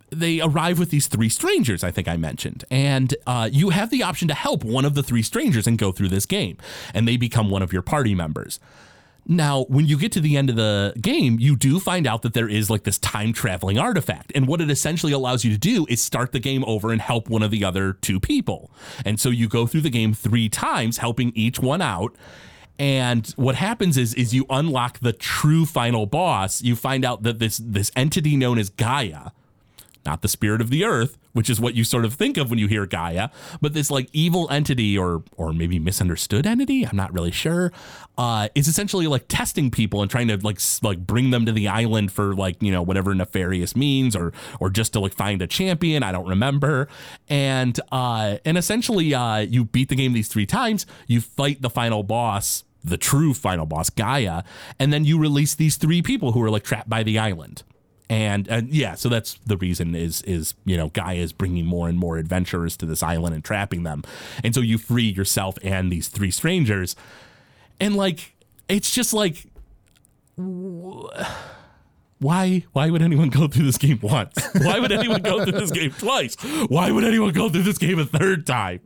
they 0.10 0.40
arrive 0.40 0.80
with 0.80 0.90
these 0.90 1.08
three 1.08 1.28
strangers, 1.28 1.84
I 1.84 1.92
think 1.92 2.08
I 2.08 2.16
mentioned. 2.16 2.64
And 2.72 3.14
uh, 3.28 3.50
you 3.52 3.72
have 3.72 3.90
the 3.90 4.04
option 4.04 4.30
to 4.30 4.34
help 4.34 4.64
one 4.64 4.86
of 4.86 4.94
the 4.94 5.04
three 5.04 5.22
strangers 5.22 5.68
and 5.68 5.78
go 5.78 5.92
through 5.92 6.08
this 6.08 6.26
game, 6.26 6.56
and 6.94 7.06
they 7.06 7.18
become 7.18 7.50
one 7.50 7.62
of 7.62 7.74
your 7.74 7.82
party 7.82 8.16
members. 8.16 8.58
Now, 9.30 9.66
when 9.66 9.86
you 9.86 9.98
get 9.98 10.14
to 10.14 10.22
the 10.22 10.38
end 10.38 10.50
of 10.50 10.56
the 10.56 10.94
game, 11.02 11.38
you 11.38 11.58
do 11.58 11.82
find 11.82 12.08
out 12.08 12.22
that 12.22 12.34
there 12.34 12.48
is 12.48 12.70
like 12.70 12.84
this 12.84 12.98
time 12.98 13.34
traveling 13.34 13.78
artifact. 13.78 14.32
And 14.34 14.48
what 14.48 14.62
it 14.62 14.72
essentially 14.72 15.12
allows 15.12 15.44
you 15.44 15.52
to 15.52 15.58
do 15.58 15.86
is 15.90 16.02
start 16.02 16.32
the 16.32 16.40
game 16.40 16.64
over 16.66 16.94
and 16.94 17.02
help 17.02 17.30
one 17.30 17.44
of 17.44 17.52
the 17.52 17.66
other 17.66 17.94
two 17.94 18.22
people. 18.22 18.72
And 19.04 19.20
so 19.20 19.30
you 19.30 19.50
go 19.50 19.68
through 19.68 19.82
the 19.82 19.90
game 19.90 20.14
three 20.14 20.48
times, 20.48 21.00
helping 21.00 21.34
each 21.36 21.60
one 21.60 21.82
out. 21.82 22.16
And 22.80 23.28
what 23.36 23.56
happens 23.56 23.98
is 23.98 24.14
is 24.14 24.34
you 24.34 24.46
unlock 24.50 25.00
the 25.00 25.14
true 25.14 25.66
final 25.66 26.06
boss. 26.06 26.62
You 26.62 26.76
find 26.76 27.04
out 27.04 27.24
that 27.24 27.40
this 27.40 27.58
this 27.58 27.92
entity 27.96 28.38
known 28.38 28.58
as 28.58 28.70
Gaia, 28.70 29.32
not 30.08 30.22
the 30.22 30.28
spirit 30.30 30.62
of 30.62 30.70
the 30.70 30.86
earth, 30.86 31.18
which 31.34 31.50
is 31.50 31.60
what 31.60 31.76
you 31.76 31.84
sort 31.84 32.06
of 32.06 32.14
think 32.14 32.38
of 32.38 32.50
when 32.50 32.58
you 32.58 32.68
hear 32.68 32.86
Gaia, 32.86 33.28
but 33.62 33.74
this 33.74 33.92
like 33.92 34.10
evil 34.14 34.48
entity 34.50 34.98
or 34.98 35.22
or 35.36 35.52
maybe 35.52 35.80
misunderstood 35.80 36.48
entity, 36.48 36.88
I'm 36.88 36.96
not 36.96 37.14
really 37.14 37.32
sure, 37.32 37.74
uh, 38.18 38.48
is 38.56 38.70
essentially 38.70 39.06
like 39.06 39.26
testing 39.28 39.70
people 39.70 40.02
and 40.02 40.10
trying 40.10 40.30
to 40.30 40.38
like 40.38 40.60
like 40.82 41.06
bring 41.06 41.32
them 41.32 41.46
to 41.46 41.52
the 41.52 41.68
island 41.68 42.14
for 42.14 42.34
like 42.34 42.64
you 42.64 42.72
know 42.72 42.82
whatever 42.82 43.14
nefarious 43.14 43.76
means 43.76 44.16
or 44.16 44.32
or 44.62 44.70
just 44.70 44.94
to 44.94 45.02
like 45.02 45.14
find 45.14 45.42
a 45.42 45.48
champion. 45.48 46.04
I 46.04 46.14
don't 46.14 46.28
remember, 46.28 46.88
and 47.28 47.78
uh, 47.92 48.38
and 48.46 48.58
essentially 48.58 49.14
uh, 49.14 49.40
you 49.40 49.66
beat 49.66 49.90
the 49.90 49.96
game 49.96 50.14
these 50.14 50.30
three 50.30 50.46
times. 50.46 50.86
You 51.06 51.20
fight 51.22 51.62
the 51.62 51.70
final 51.70 52.02
boss. 52.02 52.64
The 52.84 52.96
true 52.96 53.34
final 53.34 53.66
boss, 53.66 53.90
Gaia, 53.90 54.44
and 54.80 54.94
then 54.94 55.04
you 55.04 55.20
release 55.20 55.54
these 55.56 55.76
three 55.76 56.02
people 56.02 56.32
who 56.32 56.42
are 56.42 56.50
like 56.50 56.64
trapped 56.64 56.88
by 56.88 57.04
the 57.04 57.20
island 57.20 57.64
and 58.10 58.48
yeah 58.70 58.96
so 58.96 59.10
that's 59.10 59.38
the 59.46 59.58
reason 59.58 59.94
is 59.94 60.22
is 60.22 60.54
you 60.66 60.78
know 60.78 60.88
Gaia 60.90 61.16
is 61.18 61.34
bringing 61.34 61.66
more 61.66 61.90
and 61.90 61.98
more 62.00 62.18
adventurers 62.18 62.78
to 62.78 62.86
this 62.86 63.04
island 63.04 63.36
and 63.36 63.44
trapping 63.44 63.84
them. 63.84 64.04
And 64.44 64.56
so 64.56 64.62
you 64.62 64.78
free 64.78 65.10
yourself 65.10 65.58
and 65.64 65.92
these 65.92 66.08
three 66.08 66.32
strangers. 66.32 66.96
And 67.80 67.96
like 67.96 68.36
it's 68.70 68.92
just 68.94 69.14
like 69.14 69.46
wh- 70.38 71.10
why 72.20 72.64
why 72.74 72.90
would 72.90 73.02
anyone 73.02 73.30
go 73.30 73.48
through 73.48 73.66
this 73.66 73.78
game 73.78 74.00
once? 74.02 74.36
Why 74.62 74.80
would 74.80 74.92
anyone 74.92 75.22
go 75.22 75.44
through 75.44 75.60
this 75.60 75.72
game 75.72 75.92
twice? 75.92 76.36
Why 76.68 76.90
would 76.92 77.04
anyone 77.04 77.32
go 77.34 77.50
through 77.50 77.64
this 77.64 77.78
game 77.78 78.00
a 78.00 78.06
third 78.06 78.48
time? 78.48 78.82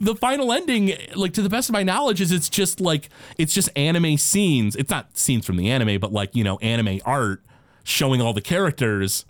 The 0.00 0.14
final 0.14 0.52
ending 0.52 0.94
like 1.14 1.32
to 1.34 1.42
the 1.42 1.48
best 1.48 1.68
of 1.68 1.72
my 1.72 1.82
knowledge 1.82 2.20
is 2.20 2.30
it's 2.32 2.48
just 2.48 2.80
like 2.80 3.08
it's 3.38 3.54
just 3.54 3.70
anime 3.76 4.16
scenes. 4.18 4.76
It's 4.76 4.90
not 4.90 5.16
scenes 5.16 5.46
from 5.46 5.56
the 5.56 5.70
anime 5.70 6.00
but 6.00 6.12
like 6.12 6.34
you 6.34 6.44
know 6.44 6.58
anime 6.58 7.00
art 7.04 7.42
showing 7.84 8.20
all 8.20 8.32
the 8.32 8.40
characters 8.40 9.24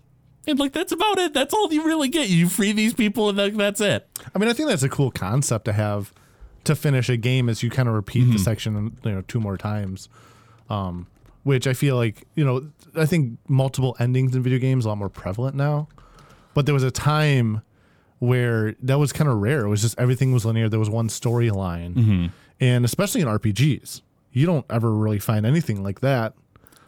and 0.46 0.58
like 0.58 0.72
that's 0.72 0.92
about 0.92 1.18
it 1.18 1.34
that's 1.34 1.52
all 1.52 1.72
you 1.72 1.84
really 1.84 2.08
get 2.08 2.28
you 2.28 2.48
free 2.48 2.72
these 2.72 2.94
people 2.94 3.28
and 3.28 3.36
like, 3.38 3.54
that's 3.54 3.80
it 3.80 4.08
I 4.34 4.38
mean, 4.38 4.48
I 4.48 4.52
think 4.52 4.68
that's 4.68 4.82
a 4.82 4.88
cool 4.88 5.10
concept 5.10 5.64
to 5.66 5.72
have 5.72 6.12
to 6.64 6.74
finish 6.74 7.08
a 7.10 7.16
game 7.18 7.48
as 7.50 7.62
you 7.62 7.68
kind 7.70 7.88
of 7.88 7.94
repeat 7.94 8.22
Mm-hmm. 8.24 8.32
the 8.32 8.38
section, 8.38 8.96
you 9.04 9.10
know, 9.12 9.22
two 9.28 9.38
more 9.40 9.56
times. 9.58 10.08
Um, 10.70 11.06
which 11.42 11.66
I 11.66 11.74
feel 11.74 11.96
like, 11.96 12.26
you 12.36 12.42
know, 12.44 12.70
I 12.96 13.04
think 13.04 13.38
multiple 13.48 13.94
endings 14.00 14.34
in 14.34 14.42
video 14.42 14.58
games 14.58 14.86
are 14.86 14.88
a 14.88 14.92
lot 14.92 14.98
more 14.98 15.10
prevalent 15.10 15.54
now. 15.56 15.88
But 16.54 16.64
there 16.64 16.72
was 16.74 16.82
a 16.84 16.90
time 16.90 17.60
where 18.18 18.74
that 18.82 18.98
was 18.98 19.12
kind 19.12 19.28
of 19.28 19.36
rare. 19.38 19.66
It 19.66 19.68
was 19.68 19.82
just 19.82 19.98
everything 19.98 20.32
was 20.32 20.46
linear. 20.46 20.68
There 20.70 20.80
was 20.80 20.88
one 20.88 21.08
storyline, 21.08 21.94
Mm-hmm. 21.94 22.26
and 22.60 22.84
especially 22.86 23.20
in 23.20 23.28
RPGs, 23.28 24.00
you 24.32 24.46
don't 24.46 24.64
ever 24.70 24.90
really 24.90 25.18
find 25.18 25.44
anything 25.44 25.82
like 25.82 26.00
that 26.00 26.32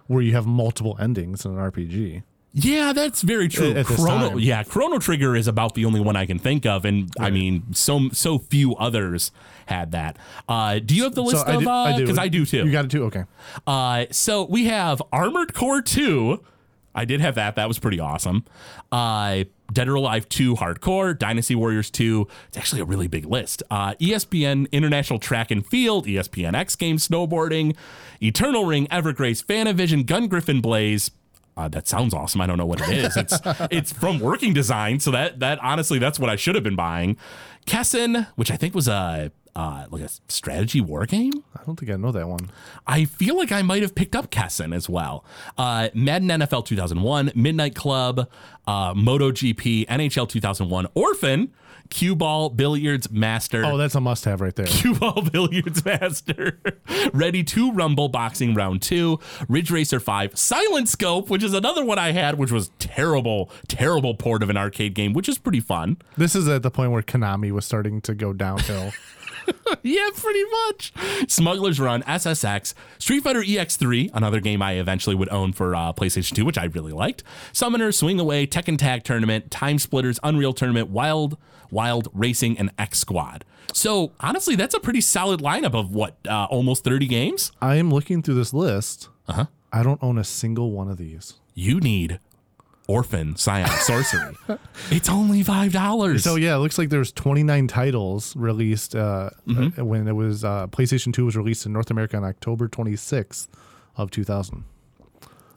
where 0.06 0.22
you 0.22 0.32
have 0.32 0.46
multiple 0.46 0.96
endings 1.00 1.44
in 1.44 1.52
an 1.52 1.58
RPG. 1.58 2.22
Yeah, 2.58 2.94
that's 2.94 3.20
very 3.20 3.48
true. 3.48 3.72
At 3.72 3.84
Chrono, 3.84 4.38
yeah, 4.38 4.62
Chrono 4.62 4.98
Trigger 4.98 5.36
is 5.36 5.46
about 5.46 5.74
the 5.74 5.84
only 5.84 6.00
one 6.00 6.16
I 6.16 6.24
can 6.24 6.38
think 6.38 6.64
of, 6.64 6.86
and 6.86 7.10
I 7.20 7.28
mean, 7.28 7.74
so 7.74 8.08
so 8.14 8.38
few 8.38 8.74
others 8.76 9.30
had 9.66 9.92
that. 9.92 10.16
Uh, 10.48 10.78
do 10.78 10.94
you 10.96 11.02
have 11.04 11.14
the 11.14 11.22
list 11.22 11.46
I 11.46 11.56
of? 11.56 11.60
do- 11.60 11.68
I. 11.68 12.00
Because 12.00 12.16
I 12.16 12.28
do 12.28 12.46
too. 12.46 12.64
You 12.64 12.72
got 12.72 12.86
it 12.86 12.90
too. 12.90 13.04
Okay. 13.04 13.24
Uh, 13.66 14.06
so 14.10 14.44
we 14.46 14.64
have 14.66 15.02
Armored 15.12 15.52
Core 15.52 15.82
2. 15.82 16.42
I 16.94 17.04
did 17.04 17.20
have 17.20 17.34
that. 17.34 17.56
That 17.56 17.68
was 17.68 17.78
pretty 17.78 18.00
awesome. 18.00 18.46
Uh, 18.90 19.44
Dead 19.72 19.88
or 19.88 19.94
Alive 19.94 20.29
2 20.29 20.57
Hardcore, 20.57 21.18
Dynasty 21.18 21.55
Warriors 21.55 21.90
2. 21.90 22.26
It's 22.48 22.57
actually 22.57 22.81
a 22.81 22.85
really 22.85 23.09
big 23.09 23.26
list. 23.26 23.62
Uh, 23.70 23.94
ESPN 23.94 24.70
International 24.72 25.18
Track 25.18 25.50
and 25.50 25.66
Field, 25.66 26.07
ESPN 26.07 26.55
X 26.55 26.76
Games 26.76 27.07
Snowboarding, 27.07 27.76
Eternal 28.22 28.64
Ring, 28.64 28.87
Evergrace, 28.88 29.44
Fantavision, 29.44 30.07
Gun 30.07 30.29
Griffin 30.29 30.61
Blaze. 30.61 31.11
Uh, 31.57 31.68
that 31.68 31.88
sounds 31.88 32.12
awesome. 32.12 32.40
I 32.40 32.46
don't 32.46 32.59
know 32.59 32.66
what 32.66 32.81
it 32.83 32.90
is. 32.90 33.16
It's 33.16 33.38
it's 33.70 33.92
from 33.92 34.20
Working 34.20 34.52
Design, 34.52 35.00
so 35.00 35.11
that 35.11 35.40
that 35.40 35.59
honestly 35.62 35.98
that's 35.98 36.18
what 36.18 36.29
I 36.29 36.37
should 36.37 36.55
have 36.55 36.64
been 36.64 36.76
buying. 36.76 37.16
Kessen, 37.66 38.26
which 38.37 38.50
I 38.50 38.57
think 38.57 38.74
was 38.74 38.88
a 38.88 39.33
uh, 39.56 39.86
like 39.90 40.02
a 40.02 40.08
strategy 40.28 40.82
war 40.82 41.06
game. 41.06 41.32
I 41.58 41.64
don't 41.64 41.80
think 41.80 41.90
I 41.90 41.96
know 41.96 42.12
that 42.12 42.28
one. 42.28 42.50
I 42.86 43.06
feel 43.06 43.36
like 43.38 43.50
I 43.50 43.62
might 43.62 43.80
have 43.80 43.94
picked 43.94 44.14
up 44.14 44.30
Kessen 44.30 44.76
as 44.76 44.86
well. 44.86 45.24
Uh, 45.56 45.88
Madden 45.94 46.28
NFL 46.28 46.66
2001, 46.66 47.32
Midnight 47.34 47.74
Club, 47.74 48.28
uh, 48.66 48.92
MotoGP, 48.92 49.86
NHL 49.86 50.28
2001, 50.28 50.88
Orphen, 50.94 51.54
Cue 51.88 52.14
Ball, 52.14 52.50
Billiards 52.50 53.10
Master. 53.10 53.64
Oh, 53.64 53.78
that's 53.78 53.94
a 53.94 54.00
must-have 54.00 54.42
right 54.42 54.54
there. 54.54 54.66
Cue 54.66 54.94
Ball 54.94 55.22
Billiards 55.32 55.82
Master, 55.86 56.60
Ready 57.14 57.42
to 57.44 57.72
Rumble 57.72 58.10
Boxing 58.10 58.52
Round 58.52 58.82
2, 58.82 59.18
Ridge 59.48 59.70
Racer 59.70 60.00
5, 60.00 60.38
Silent 60.38 60.90
Scope, 60.90 61.30
which 61.30 61.42
is 61.42 61.54
another 61.54 61.82
one 61.82 61.98
I 61.98 62.12
had, 62.12 62.36
which 62.38 62.52
was 62.52 62.70
terrible, 62.78 63.50
terrible 63.68 64.14
port 64.14 64.42
of 64.42 64.50
an 64.50 64.58
arcade 64.58 64.92
game, 64.92 65.14
which 65.14 65.30
is 65.30 65.38
pretty 65.38 65.60
fun. 65.60 65.96
This 66.18 66.34
is 66.34 66.46
at 66.46 66.62
the 66.62 66.70
point 66.70 66.92
where 66.92 67.02
Konami 67.02 67.52
was 67.52 67.64
starting 67.64 68.02
to 68.02 68.14
go 68.14 68.34
downhill. 68.34 68.92
Yeah, 69.82 70.09
pretty 70.16 70.42
much. 70.66 70.92
Smuggler's 71.28 71.78
Run, 71.78 72.02
SSX, 72.02 72.74
Street 72.98 73.22
Fighter 73.22 73.42
EX3, 73.42 74.11
another 74.14 74.40
game 74.40 74.61
I 74.61 74.72
eventually 74.72 75.14
would 75.14 75.28
own 75.28 75.52
for 75.52 75.74
uh, 75.76 75.92
PlayStation 75.92 76.35
2, 76.35 76.44
which 76.44 76.59
I 76.59 76.64
really 76.64 76.92
liked. 76.92 77.22
Summoner, 77.52 77.92
Swing 77.92 78.18
Away, 78.18 78.46
Tekken 78.46 78.78
Tag 78.78 79.04
Tournament, 79.04 79.50
Time 79.50 79.78
Splitters, 79.78 80.18
Unreal 80.22 80.52
Tournament, 80.52 80.88
Wild, 80.88 81.37
Wild 81.70 82.09
Racing, 82.12 82.59
and 82.59 82.70
X 82.78 82.98
Squad. 82.98 83.44
So 83.72 84.12
honestly, 84.20 84.56
that's 84.56 84.74
a 84.74 84.80
pretty 84.80 85.00
solid 85.00 85.40
lineup 85.40 85.74
of 85.74 85.92
what, 85.92 86.16
uh, 86.28 86.46
almost 86.50 86.82
30 86.85 87.06
games? 87.06 87.52
I 87.61 87.76
am 87.76 87.90
looking 87.90 88.22
through 88.22 88.37
this 88.37 88.52
list. 88.52 89.09
Uh-huh. 89.28 89.46
I 89.72 89.82
don't 89.82 90.02
own 90.02 90.18
a 90.18 90.24
single 90.24 90.72
one 90.72 90.88
of 90.88 90.96
these. 90.96 91.35
You 91.54 91.80
need 91.80 92.18
Orphen 92.88 93.37
Scion 93.37 93.68
Sorcery. 93.68 94.37
it's 94.90 95.09
only 95.09 95.42
$5. 95.42 96.20
So 96.20 96.37
yeah, 96.37 96.55
it 96.55 96.59
looks 96.59 96.79
like 96.79 96.88
there's 96.90 97.12
29 97.12 97.66
titles 97.68 98.35
released 98.37 98.94
uh, 98.94 99.31
Mm-hmm. 99.46 99.81
uh, 99.81 99.85
when 99.85 100.07
it 100.09 100.12
was 100.12 100.44
uh, 100.44 100.66
PlayStation 100.68 101.12
2 101.12 101.25
was 101.25 101.37
released 101.37 101.66
in 101.66 101.72
North 101.72 101.90
America 101.90 102.16
on 102.16 102.25
October 102.25 102.68
26th 102.68 103.49
of 103.96 104.11
2000. 104.11 104.64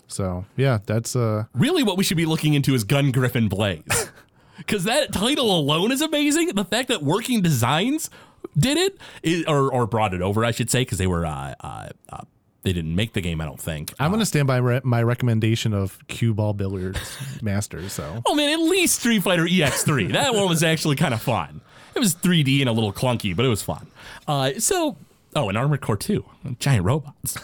So 0.07 0.45
yeah, 0.57 0.79
that's 0.85 1.15
uh 1.15 1.45
really 1.53 1.83
what 1.83 1.97
we 1.97 2.03
should 2.03 2.17
be 2.17 2.25
looking 2.25 2.55
into 2.55 2.73
is 2.73 2.83
Gungriffon 2.85 3.49
Blaze. 3.49 4.11
Because 4.57 4.83
that 4.83 5.13
title 5.13 5.57
alone 5.57 5.89
is 5.89 6.01
amazing. 6.01 6.49
The 6.49 6.65
fact 6.65 6.89
that 6.89 7.01
Working 7.01 7.41
Designs 7.41 8.09
did 8.57 8.77
it, 9.23 9.47
or, 9.47 9.71
or 9.73 9.87
brought 9.87 10.13
it 10.13 10.21
over, 10.21 10.43
I 10.43 10.51
should 10.51 10.69
say, 10.69 10.81
because 10.81 10.97
they 10.97 11.07
were, 11.07 11.25
uh, 11.25 11.53
uh, 11.61 11.89
uh, 12.09 12.21
they 12.63 12.73
didn't 12.73 12.95
make 12.95 13.13
the 13.13 13.21
game, 13.21 13.39
I 13.41 13.45
don't 13.45 13.59
think. 13.59 13.93
I'm 13.99 14.11
gonna 14.11 14.25
stand 14.25 14.47
by 14.47 14.57
re- 14.57 14.81
my 14.83 15.01
recommendation 15.03 15.73
of 15.73 15.97
Cue 16.07 16.33
Ball 16.33 16.53
Billiards 16.53 16.99
Masters. 17.41 17.93
So 17.93 18.21
Oh 18.25 18.35
man, 18.35 18.49
at 18.49 18.59
least 18.59 18.99
Street 18.99 19.23
Fighter 19.23 19.45
EX3. 19.45 20.11
that 20.13 20.33
one 20.33 20.49
was 20.49 20.63
actually 20.63 20.95
kind 20.95 21.13
of 21.13 21.21
fun. 21.21 21.61
It 21.95 21.99
was 21.99 22.15
3D 22.15 22.59
and 22.61 22.69
a 22.69 22.71
little 22.71 22.93
clunky, 22.93 23.35
but 23.35 23.45
it 23.45 23.49
was 23.49 23.61
fun. 23.63 23.87
Uh, 24.27 24.51
so, 24.59 24.95
oh, 25.35 25.49
and 25.49 25.57
Armored 25.57 25.81
Core 25.81 25.97
2, 25.97 26.23
giant 26.59 26.85
robots. 26.85 27.37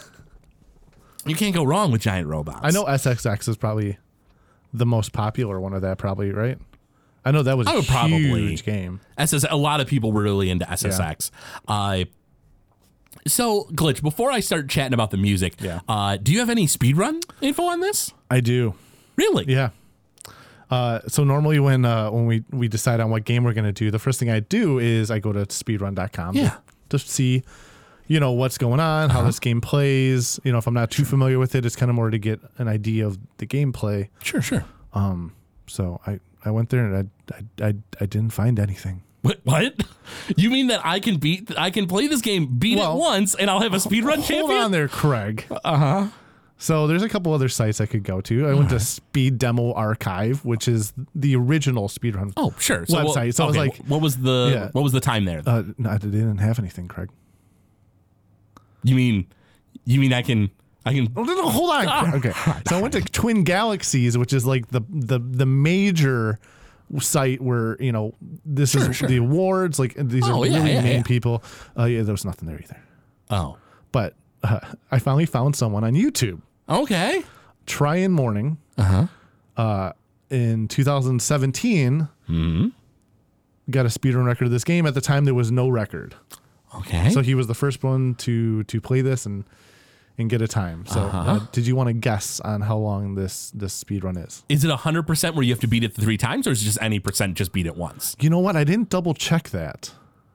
You 1.26 1.34
can't 1.34 1.54
go 1.54 1.64
wrong 1.64 1.90
with 1.90 2.00
giant 2.02 2.28
robots. 2.28 2.60
I 2.62 2.70
know 2.70 2.84
SXX 2.84 3.48
is 3.48 3.56
probably 3.56 3.98
the 4.72 4.86
most 4.86 5.12
popular 5.12 5.58
one 5.60 5.72
of 5.74 5.82
that, 5.82 5.98
probably 5.98 6.30
right. 6.30 6.58
I 7.24 7.32
know 7.32 7.42
that 7.42 7.58
was 7.58 7.66
I 7.66 7.72
a 7.72 7.76
would 7.76 7.86
probably- 7.86 8.18
huge 8.20 8.64
game. 8.64 9.00
SS. 9.18 9.44
A 9.50 9.56
lot 9.56 9.80
of 9.80 9.88
people 9.88 10.12
were 10.12 10.22
really 10.22 10.48
into 10.48 10.64
SSX. 10.64 11.30
Uh, 11.66 12.04
so 13.26 13.64
glitch. 13.72 14.02
Before 14.02 14.30
I 14.30 14.40
start 14.40 14.68
chatting 14.68 14.94
about 14.94 15.10
the 15.10 15.16
music, 15.16 15.54
Yeah. 15.60 15.80
uh, 15.88 16.16
do 16.16 16.32
you 16.32 16.38
have 16.40 16.50
any 16.50 16.66
speedrun 16.66 17.22
info 17.40 17.64
on 17.64 17.80
this? 17.80 18.12
I 18.30 18.40
do. 18.40 18.74
Really? 19.16 19.44
Yeah. 19.48 19.70
Uh, 20.70 21.00
so 21.06 21.22
normally 21.24 21.60
when 21.60 21.84
uh, 21.84 22.10
when 22.10 22.26
we, 22.26 22.44
we 22.50 22.66
decide 22.68 22.98
on 23.00 23.10
what 23.10 23.24
game 23.24 23.44
we're 23.44 23.52
gonna 23.54 23.72
do, 23.72 23.90
the 23.90 23.98
first 24.00 24.18
thing 24.18 24.30
I 24.30 24.40
do 24.40 24.78
is 24.78 25.10
I 25.10 25.18
go 25.20 25.32
to 25.32 25.46
speedrun.com 25.46 26.34
Yeah. 26.34 26.46
Uh-huh. 26.46 26.58
to, 26.90 26.98
to 26.98 27.04
see, 27.06 27.44
you 28.08 28.18
know, 28.20 28.32
what's 28.32 28.58
going 28.58 28.80
on, 28.80 29.10
how 29.10 29.22
this 29.22 29.38
game 29.38 29.60
plays. 29.60 30.40
You 30.42 30.50
know, 30.52 30.58
if 30.58 30.66
I'm 30.66 30.74
not 30.74 30.90
too 30.90 31.04
familiar 31.04 31.38
with 31.38 31.54
it, 31.54 31.64
it's 31.64 31.76
kind 31.76 31.88
of 31.90 31.94
more 31.94 32.10
to 32.10 32.18
get 32.18 32.40
an 32.58 32.66
idea 32.68 33.06
of 33.06 33.18
the 33.38 33.46
gameplay. 33.46 34.08
Sure, 34.22 34.42
sure. 34.42 34.64
Um, 34.92 35.32
So 35.68 36.00
I, 36.06 36.18
I 36.44 36.50
went 36.50 36.68
there 36.70 36.84
and 36.84 37.10
I, 37.30 37.34
I, 37.64 37.68
I, 37.68 37.74
I 38.00 38.06
didn't 38.06 38.30
find 38.30 38.58
anything. 38.58 39.02
What? 39.26 39.40
What? 39.44 39.74
You 40.36 40.50
mean 40.50 40.68
that 40.68 40.80
I 40.84 41.00
can 41.00 41.16
beat? 41.18 41.50
I 41.58 41.70
can 41.70 41.86
play 41.86 42.06
this 42.06 42.20
game, 42.20 42.46
beat 42.58 42.78
Well, 42.78 42.94
it 42.96 42.98
once, 42.98 43.34
and 43.34 43.50
I'll 43.50 43.60
have 43.60 43.74
a 43.74 43.78
speedrun 43.78 44.16
champion? 44.26 44.40
Hold 44.46 44.52
on 44.52 44.70
there, 44.72 44.88
Craig. 44.88 45.44
Uh 45.50 45.76
huh. 45.76 46.06
So 46.58 46.86
there's 46.86 47.02
a 47.02 47.08
couple 47.08 47.34
other 47.34 47.48
sites 47.50 47.80
I 47.82 47.86
could 47.86 48.02
go 48.02 48.20
to. 48.22 48.46
I 48.48 48.54
went 48.54 48.70
to 48.70 48.80
Speed 48.80 49.36
Demo 49.38 49.72
Archive, 49.74 50.42
which 50.44 50.68
is 50.68 50.92
the 51.14 51.36
original 51.36 51.88
speedrun. 51.88 52.32
Oh, 52.36 52.54
sure. 52.58 52.86
So 52.86 52.96
Website. 53.04 53.26
What, 53.26 53.34
So 53.34 53.44
I 53.44 53.46
was 53.46 53.56
like- 53.58 53.76
what 53.86 54.00
was 54.00 54.16
the 54.16 54.50
Yeah. 54.54 54.68
what 54.72 54.82
was 54.82 54.92
the 54.92 55.00
time 55.00 55.24
there? 55.26 55.42
Uh, 55.46 55.64
no, 55.76 55.98
they 55.98 56.08
didn't 56.08 56.38
have 56.38 56.58
anything, 56.58 56.88
Craig. 56.88 57.10
you 58.82 58.94
mean 58.94 59.26
you 59.84 60.00
mean 60.00 60.12
I 60.12 60.22
can 60.22 60.50
I 60.84 60.94
can 60.94 61.12
Oh, 61.16 61.24
no, 61.24 61.34
no, 61.34 61.48
hold 61.48 61.70
on. 61.70 62.14
Okay. 62.14 62.32
So 62.68 62.76
I 62.78 62.80
went 62.80 62.94
to 62.94 63.00
Twin 63.02 63.42
Galaxies, 63.44 64.16
which 64.16 64.32
is 64.32 64.46
like 64.46 64.68
the 64.68 64.80
the 64.88 65.18
the 65.18 65.46
major 65.46 66.38
site 67.00 67.40
where 67.40 67.76
you 67.80 67.92
know 67.92 68.14
this 68.44 68.70
Sure, 68.72 68.90
is 68.90 68.96
sure. 68.96 69.08
the 69.08 69.16
awards. 69.18 69.78
Like 69.78 69.94
these 69.96 70.26
Oh, 70.28 70.42
are 70.42 70.46
yeah, 70.46 70.56
really 70.58 70.72
yeah, 70.74 70.82
main 70.82 70.96
yeah. 70.98 71.02
people. 71.02 71.42
Uh, 71.78 71.84
yeah, 71.84 72.02
there 72.02 72.12
was 72.12 72.24
nothing 72.24 72.48
there 72.48 72.60
either. 72.60 72.80
Oh. 73.30 73.56
But 73.92 74.14
uh, 74.42 74.60
I 74.90 74.98
finally 74.98 75.26
found 75.26 75.56
someone 75.56 75.84
on 75.84 75.94
YouTube. 75.94 76.40
Okay. 76.68 77.22
Tryon 77.66 78.12
Morning. 78.12 78.58
Uh-huh. 78.78 79.06
Uh 79.56 79.92
In 80.30 80.68
2017, 80.68 82.08
Mm-hmm. 82.28 82.68
got 83.70 83.86
a 83.86 83.88
speedrun 83.88 84.26
record 84.26 84.46
of 84.46 84.50
this 84.50 84.64
game. 84.64 84.84
At 84.86 84.94
the 84.94 85.00
time, 85.00 85.24
there 85.24 85.34
was 85.34 85.50
no 85.52 85.68
record. 85.68 86.14
Okay. 86.74 87.10
So 87.10 87.20
he 87.22 87.34
was 87.34 87.46
the 87.46 87.54
first 87.54 87.82
one 87.84 88.14
to 88.16 88.64
to 88.64 88.80
play 88.80 89.00
this 89.00 89.26
and 89.26 89.44
and 90.18 90.30
get 90.30 90.40
a 90.42 90.48
time. 90.48 90.86
So 90.86 91.00
Uh-huh. 91.02 91.18
uh, 91.18 91.38
did 91.52 91.66
you 91.66 91.76
want 91.76 91.88
to 91.88 91.92
guess 91.92 92.40
on 92.40 92.62
how 92.62 92.76
long 92.78 93.14
this 93.16 93.50
this 93.54 93.72
speed 93.74 94.04
run 94.04 94.16
is? 94.16 94.42
is 94.48 94.64
it 94.64 94.70
100% 94.70 95.34
where 95.34 95.42
you 95.42 95.52
have 95.52 95.60
to 95.60 95.66
beat 95.66 95.84
it 95.84 95.94
three 95.94 96.16
times 96.16 96.46
or 96.46 96.52
is 96.52 96.62
it 96.62 96.64
just 96.64 96.78
any 96.80 96.98
percent 97.00 97.36
just 97.36 97.52
beat 97.52 97.66
it 97.66 97.76
once? 97.76 98.16
You 98.20 98.30
know 98.30 98.38
what? 98.38 98.56
I 98.56 98.64
didn't 98.64 98.88
double 98.88 99.14
check 99.14 99.50
that. 99.50 99.92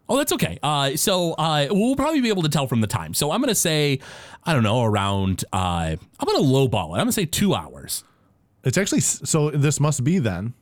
Oh, 0.09 0.17
that's 0.17 0.33
okay. 0.33 0.59
Uh, 0.61 0.95
so 0.97 1.33
uh, 1.33 1.67
we'll 1.71 1.95
probably 1.95 2.19
be 2.21 2.27
able 2.29 2.43
to 2.43 2.49
tell 2.49 2.67
from 2.67 2.81
the 2.81 2.87
time. 2.87 3.13
So 3.13 3.31
I'm 3.31 3.39
going 3.39 3.47
to 3.47 3.55
say, 3.55 3.99
I 4.43 4.51
don't 4.51 4.63
know, 4.63 4.83
around, 4.83 5.45
uh, 5.53 5.95
I'm 6.19 6.25
going 6.25 6.37
to 6.37 6.43
lowball 6.43 6.89
it. 6.89 6.99
I'm 6.99 7.05
going 7.05 7.07
to 7.07 7.11
say 7.13 7.25
two 7.25 7.55
hours. 7.55 8.03
It's 8.65 8.77
actually 8.77 8.99
so 9.01 9.49
this 9.51 9.79
must 9.79 10.03
be 10.03 10.19
then 10.19 10.53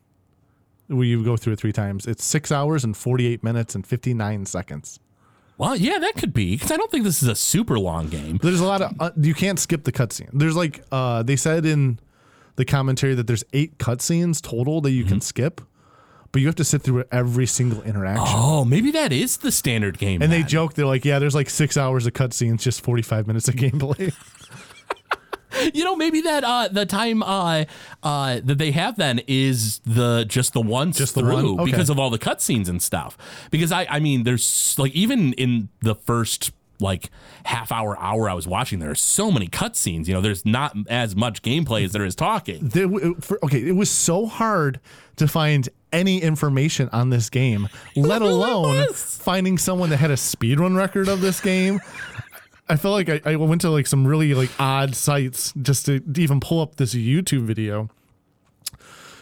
where 0.88 1.04
you 1.04 1.24
go 1.24 1.36
through 1.36 1.54
it 1.54 1.60
three 1.60 1.74
times. 1.74 2.06
It's 2.08 2.24
six 2.24 2.52
hours 2.52 2.84
and 2.84 2.96
forty 2.96 3.26
eight 3.28 3.44
minutes 3.44 3.76
and 3.76 3.86
fifty 3.86 4.14
nine 4.14 4.46
seconds. 4.46 5.00
Well, 5.60 5.76
yeah, 5.76 6.00
that 6.00 6.16
could 6.16 6.34
be 6.34 6.56
because 6.56 6.72
I 6.72 6.78
don't 6.78 6.90
think 6.90 7.04
this 7.04 7.22
is 7.22 7.30
a 7.30 7.36
super 7.36 7.78
long 7.78 8.08
game. 8.08 8.40
There's 8.42 8.62
a 8.62 8.66
lot 8.66 8.82
of 8.82 8.94
uh, 9.00 9.12
you 9.22 9.34
can't 9.36 9.60
skip 9.60 9.84
the 9.84 9.92
cutscene. 9.92 10.30
There's 10.34 10.56
like 10.56 10.82
uh, 10.92 11.22
they 11.22 11.36
said 11.36 11.66
in 11.66 12.00
the 12.56 12.66
commentary 12.66 13.14
that 13.14 13.28
there's 13.28 13.44
eight 13.54 13.78
cutscenes 13.78 14.42
total 14.42 14.82
that 14.82 14.92
you 14.92 15.04
Mm-hmm. 15.04 15.10
can 15.10 15.22
skip, 15.22 15.62
but 16.32 16.42
you 16.42 16.48
have 16.48 16.56
to 16.56 16.64
sit 16.64 16.82
through 16.82 17.04
every 17.12 17.46
single 17.46 17.82
interaction. 17.84 18.26
Oh, 18.28 18.64
maybe 18.66 18.90
that 18.92 19.12
is 19.12 19.38
the 19.38 19.52
standard 19.52 19.98
game. 19.98 20.22
And 20.22 20.32
they 20.32 20.44
joke, 20.44 20.74
they're 20.76 20.86
like, 20.86 21.04
yeah, 21.06 21.20
there's 21.20 21.36
like 21.36 21.50
six 21.50 21.76
hours 21.78 22.06
of 22.08 22.14
cutscenes, 22.14 22.62
just 22.62 22.82
45 22.82 23.28
minutes 23.28 23.48
of 23.50 23.56
gameplay. 23.56 24.14
you 25.74 25.84
know, 25.84 25.96
maybe 25.96 26.22
that 26.22 26.44
uh, 26.44 26.68
the 26.72 26.86
time 26.86 27.24
uh, 27.24 27.66
uh, 28.04 28.40
that 28.44 28.58
they 28.58 28.72
have 28.72 28.98
then 28.98 29.22
is 29.28 29.80
the 29.80 30.26
just 30.28 30.54
the 30.54 30.62
once 30.62 30.98
Just 30.98 31.16
the 31.16 31.22
through 31.22 31.54
one? 31.54 31.62
Okay. 31.62 31.72
because 31.72 31.90
of 31.90 32.00
all 32.00 32.10
the 32.10 32.20
cutscenes 32.20 32.68
and 32.70 32.82
stuff. 32.82 33.18
Because 33.52 33.72
I, 33.72 33.86
I 33.90 34.00
mean, 34.00 34.24
there's 34.24 34.78
like 34.78 34.94
even 34.94 35.34
in 35.34 35.70
the 35.82 35.96
first 35.96 36.52
like 36.82 37.10
half 37.44 37.72
hour 37.72 37.98
hour 38.00 38.30
I 38.30 38.34
was 38.34 38.48
watching, 38.48 38.80
there 38.80 38.92
are 38.92 38.96
so 38.96 39.32
many 39.32 39.48
cutscenes. 39.48 40.08
You 40.08 40.14
know, 40.14 40.22
there's 40.22 40.46
not 40.46 40.76
as 40.88 41.16
much 41.16 41.42
gameplay 41.42 41.84
as 41.84 41.92
there 41.92 42.06
is 42.06 42.16
talking. 42.16 42.70
there, 42.70 42.88
for, 43.20 43.44
okay, 43.44 43.60
it 43.68 43.76
was 43.76 43.90
so 43.90 44.26
hard 44.26 44.80
to 45.18 45.28
find 45.28 45.68
any 45.92 46.22
information 46.22 46.88
on 46.94 47.10
this 47.10 47.30
game, 47.30 47.68
let 47.96 48.22
alone 48.22 48.88
finding 48.94 49.58
someone 49.58 49.90
that 49.90 49.98
had 49.98 50.12
a 50.12 50.16
speedrun 50.16 50.78
record 50.78 51.08
of 51.08 51.20
this 51.22 51.42
game. 51.42 51.80
I 52.70 52.76
felt 52.76 52.94
like 52.94 53.10
I, 53.26 53.32
I 53.32 53.36
went 53.36 53.62
to 53.62 53.70
like 53.70 53.88
some 53.88 54.06
really 54.06 54.34
like 54.34 54.52
odd 54.60 54.96
sites 54.96 55.54
just 55.62 55.88
to 55.88 56.02
even 56.18 56.40
pull 56.40 56.62
up 56.62 56.76
this 56.76 56.94
YouTube 56.94 57.44
video. 57.44 57.90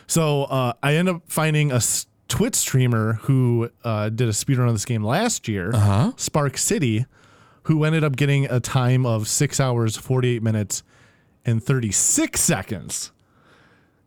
So 0.07 0.43
uh, 0.45 0.73
I 0.83 0.95
ended 0.95 1.15
up 1.15 1.21
finding 1.27 1.71
a 1.71 1.81
Twitch 2.27 2.55
streamer 2.55 3.13
who 3.23 3.69
uh, 3.83 4.09
did 4.09 4.27
a 4.27 4.31
speedrun 4.31 4.67
of 4.67 4.73
this 4.73 4.85
game 4.85 5.03
last 5.03 5.47
year, 5.47 5.71
Uh-huh. 5.73 6.11
Spark 6.17 6.57
City, 6.57 7.05
who 7.63 7.83
ended 7.83 8.03
up 8.03 8.15
getting 8.15 8.45
a 8.45 8.59
time 8.59 9.05
of 9.05 9.27
six 9.27 9.59
hours, 9.59 9.95
48 9.97 10.41
minutes, 10.43 10.83
and 11.45 11.63
36 11.63 12.39
seconds. 12.39 13.11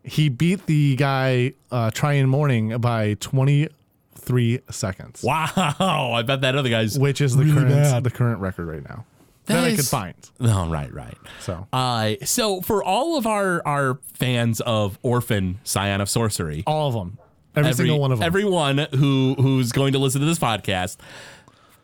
He 0.02 0.28
beat 0.30 0.64
the 0.66 0.96
guy 0.96 1.52
uh, 1.70 1.90
Tryon 1.90 2.28
Morning 2.28 2.78
by 2.78 3.14
23 3.20 4.60
seconds, 4.70 5.22
Wow, 5.22 5.46
I 6.14 6.22
bet 6.22 6.40
that 6.42 6.56
other 6.56 6.68
guy's 6.70 6.98
which 6.98 7.20
is 7.20 7.36
the 7.36 7.44
really 7.44 7.54
current 7.54 7.68
bad. 7.70 8.04
the 8.04 8.10
current 8.10 8.40
record 8.40 8.66
right 8.66 8.82
now 8.86 9.04
That 9.50 9.62
that, 9.62 9.72
I 9.72 9.76
could 9.76 9.86
find. 9.86 10.14
Oh, 10.40 10.68
right, 10.68 10.92
right. 10.92 11.16
So 11.40 11.66
Uh, 11.72 12.14
so 12.24 12.60
for 12.60 12.82
all 12.82 13.16
of 13.18 13.26
our 13.26 13.62
our 13.66 13.98
fans 14.14 14.60
of 14.60 14.98
Orphen 15.02 15.58
Scion 15.64 16.00
of 16.00 16.08
Sorcery, 16.08 16.62
all 16.66 16.88
of 16.88 16.94
them, 16.94 17.18
every, 17.54 17.72
single 17.72 18.00
one 18.00 18.12
of 18.12 18.18
them. 18.18 18.26
Everyone 18.26 18.78
who 18.94 19.34
who's 19.38 19.72
going 19.72 19.92
to 19.92 19.98
listen 19.98 20.20
to 20.20 20.26
this 20.26 20.38
podcast, 20.38 20.96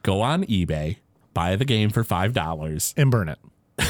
go 0.02 0.20
on 0.22 0.44
eBay, 0.44 0.96
buy 1.34 1.56
the 1.56 1.64
game 1.64 1.90
for 1.90 2.02
five 2.04 2.32
dollars. 2.32 2.94
and 2.96 3.10
burn 3.10 3.28
it. 3.28 3.38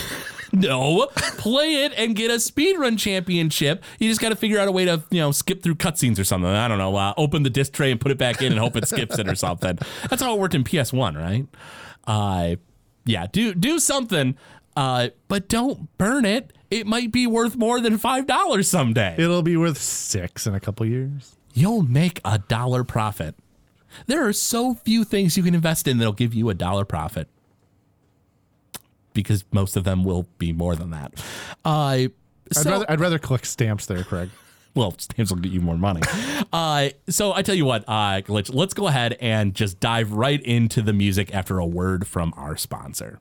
No, 0.53 1.09
play 1.13 1.85
it 1.85 1.93
and 1.99 2.15
get 2.15 2.31
a 2.31 2.35
speedrun 2.35 2.99
championship. 2.99 3.83
You 3.99 4.09
just 4.09 4.21
got 4.21 4.29
to 4.31 4.37
figure 4.37 4.59
out 4.59 4.69
a 4.69 4.73
way 4.73 4.85
to 4.85 5.03
you 5.11 5.21
know 5.21 5.33
skip 5.33 5.63
through 5.63 5.75
cutscenes 5.75 6.19
or 6.19 6.25
something. 6.25 6.49
I 6.49 6.69
don't 6.69 6.79
know. 6.79 6.95
Uh, 6.97 7.13
open 7.17 7.43
the 7.43 7.51
disc 7.51 7.73
tray 7.73 7.91
and 7.91 8.01
put 8.01 8.11
it 8.13 8.17
back 8.17 8.41
in 8.41 8.53
and 8.53 8.59
hope 8.61 8.77
it 8.77 8.87
skips 8.89 9.19
it 9.19 9.29
or 9.29 9.35
something. 9.35 9.77
That's 10.09 10.23
how 10.23 10.35
it 10.35 10.39
worked 10.41 10.55
in 10.55 10.65
PS 10.65 10.93
One, 10.93 11.15
right? 11.17 11.47
Uh, 12.07 12.57
yeah. 13.07 13.27
Do 13.31 13.55
do 13.55 13.79
something. 13.79 14.37
Uh, 14.77 15.09
but 15.29 15.49
don't 15.49 15.89
burn 15.97 16.27
it. 16.27 16.53
It 16.71 16.87
might 16.87 17.11
be 17.11 17.27
worth 17.27 17.57
more 17.57 17.81
than 17.81 17.97
five 17.97 18.27
dollars 18.27 18.69
someday. 18.69 19.15
It'll 19.19 19.41
be 19.43 19.57
worth 19.57 19.79
six 19.79 20.47
in 20.47 20.55
a 20.55 20.61
couple 20.61 20.85
years. 20.85 21.37
you'll 21.55 21.83
make 21.83 22.21
a 22.25 22.39
dollar 22.39 22.85
profit. 22.85 23.35
There 24.07 24.27
are 24.29 24.33
so 24.35 24.75
few 24.75 25.05
things 25.05 25.37
you 25.39 25.43
can 25.43 25.55
invest 25.55 25.89
in 25.89 25.97
that'll 25.97 26.13
give 26.13 26.35
you 26.35 26.51
a 26.51 26.55
dollar 26.55 26.85
profit 26.85 27.29
because 29.15 29.45
most 29.53 29.77
of 29.77 29.85
them 29.85 30.05
will 30.05 30.27
be 30.39 30.53
more 30.53 30.77
than 30.77 30.91
that. 30.91 31.15
Uh, 31.65 32.09
I'd 32.57 32.67
rather 32.67 32.91
I'd 32.91 33.01
rather 33.01 33.19
collect 33.19 33.47
stamps 33.47 33.87
there, 33.87 34.05
Craig. 34.05 34.29
Well, 34.77 34.95
stamps 34.99 35.33
will 35.33 35.39
get 35.39 35.51
you 35.51 35.61
more 35.61 35.79
money. 35.79 36.03
uh, 36.53 36.91
so 37.09 37.33
I 37.33 37.43
tell 37.43 37.55
you 37.55 37.65
what, 37.65 37.85
uh, 37.89 38.21
let's, 38.29 38.51
let's 38.51 38.75
go 38.75 38.87
ahead 38.87 39.17
and 39.21 39.55
just 39.55 39.81
dive 39.81 40.13
right 40.13 40.41
into 40.43 40.83
the 40.83 40.93
music 40.93 41.35
after 41.35 41.59
a 41.59 41.67
word 41.67 42.07
from 42.07 42.33
our 42.37 42.57
sponsor. 42.57 43.21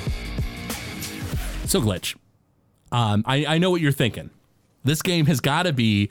So 1.71 1.79
glitch. 1.79 2.17
Um, 2.91 3.23
I, 3.25 3.45
I 3.45 3.57
know 3.57 3.71
what 3.71 3.79
you're 3.79 3.93
thinking. 3.93 4.29
This 4.83 5.01
game 5.01 5.25
has 5.27 5.39
got 5.39 5.63
to 5.63 5.71
be 5.71 6.09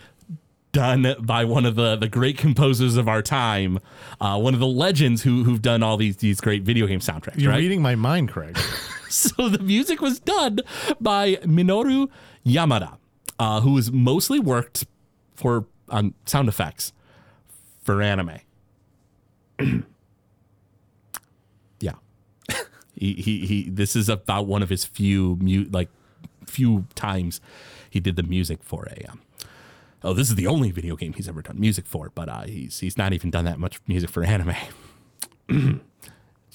done 0.72 1.14
by 1.20 1.44
one 1.44 1.66
of 1.66 1.74
the, 1.74 1.96
the 1.96 2.08
great 2.08 2.38
composers 2.38 2.96
of 2.96 3.08
our 3.08 3.20
time, 3.20 3.78
uh, 4.22 4.38
one 4.38 4.54
of 4.54 4.60
the 4.60 4.66
legends 4.66 5.22
who 5.22 5.44
who've 5.44 5.60
done 5.60 5.82
all 5.82 5.98
these 5.98 6.16
these 6.16 6.40
great 6.40 6.62
video 6.62 6.86
game 6.86 7.00
soundtracks. 7.00 7.38
You're 7.38 7.52
right? 7.52 7.58
reading 7.58 7.82
my 7.82 7.94
mind, 7.94 8.30
Craig. 8.30 8.56
So 9.10 9.48
the 9.48 9.58
music 9.58 10.00
was 10.00 10.20
done 10.20 10.60
by 11.00 11.34
Minoru 11.42 12.08
Yamada, 12.46 12.96
uh, 13.40 13.60
who 13.60 13.74
has 13.74 13.90
mostly 13.90 14.38
worked 14.38 14.86
for 15.34 15.66
on 15.88 16.14
sound 16.26 16.48
effects 16.48 16.92
for 17.82 18.00
anime. 18.00 18.38
yeah, 21.80 21.94
he, 23.00 23.14
he 23.14 23.46
he. 23.46 23.70
This 23.70 23.96
is 23.96 24.08
about 24.08 24.46
one 24.46 24.62
of 24.62 24.68
his 24.68 24.84
few 24.84 25.36
mu- 25.40 25.66
like 25.72 25.88
few 26.46 26.86
times 26.94 27.40
he 27.88 27.98
did 28.00 28.14
the 28.16 28.22
music 28.22 28.62
for 28.62 28.86
a. 28.96 29.10
Um, 29.10 29.20
oh, 30.04 30.12
this 30.12 30.28
is 30.28 30.34
the 30.36 30.46
only 30.46 30.70
video 30.70 30.94
game 30.96 31.12
he's 31.14 31.28
ever 31.28 31.42
done 31.42 31.58
music 31.58 31.86
for, 31.86 32.10
but 32.14 32.28
uh, 32.28 32.42
he's 32.42 32.78
he's 32.80 32.96
not 32.96 33.12
even 33.12 33.30
done 33.30 33.44
that 33.46 33.58
much 33.58 33.80
music 33.86 34.10
for 34.10 34.22
anime. 34.22 34.54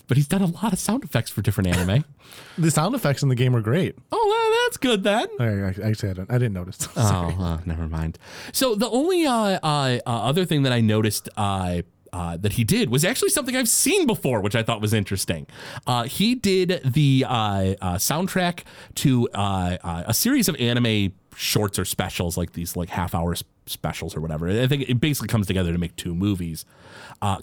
but 0.08 0.18
he's 0.18 0.28
done 0.28 0.42
a 0.42 0.46
lot 0.48 0.72
of 0.72 0.80
sound 0.80 1.04
effects 1.04 1.32
for 1.32 1.42
different 1.42 1.76
anime. 1.76 2.06
The 2.58 2.72
sound 2.72 2.96
effects 2.96 3.22
in 3.22 3.30
the 3.30 3.36
game 3.36 3.56
are 3.56 3.62
great. 3.62 3.96
oh, 4.12 4.26
well, 4.28 4.64
that's 4.66 4.78
good 4.78 5.04
then. 5.04 5.28
I, 5.40 5.46
I 5.46 5.90
actually 5.90 6.10
I 6.10 6.14
didn't, 6.14 6.32
I 6.32 6.38
didn't 6.40 6.54
notice. 6.54 6.88
Oh, 6.98 7.36
uh, 7.40 7.60
never 7.66 7.88
mind. 7.88 8.18
So 8.52 8.76
the 8.76 8.90
only 8.90 9.26
uh, 9.26 9.60
uh, 9.64 10.00
other 10.06 10.44
thing 10.46 10.64
that 10.64 10.74
I 10.74 10.82
noticed 10.82 11.30
uh, 11.38 11.82
uh, 12.14 12.38
that 12.38 12.54
he 12.54 12.64
did 12.64 12.90
was 12.90 13.04
actually 13.04 13.30
something 13.30 13.56
I've 13.56 13.70
seen 13.70 14.08
before, 14.08 14.42
which 14.42 14.56
I 14.56 14.64
thought 14.64 14.82
was 14.82 14.94
interesting. 14.94 15.48
Uh, 15.86 16.04
he 16.04 16.36
did 16.36 16.82
the 16.86 17.26
uh, 17.28 17.32
uh, 17.34 17.96
soundtrack 17.96 18.64
to 18.96 19.30
uh, 19.34 19.78
uh, 19.84 20.04
a 20.08 20.14
series 20.14 20.48
of 20.48 20.56
anime 20.58 21.14
shorts 21.36 21.78
or 21.78 21.86
specials, 21.86 22.38
like 22.38 22.54
these 22.54 22.76
like 22.76 22.90
half 22.90 23.14
hour 23.14 23.36
specials 23.66 24.16
or 24.16 24.22
whatever. 24.22 24.50
I 24.50 24.68
think 24.68 24.90
it 24.90 25.00
basically 25.02 25.28
comes 25.28 25.48
together 25.48 25.72
to 25.72 25.78
make 25.78 25.96
two 25.96 26.16
movies 26.16 26.66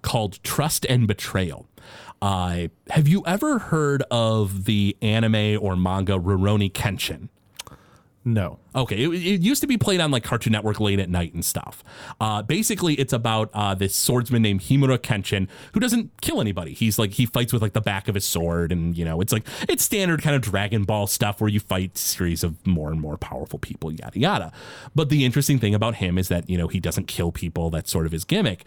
called 0.03 0.43
Trust 0.43 0.87
and 0.89 1.07
Betrayal. 1.07 1.67
Have 2.23 3.09
you 3.09 3.23
ever 3.27 3.59
heard 3.59 4.03
of 4.11 4.65
the 4.65 4.97
anime 5.03 5.59
or 5.61 5.77
manga 5.77 6.13
Rurouni 6.19 6.71
Kenshin? 6.73 7.29
No. 8.25 8.61
Okay, 8.75 9.03
it, 9.03 9.09
it 9.13 9.41
used 9.41 9.61
to 9.63 9.67
be 9.67 9.77
played 9.77 10.01
on 10.01 10.13
like 10.13 10.23
Cartoon 10.23 10.53
Network 10.53 10.79
late 10.79 11.01
at 11.01 11.11
night 11.11 11.35
and 11.35 11.45
stuff. 11.45 11.83
Uh, 12.21 12.41
basically, 12.41 12.95
it's 12.95 13.13
about 13.13 13.51
uh, 13.53 13.75
this 13.75 13.97
swordsman 13.97 14.43
named 14.43 14.61
Himura 14.61 14.99
Kenshin 14.99 15.49
who 15.75 15.81
doesn't 15.81 16.21
kill 16.21 16.41
anybody. 16.41 16.73
He's 16.73 16.99
like 16.99 17.13
he 17.13 17.27
fights 17.27 17.53
with 17.53 17.63
like 17.63 17.73
the 17.73 17.81
back 17.81 18.07
of 18.07 18.15
his 18.15 18.25
sword, 18.25 18.71
and 18.71 18.97
you 18.97 19.05
know 19.05 19.21
it's 19.21 19.33
like 19.33 19.47
it's 19.69 19.83
standard 19.83 20.23
kind 20.23 20.37
of 20.37 20.43
Dragon 20.43 20.85
Ball 20.85 21.09
stuff 21.09 21.41
where 21.41 21.51
you 21.51 21.59
fight 21.59 21.99
series 21.99 22.45
of 22.45 22.65
more 22.65 22.91
and 22.91 23.01
more 23.01 23.17
powerful 23.17 23.59
people, 23.59 23.93
yada 23.93 24.19
yada. 24.19 24.53
But 24.95 25.09
the 25.09 25.25
interesting 25.25 25.59
thing 25.59 25.75
about 25.75 25.97
him 25.97 26.17
is 26.17 26.29
that 26.29 26.49
you 26.49 26.57
know 26.57 26.69
he 26.69 26.79
doesn't 26.79 27.09
kill 27.09 27.33
people. 27.33 27.71
That's 27.71 27.91
sort 27.91 28.07
of 28.07 28.13
his 28.13 28.25
gimmick. 28.25 28.65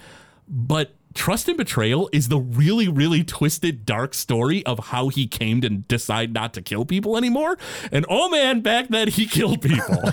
But 0.47 0.93
Trust 1.15 1.47
and 1.47 1.57
Betrayal 1.57 2.09
is 2.11 2.27
the 2.27 2.37
really, 2.37 2.87
really 2.87 3.23
twisted, 3.23 3.85
dark 3.85 4.13
story 4.13 4.65
of 4.65 4.87
how 4.87 5.07
he 5.07 5.25
came 5.25 5.61
to 5.61 5.69
decide 5.69 6.33
not 6.33 6.53
to 6.53 6.61
kill 6.61 6.85
people 6.85 7.17
anymore. 7.17 7.57
And 7.91 8.05
oh 8.09 8.29
man, 8.29 8.59
back 8.61 8.89
then 8.89 9.07
he 9.07 9.25
killed 9.25 9.61
people. 9.61 10.03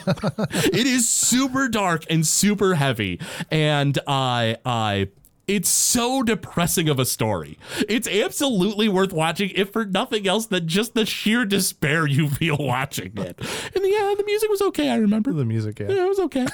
it 0.51 0.87
is 0.87 1.09
super 1.09 1.69
dark 1.69 2.05
and 2.09 2.27
super 2.27 2.75
heavy. 2.75 3.21
And 3.51 3.99
I, 4.07 4.57
I, 4.65 5.09
it's 5.49 5.69
so 5.69 6.23
depressing 6.23 6.89
of 6.89 7.01
a 7.01 7.05
story. 7.05 7.59
It's 7.89 8.07
absolutely 8.07 8.89
worth 8.89 9.13
watching, 9.13 9.51
if 9.57 9.71
for 9.73 9.85
nothing 9.85 10.27
else 10.29 10.47
than 10.47 10.69
just 10.69 10.95
the 10.95 11.05
sheer 11.05 11.45
despair 11.45 12.07
you 12.07 12.29
feel 12.31 12.57
watching 12.61 13.13
it. 13.19 13.39
And 13.75 13.85
yeah, 13.85 14.15
the 14.17 14.23
music 14.25 14.49
was 14.49 14.63
okay. 14.63 14.89
I 14.89 14.97
remember 14.97 15.33
The 15.33 15.45
music, 15.45 15.81
yeah. 15.81 15.89
yeah, 15.91 16.05
it 16.05 16.09
was 16.09 16.21
okay. 16.21 16.47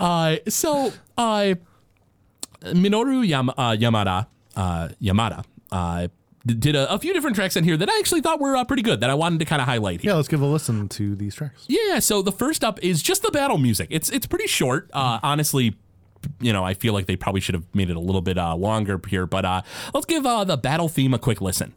uh, 0.00 0.36
so, 0.48 0.92
uh, 1.16 1.54
Minoru 2.72 3.26
Yam- 3.26 3.50
uh, 3.50 3.72
Yamada, 3.72 4.26
uh, 4.56 4.88
Yamada, 5.02 5.44
uh, 5.70 6.08
did 6.46 6.76
a, 6.76 6.92
a 6.92 6.98
few 6.98 7.12
different 7.14 7.36
tracks 7.36 7.56
in 7.56 7.64
here 7.64 7.76
that 7.76 7.88
I 7.88 7.98
actually 7.98 8.20
thought 8.20 8.40
were 8.40 8.56
uh, 8.56 8.64
pretty 8.64 8.82
good 8.82 9.00
that 9.00 9.08
I 9.10 9.14
wanted 9.14 9.38
to 9.38 9.44
kind 9.46 9.62
of 9.62 9.66
highlight 9.66 10.02
here. 10.02 10.10
Yeah, 10.10 10.16
let's 10.16 10.28
give 10.28 10.40
a 10.42 10.46
listen 10.46 10.88
to 10.90 11.14
these 11.16 11.34
tracks. 11.34 11.64
Yeah, 11.68 11.98
so 12.00 12.20
the 12.22 12.32
first 12.32 12.62
up 12.62 12.82
is 12.84 13.02
just 13.02 13.22
the 13.22 13.30
battle 13.30 13.56
music. 13.58 13.88
It's 13.90 14.10
it's 14.10 14.26
pretty 14.26 14.46
short. 14.46 14.90
Uh, 14.92 15.20
honestly, 15.22 15.76
you 16.40 16.52
know, 16.52 16.64
I 16.64 16.74
feel 16.74 16.92
like 16.92 17.06
they 17.06 17.16
probably 17.16 17.40
should 17.40 17.54
have 17.54 17.64
made 17.74 17.88
it 17.90 17.96
a 17.96 18.00
little 18.00 18.20
bit 18.20 18.36
uh, 18.38 18.54
longer 18.56 19.00
here, 19.08 19.26
but 19.26 19.44
uh, 19.44 19.62
let's 19.94 20.06
give 20.06 20.26
uh, 20.26 20.44
the 20.44 20.56
battle 20.56 20.88
theme 20.88 21.14
a 21.14 21.18
quick 21.18 21.40
listen. 21.40 21.74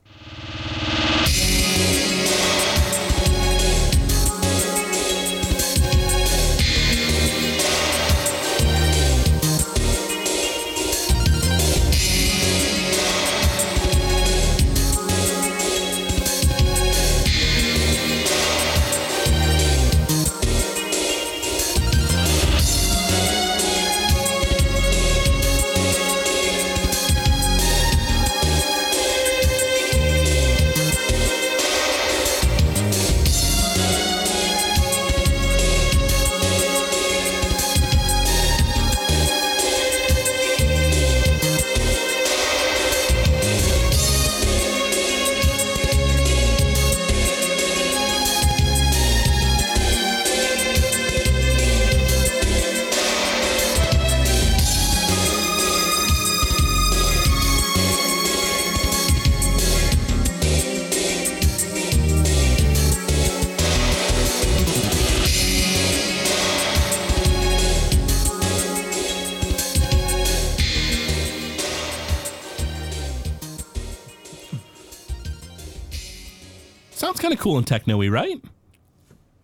Of 77.38 77.44
cool 77.44 77.58
and 77.58 77.66
techno-y, 77.68 78.08
right? 78.08 78.42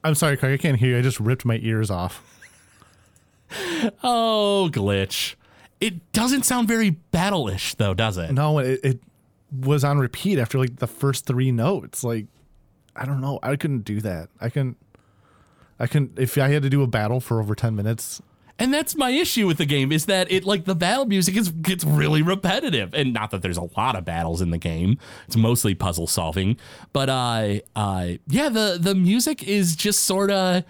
I'm 0.03 0.15
sorry, 0.15 0.35
Craig. 0.35 0.59
I 0.59 0.61
can't 0.61 0.77
hear 0.77 0.91
you. 0.91 0.97
I 0.97 1.01
just 1.01 1.19
ripped 1.19 1.45
my 1.45 1.59
ears 1.61 1.89
off. 1.89 2.21
Oh, 4.03 4.67
glitch. 4.71 5.35
It 5.79 6.11
doesn't 6.11 6.41
sound 6.43 6.67
very 6.67 6.89
battle-ish, 6.89 7.75
though, 7.75 7.93
does 7.93 8.17
it? 8.17 8.31
No, 8.31 8.57
it, 8.57 8.79
it 8.83 8.99
was 9.51 9.83
on 9.83 9.99
repeat 9.99 10.39
after 10.39 10.57
like 10.57 10.77
the 10.77 10.87
first 10.87 11.27
three 11.27 11.51
notes. 11.51 12.03
Like, 12.03 12.25
I 12.95 13.05
don't 13.05 13.21
know. 13.21 13.37
I 13.43 13.55
couldn't 13.55 13.81
do 13.85 14.01
that. 14.01 14.29
I 14.41 14.49
can, 14.49 14.75
I 15.79 15.85
can. 15.85 16.11
If 16.17 16.35
I 16.39 16.49
had 16.49 16.63
to 16.63 16.69
do 16.69 16.81
a 16.81 16.87
battle 16.87 17.19
for 17.19 17.39
over 17.39 17.53
ten 17.53 17.75
minutes, 17.75 18.23
And 18.59 18.73
that's 18.73 18.95
my 18.95 19.09
issue 19.09 19.47
with 19.47 19.57
the 19.57 19.65
game 19.65 19.91
is 19.91 20.05
that 20.05 20.31
it 20.31 20.45
like 20.45 20.65
the 20.65 20.75
battle 20.75 21.05
music 21.05 21.35
is 21.35 21.49
gets 21.49 21.83
really 21.83 22.21
repetitive. 22.21 22.93
And 22.93 23.13
not 23.13 23.31
that 23.31 23.41
there's 23.41 23.57
a 23.57 23.67
lot 23.75 23.95
of 23.95 24.05
battles 24.05 24.41
in 24.41 24.51
the 24.51 24.57
game. 24.57 24.97
It's 25.25 25.35
mostly 25.35 25.73
puzzle 25.73 26.07
solving. 26.07 26.57
But 26.93 27.09
uh 27.09 27.59
uh 27.75 28.07
yeah, 28.27 28.49
the 28.49 28.77
the 28.79 28.93
music 28.93 29.43
is 29.43 29.75
just 29.75 30.03
sort 30.03 30.29
of 30.29 30.63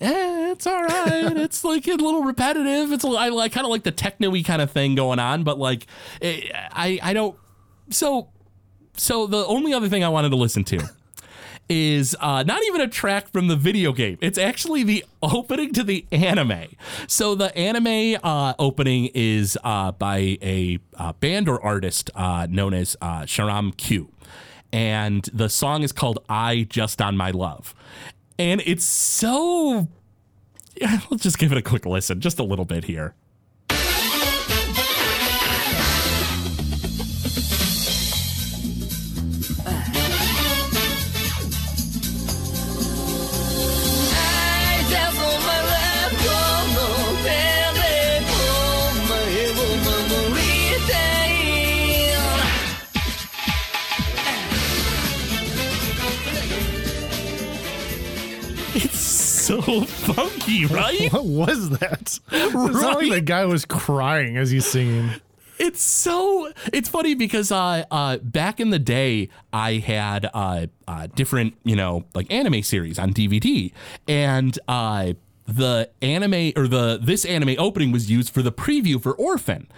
eh, 0.00 0.50
it's 0.52 0.66
all 0.66 0.82
right. 0.84 1.36
it's 1.36 1.64
like 1.64 1.86
a 1.88 1.94
little 1.94 2.22
repetitive. 2.22 2.92
It's 2.92 3.04
a, 3.04 3.08
I, 3.08 3.34
I 3.34 3.48
kind 3.48 3.64
of 3.64 3.70
like 3.70 3.84
the 3.84 3.90
techno-y 3.90 4.42
kind 4.42 4.60
of 4.60 4.70
thing 4.70 4.94
going 4.94 5.18
on, 5.18 5.44
but 5.44 5.58
like 5.58 5.86
eh, 6.20 6.42
I 6.52 6.98
I 7.02 7.12
don't 7.14 7.36
so 7.90 8.28
so 8.96 9.26
the 9.26 9.44
only 9.46 9.72
other 9.72 9.88
thing 9.88 10.04
I 10.04 10.08
wanted 10.08 10.28
to 10.30 10.36
listen 10.36 10.62
to 10.64 10.80
is 11.68 12.16
uh, 12.20 12.42
not 12.42 12.62
even 12.64 12.80
a 12.80 12.88
track 12.88 13.30
from 13.32 13.48
the 13.48 13.56
video 13.56 13.92
game. 13.92 14.18
It's 14.20 14.38
actually 14.38 14.82
the 14.82 15.04
opening 15.22 15.72
to 15.72 15.82
the 15.82 16.06
anime. 16.12 16.76
So 17.06 17.34
the 17.34 17.56
anime 17.56 18.20
uh, 18.22 18.54
opening 18.58 19.10
is 19.14 19.58
uh, 19.64 19.92
by 19.92 20.38
a 20.42 20.78
uh, 20.96 21.12
band 21.14 21.48
or 21.48 21.62
artist 21.62 22.10
uh, 22.14 22.46
known 22.50 22.74
as 22.74 22.96
uh, 23.00 23.22
Sharam 23.22 23.76
Q. 23.76 24.10
And 24.72 25.28
the 25.32 25.48
song 25.48 25.82
is 25.82 25.92
called 25.92 26.18
I 26.28 26.66
Just 26.68 27.00
on 27.00 27.16
My 27.16 27.30
Love. 27.30 27.74
And 28.38 28.60
it's 28.66 28.84
so. 28.84 29.88
Let's 30.80 31.22
just 31.22 31.38
give 31.38 31.52
it 31.52 31.58
a 31.58 31.62
quick 31.62 31.86
listen, 31.86 32.20
just 32.20 32.38
a 32.40 32.42
little 32.42 32.64
bit 32.64 32.84
here. 32.84 33.14
So 59.62 59.70
little 59.70 59.84
funky, 59.86 60.66
right? 60.80 61.12
What 61.12 61.24
was 61.24 61.70
that? 61.70 62.18
It 62.32 62.52
sounded 62.52 62.82
like 62.82 63.10
the 63.10 63.20
guy 63.20 63.44
was 63.44 63.64
crying 63.64 64.36
as 64.36 64.50
he's 64.50 64.66
singing. 64.66 65.10
it's 65.58 65.82
so 65.82 66.52
it's 66.72 66.88
funny 66.88 67.14
because 67.14 67.52
uh, 67.52 67.84
uh, 67.90 68.16
back 68.18 68.58
in 68.60 68.70
the 68.70 68.78
day 68.78 69.28
I 69.52 69.74
had 69.74 70.28
uh, 70.34 70.66
uh, 70.88 71.06
different 71.14 71.54
you 71.64 71.76
know 71.76 72.04
like 72.14 72.32
anime 72.32 72.62
series 72.62 72.98
on 72.98 73.12
DVD 73.12 73.72
and 74.08 74.58
uh, 74.66 75.12
the 75.46 75.90
anime 76.00 76.52
or 76.56 76.66
the 76.66 76.98
this 77.02 77.24
anime 77.24 77.56
opening 77.58 77.92
was 77.92 78.10
used 78.10 78.32
for 78.32 78.40
the 78.42 78.52
preview 78.52 79.02
for 79.02 79.12
Orphen. 79.12 79.68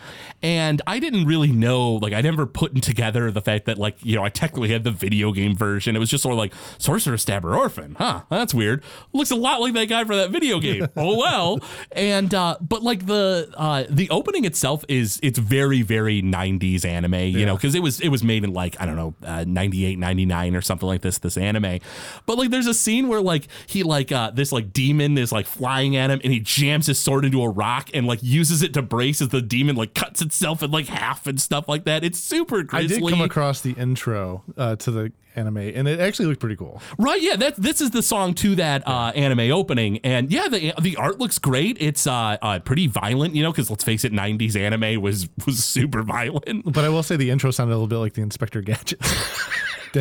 And 0.42 0.80
I 0.86 0.98
didn't 0.98 1.26
really 1.26 1.50
know 1.50 1.94
like 1.94 2.12
I 2.12 2.20
never 2.20 2.46
put 2.46 2.80
together 2.82 3.30
the 3.30 3.40
fact 3.40 3.66
that 3.66 3.78
like 3.78 3.96
you 4.04 4.14
know 4.14 4.22
I 4.22 4.28
technically 4.28 4.68
had 4.68 4.84
the 4.84 4.90
video 4.90 5.32
game 5.32 5.56
version. 5.56 5.96
It 5.96 5.98
was 5.98 6.10
just 6.10 6.22
sort 6.22 6.34
of 6.34 6.38
like 6.38 6.52
Sorcerer 6.78 7.18
Stabber 7.18 7.56
Orphen. 7.56 7.96
Huh 7.98 8.22
that's 8.30 8.54
weird. 8.54 8.84
Looks 9.12 9.30
a 9.30 9.36
lot 9.36 9.60
like 9.60 9.72
that 9.74 9.86
guy 9.86 10.04
for 10.04 10.14
that 10.16 10.30
video 10.30 10.60
game. 10.60 10.86
Oh 10.96 11.16
well. 11.18 11.60
And 11.92 12.32
uh, 12.34 12.56
but 12.60 12.82
like 12.82 13.06
the 13.06 13.52
uh, 13.56 13.84
the 13.88 14.08
opening 14.10 14.44
itself 14.44 14.84
is 14.88 15.20
it's 15.22 15.38
very 15.38 15.82
very 15.82 16.22
90s 16.22 16.84
anime 16.84 17.14
you 17.14 17.44
know 17.44 17.54
because 17.54 17.74
it 17.74 17.82
was 17.82 18.00
it 18.00 18.08
was 18.08 18.22
made 18.22 18.44
in 18.44 18.52
like 18.52 18.80
I 18.80 18.86
don't 18.86 18.96
know 18.96 19.14
uh, 19.24 19.44
98 19.46 19.98
99 19.98 20.56
or 20.56 20.62
something 20.62 20.86
like 20.86 21.02
this 21.02 21.18
this 21.18 21.36
anime. 21.36 21.80
But 22.24 22.38
like 22.38 22.50
there's 22.50 22.66
a 22.66 22.74
scene 22.74 23.08
where 23.08 23.20
like 23.20 23.48
he 23.66 23.82
like 23.82 24.12
uh, 24.12 24.30
this 24.30 24.52
like 24.52 24.72
demon 24.72 25.18
is 25.18 25.32
like 25.32 25.46
flying 25.56 25.96
at 25.96 26.10
him 26.10 26.20
and 26.22 26.32
he 26.32 26.40
jams 26.40 26.86
his 26.86 26.98
sword 26.98 27.24
into 27.24 27.42
a 27.42 27.48
rock 27.48 27.90
and 27.94 28.06
like 28.06 28.22
uses 28.22 28.62
it 28.62 28.74
to 28.74 28.82
brace 28.82 29.20
as 29.20 29.28
the 29.28 29.42
demon 29.42 29.76
like 29.76 29.94
cuts 29.94 30.22
itself 30.22 30.62
in 30.62 30.70
like 30.70 30.86
half 30.86 31.26
and 31.26 31.40
stuff 31.40 31.68
like 31.68 31.84
that 31.84 32.04
it's 32.04 32.18
super 32.18 32.64
crazy. 32.64 32.96
I 32.96 32.98
grisly 32.98 33.12
did 33.12 33.18
come 33.18 33.24
across 33.24 33.60
the 33.60 33.72
intro 33.72 34.44
uh, 34.56 34.76
to 34.76 34.90
the 34.90 35.12
anime, 35.36 35.58
and 35.58 35.86
it 35.86 36.00
actually 36.00 36.26
looked 36.26 36.40
pretty 36.40 36.56
cool. 36.56 36.80
Right, 36.98 37.20
yeah, 37.20 37.36
that 37.36 37.56
this 37.56 37.80
is 37.80 37.90
the 37.90 38.02
song 38.02 38.34
to 38.34 38.56
that 38.56 38.86
uh, 38.88 39.12
anime 39.14 39.52
opening, 39.52 39.98
and 39.98 40.30
yeah, 40.30 40.48
the 40.48 40.72
the 40.80 40.96
art 40.96 41.18
looks 41.18 41.38
great. 41.38 41.76
It's 41.80 42.06
uh, 42.06 42.38
uh 42.40 42.58
pretty 42.60 42.86
violent, 42.86 43.34
you 43.34 43.42
know, 43.42 43.52
because 43.52 43.70
let's 43.70 43.84
face 43.84 44.04
it, 44.04 44.12
'90s 44.12 44.56
anime 44.56 45.00
was 45.00 45.28
was 45.44 45.62
super 45.64 46.02
violent. 46.02 46.72
But 46.72 46.84
I 46.84 46.88
will 46.88 47.02
say 47.02 47.16
the 47.16 47.30
intro 47.30 47.50
sounded 47.50 47.74
a 47.74 47.76
little 47.76 47.86
bit 47.86 47.98
like 47.98 48.14
the 48.14 48.22
Inspector 48.22 48.60
Gadget. 48.62 49.00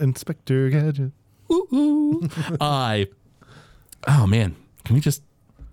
Inspector 0.00 0.70
Gadget. 0.70 1.12
Uh, 2.60 3.04
oh 4.08 4.26
man, 4.26 4.56
can 4.84 4.94
we 4.94 5.00
just 5.00 5.22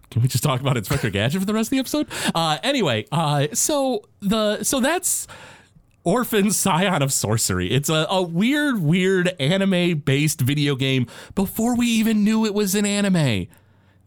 can 0.09 0.21
we 0.21 0.27
just 0.27 0.43
talk 0.43 0.59
about 0.59 0.75
Inspector 0.75 1.09
Gadget 1.11 1.39
for 1.39 1.45
the 1.45 1.53
rest 1.53 1.67
of 1.67 1.71
the 1.71 1.79
episode? 1.79 2.07
Uh, 2.33 2.57
anyway, 2.63 3.05
uh, 3.11 3.47
so 3.53 4.03
the 4.21 4.63
so 4.63 4.79
that's 4.79 5.27
Orphen 6.03 6.51
Scion 6.51 7.01
of 7.01 7.13
Sorcery. 7.13 7.71
It's 7.71 7.89
a, 7.89 8.07
a 8.09 8.21
weird, 8.21 8.81
weird 8.81 9.35
anime 9.39 9.99
based 9.99 10.41
video 10.41 10.75
game 10.75 11.07
before 11.35 11.75
we 11.75 11.87
even 11.87 12.23
knew 12.23 12.45
it 12.45 12.53
was 12.53 12.75
an 12.75 12.85
anime. 12.85 13.47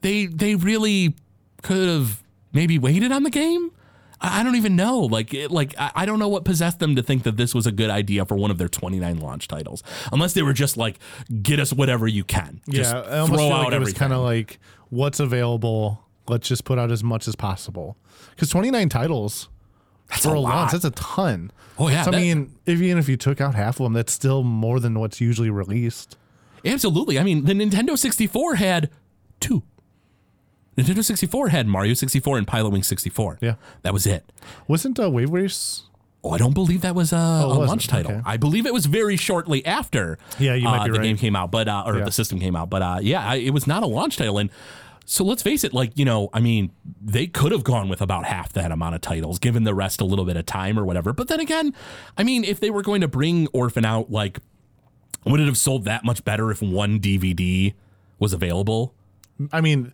They 0.00 0.26
they 0.26 0.56
really 0.56 1.14
could 1.62 1.88
have 1.88 2.22
maybe 2.52 2.78
waited 2.78 3.12
on 3.12 3.22
the 3.22 3.30
game. 3.30 3.70
I 4.20 4.40
I 4.40 4.42
don't 4.42 4.56
even 4.56 4.74
know. 4.74 5.00
Like, 5.00 5.32
it, 5.34 5.50
like 5.52 5.74
I 5.78 5.92
I 5.94 6.06
don't 6.06 6.18
know 6.18 6.28
what 6.28 6.44
possessed 6.44 6.80
them 6.80 6.96
to 6.96 7.02
think 7.02 7.22
that 7.22 7.36
this 7.36 7.54
was 7.54 7.66
a 7.66 7.72
good 7.72 7.90
idea 7.90 8.24
for 8.24 8.34
one 8.34 8.50
of 8.50 8.58
their 8.58 8.68
29 8.68 9.18
launch 9.18 9.46
titles, 9.46 9.84
unless 10.10 10.32
they 10.32 10.42
were 10.42 10.52
just 10.52 10.76
like, 10.76 10.98
get 11.42 11.60
us 11.60 11.72
whatever 11.72 12.08
you 12.08 12.24
can. 12.24 12.60
Just 12.68 12.92
yeah, 12.92 13.00
I 13.00 13.18
almost 13.20 13.38
throw 13.38 13.48
feel 13.48 13.56
out 13.56 13.64
like 13.66 13.72
it 13.74 13.80
was 13.80 13.92
kind 13.92 14.12
of 14.12 14.22
like 14.22 14.58
what's 14.92 15.18
available. 15.18 16.04
Let's 16.28 16.46
just 16.46 16.64
put 16.64 16.78
out 16.78 16.92
as 16.92 17.02
much 17.02 17.26
as 17.26 17.34
possible. 17.34 17.96
Because 18.30 18.50
29 18.50 18.90
titles 18.90 19.48
That's 20.10 20.22
for 20.22 20.34
a 20.34 20.40
launch, 20.40 20.72
that's 20.72 20.84
a 20.84 20.90
ton. 20.90 21.50
Oh, 21.78 21.88
yeah, 21.88 22.02
So, 22.02 22.12
I 22.12 22.16
mean, 22.16 22.52
if, 22.66 22.80
even 22.80 22.98
if 22.98 23.08
you 23.08 23.16
took 23.16 23.40
out 23.40 23.54
half 23.54 23.80
of 23.80 23.84
them, 23.84 23.94
that's 23.94 24.12
still 24.12 24.44
more 24.44 24.78
than 24.78 24.98
what's 25.00 25.20
usually 25.20 25.48
released. 25.48 26.16
Absolutely. 26.64 27.18
I 27.18 27.24
mean, 27.24 27.46
the 27.46 27.54
Nintendo 27.54 27.98
64 27.98 28.56
had 28.56 28.90
two. 29.40 29.62
Nintendo 30.76 31.02
64 31.02 31.48
had 31.48 31.66
Mario 31.66 31.94
64 31.94 32.38
and 32.38 32.46
Pilot 32.46 32.70
Wing 32.70 32.82
64. 32.82 33.38
Yeah. 33.40 33.54
That 33.82 33.94
was 33.94 34.06
it. 34.06 34.30
Wasn't 34.68 35.00
uh, 35.00 35.10
Wave 35.10 35.30
Race? 35.30 35.84
Oh, 36.24 36.30
I 36.30 36.38
don't 36.38 36.54
believe 36.54 36.82
that 36.82 36.94
was 36.94 37.12
a, 37.12 37.16
it 37.16 37.44
a 37.44 37.46
launch 37.48 37.88
title. 37.88 38.12
Okay. 38.12 38.22
I 38.24 38.36
believe 38.36 38.64
it 38.64 38.72
was 38.72 38.86
very 38.86 39.16
shortly 39.16 39.64
after. 39.66 40.18
Yeah, 40.38 40.54
you 40.54 40.64
might 40.64 40.82
uh, 40.82 40.84
be 40.84 40.90
the 40.92 40.98
right. 40.98 41.04
game 41.04 41.16
came 41.16 41.34
out, 41.34 41.50
but 41.50 41.66
uh, 41.68 41.82
or 41.84 41.98
Yeah. 41.98 42.04
the 42.04 42.12
system 42.12 42.38
came 42.38 42.54
out. 42.54 42.70
But 42.70 42.82
uh, 42.82 42.98
yeah, 43.02 43.26
I, 43.26 43.36
it 43.36 43.50
was 43.50 43.66
not 43.66 43.82
a 43.82 43.86
launch 43.86 44.18
title. 44.18 44.38
And 44.38 44.48
so 45.04 45.24
let's 45.24 45.42
face 45.42 45.64
it, 45.64 45.72
like 45.74 45.98
you 45.98 46.04
know, 46.04 46.30
I 46.32 46.38
mean, 46.38 46.70
they 47.00 47.26
could 47.26 47.50
have 47.50 47.64
gone 47.64 47.88
with 47.88 48.00
about 48.00 48.24
half 48.24 48.52
that 48.52 48.70
amount 48.70 48.94
of 48.94 49.00
titles, 49.00 49.40
given 49.40 49.64
the 49.64 49.74
rest 49.74 50.00
a 50.00 50.04
little 50.04 50.24
bit 50.24 50.36
of 50.36 50.46
time 50.46 50.78
or 50.78 50.84
whatever. 50.84 51.12
But 51.12 51.26
then 51.26 51.40
again, 51.40 51.74
I 52.16 52.22
mean, 52.22 52.44
if 52.44 52.60
they 52.60 52.70
were 52.70 52.82
going 52.82 53.00
to 53.00 53.08
bring 53.08 53.48
Orphen 53.48 53.84
out, 53.84 54.12
like, 54.12 54.38
would 55.24 55.40
it 55.40 55.46
have 55.46 55.58
sold 55.58 55.84
that 55.86 56.04
much 56.04 56.24
better 56.24 56.52
if 56.52 56.62
one 56.62 57.00
DVD 57.00 57.74
was 58.20 58.32
available? 58.32 58.94
I 59.52 59.60
mean, 59.60 59.92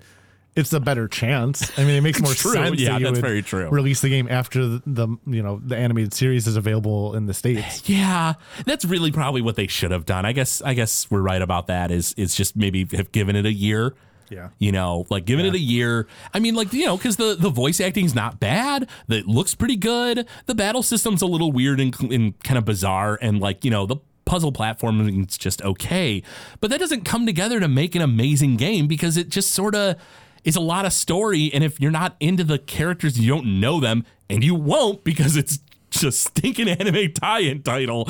it's 0.56 0.72
a 0.72 0.80
better 0.80 1.08
chance. 1.08 1.78
I 1.78 1.84
mean, 1.84 1.96
it 1.96 2.00
makes 2.00 2.20
more 2.22 2.32
True. 2.32 2.52
sense. 2.52 2.80
Yeah, 2.80 2.98
that 2.98 3.04
that's 3.04 3.18
very 3.18 3.42
true. 3.42 3.68
Release 3.68 4.00
the 4.00 4.08
game 4.08 4.28
after 4.30 4.66
the, 4.66 4.82
the 4.86 5.08
you 5.26 5.42
know 5.42 5.60
the 5.64 5.76
animated 5.76 6.12
series 6.12 6.46
is 6.46 6.56
available 6.56 7.14
in 7.14 7.26
the 7.26 7.34
states. 7.34 7.88
Yeah, 7.88 8.34
that's 8.66 8.84
really 8.84 9.10
probably 9.10 9.40
what 9.40 9.56
they 9.56 9.66
should 9.66 9.90
have 9.92 10.04
done. 10.04 10.26
I 10.26 10.32
guess 10.32 10.60
I 10.62 10.74
guess 10.74 11.10
we're 11.10 11.22
right 11.22 11.40
about 11.40 11.68
that. 11.68 11.90
Is 11.90 12.12
is 12.14 12.34
just 12.34 12.56
maybe 12.56 12.86
have 12.96 13.12
given 13.12 13.34
it 13.36 13.46
a 13.46 13.52
year. 13.52 13.94
Yeah. 14.30 14.50
You 14.58 14.72
know, 14.72 15.06
like 15.08 15.24
giving 15.24 15.46
it 15.46 15.54
a 15.54 15.58
year. 15.58 16.06
I 16.34 16.38
mean, 16.38 16.54
like, 16.54 16.72
you 16.74 16.84
know, 16.84 16.98
because 16.98 17.16
the, 17.16 17.34
the 17.38 17.48
voice 17.48 17.80
acting's 17.80 18.14
not 18.14 18.38
bad. 18.38 18.88
It 19.08 19.26
looks 19.26 19.54
pretty 19.54 19.76
good. 19.76 20.26
The 20.46 20.54
battle 20.54 20.82
system's 20.82 21.22
a 21.22 21.26
little 21.26 21.50
weird 21.50 21.80
and, 21.80 21.98
and 22.12 22.38
kind 22.44 22.58
of 22.58 22.66
bizarre. 22.66 23.18
And, 23.22 23.40
like, 23.40 23.64
you 23.64 23.70
know, 23.70 23.86
the 23.86 23.96
puzzle 24.26 24.52
platforming 24.52 25.08
platforming's 25.08 25.38
just 25.38 25.62
okay. 25.62 26.22
But 26.60 26.70
that 26.70 26.78
doesn't 26.78 27.04
come 27.04 27.24
together 27.24 27.58
to 27.60 27.68
make 27.68 27.94
an 27.94 28.02
amazing 28.02 28.56
game 28.56 28.86
because 28.86 29.16
it 29.16 29.30
just 29.30 29.52
sort 29.52 29.74
of 29.74 29.96
is 30.44 30.56
a 30.56 30.60
lot 30.60 30.84
of 30.84 30.92
story. 30.92 31.50
And 31.52 31.62
if 31.64 31.80
you're 31.80 31.90
not 31.90 32.16
into 32.20 32.44
the 32.44 32.58
characters, 32.58 33.18
you 33.18 33.28
don't 33.28 33.60
know 33.60 33.80
them, 33.80 34.04
and 34.28 34.42
you 34.42 34.54
won't 34.54 35.04
because 35.04 35.36
it's 35.36 35.58
just 35.90 36.20
stinking 36.20 36.68
anime 36.68 37.12
tie-in 37.12 37.62
title. 37.62 38.08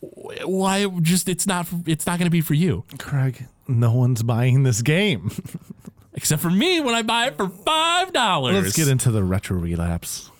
Why 0.00 0.86
just 1.00 1.28
it's 1.28 1.46
not 1.46 1.66
it's 1.86 2.06
not 2.06 2.18
going 2.18 2.26
to 2.26 2.30
be 2.30 2.42
for 2.42 2.54
you 2.54 2.84
Craig, 2.98 3.46
no 3.66 3.92
one's 3.92 4.22
buying 4.22 4.62
this 4.62 4.82
game. 4.82 5.30
except 6.14 6.42
for 6.42 6.50
me 6.50 6.80
when 6.80 6.94
I 6.94 7.02
buy 7.02 7.28
it 7.28 7.36
for 7.36 7.48
five 7.48 8.12
dollars. 8.12 8.62
Let's 8.62 8.76
get 8.76 8.88
into 8.88 9.10
the 9.10 9.24
retro 9.24 9.58
relapse. 9.58 10.30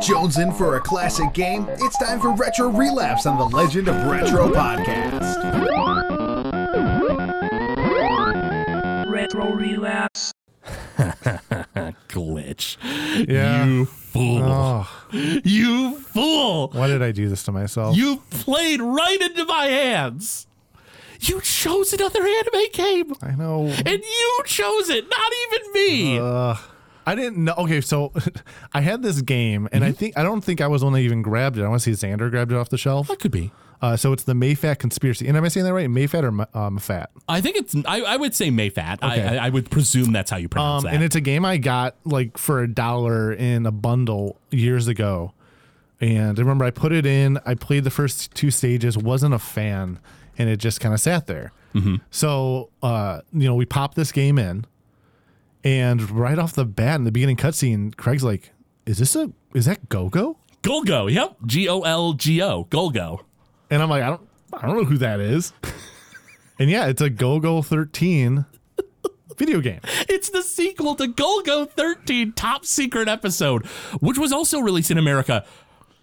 Jones 0.00 0.38
in 0.38 0.52
for 0.52 0.76
a 0.76 0.80
classic 0.80 1.34
game? 1.34 1.66
It's 1.68 1.98
time 1.98 2.20
for 2.20 2.32
Retro 2.32 2.68
Relapse 2.68 3.26
on 3.26 3.36
the 3.36 3.44
Legend 3.44 3.88
of 3.88 3.96
Retro 4.06 4.48
podcast. 4.48 5.36
Retro 9.06 9.52
Relapse. 9.52 10.32
glitch. 12.08 12.76
Yeah. 13.28 13.64
You 13.64 13.84
fool. 13.86 14.42
Oh, 14.44 14.88
You 15.44 15.98
fool. 15.98 16.68
why 16.72 16.86
did 16.88 17.02
I 17.02 17.12
do 17.12 17.28
this 17.28 17.42
to 17.44 17.52
myself? 17.52 17.96
You 17.96 18.22
played 18.30 18.80
right 18.80 19.20
into 19.20 19.44
my 19.46 19.66
hands. 19.66 20.46
You 21.20 21.40
chose 21.42 21.92
another 21.92 22.20
anime 22.26 22.70
game. 22.72 23.14
I 23.22 23.32
know. 23.32 23.66
And 23.66 23.88
you 24.02 24.40
chose 24.46 24.88
it, 24.88 25.04
not 25.10 25.32
even 25.46 25.72
me. 25.72 26.18
Uh, 26.18 26.54
I 27.06 27.14
didn't 27.14 27.36
know. 27.44 27.54
Okay, 27.58 27.80
so 27.82 28.12
I 28.72 28.80
had 28.80 29.02
this 29.02 29.20
game, 29.20 29.68
and 29.72 29.82
Mm-hmm. 29.82 29.88
I 29.90 29.92
think 29.92 30.18
I 30.18 30.22
don't 30.22 30.40
think 30.42 30.60
I 30.60 30.66
was 30.66 30.80
the 30.80 30.86
one 30.86 30.92
that 30.94 31.00
even 31.00 31.20
grabbed 31.22 31.58
it. 31.58 31.62
I 31.64 31.68
want 31.68 31.82
to 31.82 31.94
see 31.94 32.06
Xander 32.06 32.30
grabbed 32.30 32.52
it 32.52 32.56
off 32.56 32.68
the 32.70 32.78
shelf. 32.78 33.08
that 33.08 33.18
could 33.18 33.32
be. 33.32 33.50
Uh, 33.82 33.96
so 33.96 34.12
it's 34.12 34.24
the 34.24 34.34
Mayfat 34.34 34.78
conspiracy. 34.78 35.26
And 35.26 35.36
am 35.36 35.44
I 35.44 35.48
saying 35.48 35.64
that 35.64 35.72
right? 35.72 35.88
Mayfat 35.88 36.22
or 36.22 36.30
Ma- 36.32 36.46
um, 36.52 36.76
Fat? 36.78 37.10
I 37.28 37.40
think 37.40 37.56
it's. 37.56 37.74
I, 37.86 38.02
I 38.02 38.16
would 38.16 38.34
say 38.34 38.50
Mayfat. 38.50 39.02
Okay. 39.02 39.22
I, 39.26 39.36
I, 39.36 39.46
I 39.46 39.48
would 39.48 39.70
presume 39.70 40.12
that's 40.12 40.30
how 40.30 40.36
you 40.36 40.48
pronounce 40.50 40.84
Um, 40.84 40.90
that. 40.90 40.94
and 40.94 41.02
it's 41.04 41.16
a 41.16 41.20
game 41.20 41.44
I 41.46 41.56
got 41.56 41.96
like 42.04 42.36
for 42.36 42.60
a 42.62 42.68
dollar 42.68 43.32
in 43.32 43.64
a 43.64 43.72
bundle 43.72 44.36
years 44.50 44.86
ago. 44.86 45.32
And 46.00 46.38
I 46.38 46.42
remember 46.42 46.64
I 46.64 46.70
put 46.70 46.92
it 46.92 47.04
in. 47.06 47.38
I 47.46 47.54
played 47.54 47.84
the 47.84 47.90
first 47.90 48.34
two 48.34 48.50
stages. 48.50 48.96
wasn't 48.98 49.32
a 49.34 49.38
fan, 49.38 49.98
and 50.38 50.48
it 50.50 50.56
just 50.58 50.80
kind 50.80 50.92
of 50.94 51.00
sat 51.00 51.26
there. 51.26 51.52
Mm-hmm. 51.74 51.96
So 52.10 52.68
uh, 52.82 53.20
you 53.32 53.48
know, 53.48 53.54
we 53.54 53.64
popped 53.64 53.96
this 53.96 54.10
game 54.12 54.38
in, 54.38 54.66
and 55.64 56.10
right 56.10 56.38
off 56.38 56.52
the 56.54 56.64
bat 56.64 56.96
in 56.96 57.04
the 57.04 57.12
beginning 57.12 57.36
cutscene, 57.36 57.94
Craig's 57.96 58.24
like, 58.24 58.52
"Is 58.86 58.98
this 58.98 59.14
a? 59.16 59.30
Is 59.54 59.66
that 59.66 59.88
Go 59.88 60.08
Go?" 60.08 60.36
Golgo. 60.62 61.10
Yep. 61.10 61.36
G 61.46 61.68
O 61.68 61.80
L 61.82 62.12
G 62.14 62.42
O. 62.42 62.64
Golgo. 62.70 63.20
And 63.70 63.82
I'm 63.82 63.88
like, 63.88 64.02
I 64.02 64.08
don't, 64.08 64.28
I 64.52 64.66
don't 64.66 64.76
know 64.76 64.84
who 64.84 64.98
that 64.98 65.20
is. 65.20 65.52
and 66.58 66.68
yeah, 66.68 66.86
it's 66.86 67.00
a 67.00 67.10
Golgo 67.10 67.64
13 67.64 68.44
video 69.36 69.60
game. 69.60 69.80
It's 70.08 70.28
the 70.30 70.42
sequel 70.42 70.94
to 70.96 71.06
Golgo 71.06 71.68
13 71.70 72.32
Top 72.32 72.64
Secret 72.66 73.08
Episode, 73.08 73.64
which 74.00 74.18
was 74.18 74.32
also 74.32 74.60
released 74.60 74.90
in 74.90 74.98
America. 74.98 75.44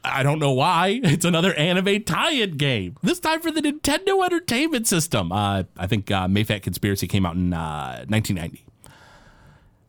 I 0.03 0.23
don't 0.23 0.39
know 0.39 0.53
why. 0.53 1.01
It's 1.03 1.25
another 1.25 1.53
anime 1.53 2.03
tie-in 2.03 2.57
game. 2.57 2.95
This 3.03 3.19
time 3.19 3.41
for 3.41 3.51
the 3.51 3.61
Nintendo 3.61 4.23
Entertainment 4.23 4.87
System. 4.87 5.31
Uh, 5.31 5.63
I 5.77 5.87
think 5.87 6.09
uh, 6.09 6.27
Mayfat 6.27 6.61
Conspiracy 6.61 7.07
came 7.07 7.25
out 7.25 7.35
in 7.35 7.53
uh, 7.53 8.05
1990. 8.07 8.65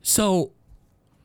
So, 0.03 0.53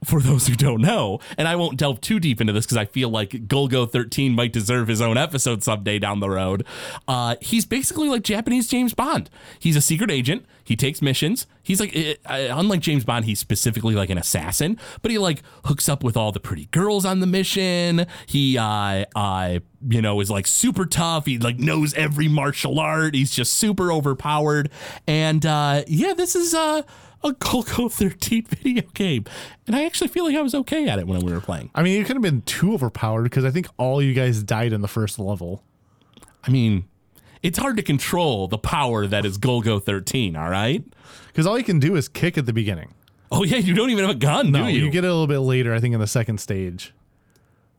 for 0.03 0.21
those 0.21 0.47
who 0.47 0.55
don't 0.55 0.81
know, 0.81 1.19
and 1.37 1.47
I 1.47 1.55
won't 1.55 1.77
delve 1.77 2.01
too 2.01 2.19
deep 2.19 2.41
into 2.41 2.53
this 2.53 2.65
because 2.65 2.77
I 2.77 2.85
feel 2.85 3.09
like 3.09 3.31
Golgo 3.47 3.89
13 3.89 4.33
might 4.33 4.53
deserve 4.53 4.87
his 4.87 5.01
own 5.01 5.17
episode 5.17 5.63
someday 5.63 5.99
down 5.99 6.19
the 6.19 6.29
road. 6.29 6.65
Uh, 7.07 7.35
he's 7.41 7.65
basically 7.65 8.09
like 8.09 8.23
Japanese 8.23 8.67
James 8.67 8.93
Bond. 8.93 9.29
He's 9.59 9.75
a 9.75 9.81
secret 9.81 10.11
agent. 10.11 10.45
He 10.63 10.75
takes 10.75 11.01
missions. 11.01 11.45
He's 11.61 11.79
like, 11.79 11.95
uh, 11.95 12.47
unlike 12.51 12.79
James 12.79 13.03
Bond, 13.03 13.25
he's 13.25 13.39
specifically 13.39 13.95
like 13.95 14.09
an 14.09 14.17
assassin, 14.17 14.79
but 15.01 15.11
he 15.11 15.17
like 15.17 15.41
hooks 15.65 15.89
up 15.89 16.03
with 16.03 16.15
all 16.15 16.31
the 16.31 16.39
pretty 16.39 16.65
girls 16.67 17.05
on 17.05 17.19
the 17.19 17.27
mission. 17.27 18.05
He, 18.25 18.57
uh, 18.57 19.05
uh, 19.15 19.59
you 19.87 20.01
know, 20.01 20.19
is 20.19 20.29
like 20.29 20.47
super 20.47 20.85
tough. 20.85 21.25
He 21.25 21.37
like 21.37 21.59
knows 21.59 21.93
every 21.93 22.27
martial 22.27 22.79
art. 22.79 23.15
He's 23.15 23.31
just 23.31 23.53
super 23.53 23.91
overpowered. 23.91 24.69
And 25.07 25.45
uh, 25.45 25.83
yeah, 25.87 26.13
this 26.13 26.35
is 26.35 26.53
uh, 26.53 26.83
a 27.23 27.31
Golgo 27.31 27.91
13 27.91 28.45
video 28.45 28.83
game. 28.93 29.25
And 29.67 29.75
I 29.75 29.85
actually 29.85 30.09
feel 30.09 30.25
like 30.25 30.35
I 30.35 30.41
was 30.41 30.53
okay 30.55 30.87
at 30.87 30.99
it 30.99 31.07
when 31.07 31.21
we 31.25 31.31
were 31.31 31.39
playing. 31.41 31.69
I 31.73 31.83
mean, 31.83 32.01
it 32.01 32.05
could 32.05 32.15
have 32.15 32.23
been 32.23 32.41
too 32.41 32.73
overpowered 32.73 33.23
because 33.23 33.45
I 33.45 33.51
think 33.51 33.67
all 33.77 34.01
you 34.01 34.13
guys 34.13 34.43
died 34.43 34.73
in 34.73 34.81
the 34.81 34.87
first 34.87 35.19
level. 35.19 35.63
I 36.43 36.51
mean, 36.51 36.85
it's 37.41 37.57
hard 37.57 37.77
to 37.77 37.83
control 37.83 38.47
the 38.47 38.57
power 38.57 39.07
that 39.07 39.25
is 39.25 39.37
Golgo 39.37 39.81
13, 39.81 40.35
all 40.35 40.49
right? 40.49 40.83
Because 41.27 41.47
all 41.47 41.57
you 41.57 41.63
can 41.63 41.79
do 41.79 41.95
is 41.95 42.07
kick 42.07 42.37
at 42.37 42.45
the 42.45 42.53
beginning. 42.53 42.93
Oh, 43.31 43.43
yeah, 43.43 43.57
you 43.57 43.73
don't 43.73 43.89
even 43.89 44.05
have 44.05 44.15
a 44.15 44.19
gun, 44.19 44.51
No, 44.51 44.65
do 44.65 44.71
you? 44.71 44.85
you 44.85 44.91
get 44.91 45.03
it 45.03 45.07
a 45.07 45.11
little 45.11 45.25
bit 45.27 45.39
later, 45.39 45.73
I 45.73 45.79
think, 45.79 45.93
in 45.93 45.99
the 45.99 46.05
second 46.07 46.39
stage. 46.39 46.93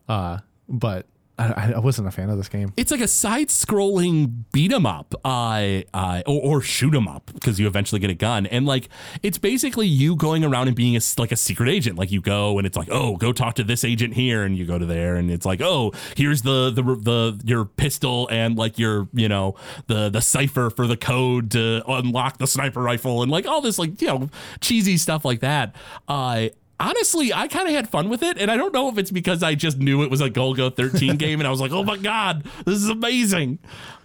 Uh, 0.08 0.38
but 0.68 1.06
I, 1.38 1.72
I 1.74 1.78
wasn't 1.80 2.06
a 2.06 2.10
fan 2.12 2.30
of 2.30 2.36
this 2.36 2.48
game. 2.48 2.72
it's 2.76 2.90
like 2.92 3.00
a 3.00 3.08
side-scrolling 3.08 4.44
beat 4.52 4.72
'em 4.72 4.86
up, 4.86 5.14
uh, 5.24 5.80
uh, 5.92 6.22
or, 6.26 6.58
or 6.58 6.60
shoot 6.62 6.94
'em 6.94 7.08
up 7.08 7.30
because 7.34 7.58
you 7.58 7.66
eventually 7.66 7.98
get 8.00 8.10
a 8.10 8.14
gun, 8.14 8.46
and 8.46 8.66
like 8.66 8.88
it's 9.22 9.38
basically 9.38 9.86
you 9.86 10.14
going 10.16 10.44
around 10.44 10.68
and 10.68 10.76
being 10.76 10.96
a, 10.96 11.00
like 11.18 11.32
a 11.32 11.36
secret 11.36 11.68
agent. 11.68 11.98
Like 11.98 12.12
you 12.12 12.20
go 12.20 12.56
and 12.58 12.66
it's 12.66 12.76
like, 12.76 12.88
oh, 12.90 13.16
go 13.16 13.32
talk 13.32 13.54
to 13.56 13.64
this 13.64 13.84
agent 13.84 14.14
here, 14.14 14.44
and 14.44 14.56
you 14.56 14.64
go 14.64 14.78
to 14.78 14.86
there, 14.86 15.16
and 15.16 15.30
it's 15.30 15.44
like, 15.46 15.60
oh, 15.60 15.92
here's 16.16 16.42
the 16.42 16.70
the 16.70 16.82
the 16.82 17.40
your 17.44 17.64
pistol 17.64 18.28
and 18.30 18.56
like 18.56 18.78
your 18.78 19.08
you 19.12 19.28
know 19.28 19.56
the 19.88 20.08
the 20.10 20.20
cipher 20.20 20.70
for 20.70 20.86
the 20.86 20.96
code 20.96 21.50
to 21.52 21.82
unlock 21.88 22.38
the 22.38 22.46
sniper 22.46 22.80
rifle, 22.82 23.22
and 23.22 23.30
like 23.30 23.46
all 23.46 23.60
this 23.60 23.78
like 23.78 24.00
you 24.00 24.06
know 24.06 24.28
cheesy 24.60 24.96
stuff 24.96 25.24
like 25.24 25.40
that. 25.40 25.74
Uh, 26.06 26.48
honestly, 26.80 27.32
I 27.32 27.48
kind 27.48 27.68
of 27.68 27.74
had 27.74 27.88
fun 27.88 28.08
with 28.08 28.22
it, 28.22 28.38
and 28.38 28.50
I 28.50 28.56
don't 28.56 28.72
know 28.72 28.88
if 28.88 28.98
it's 28.98 29.10
because 29.10 29.42
I 29.42 29.54
just 29.54 29.78
knew 29.78 30.02
it 30.02 30.10
was 30.10 30.20
a 30.20 30.30
Golgo 30.30 30.74
13 30.74 31.16
game, 31.16 31.40
and 31.40 31.46
I 31.46 31.50
was 31.50 31.60
like, 31.60 31.72
"Oh 31.72 31.82
my 31.82 31.96
god, 31.96 32.44
this 32.64 32.76
is 32.76 32.88
amazing!" 32.88 33.58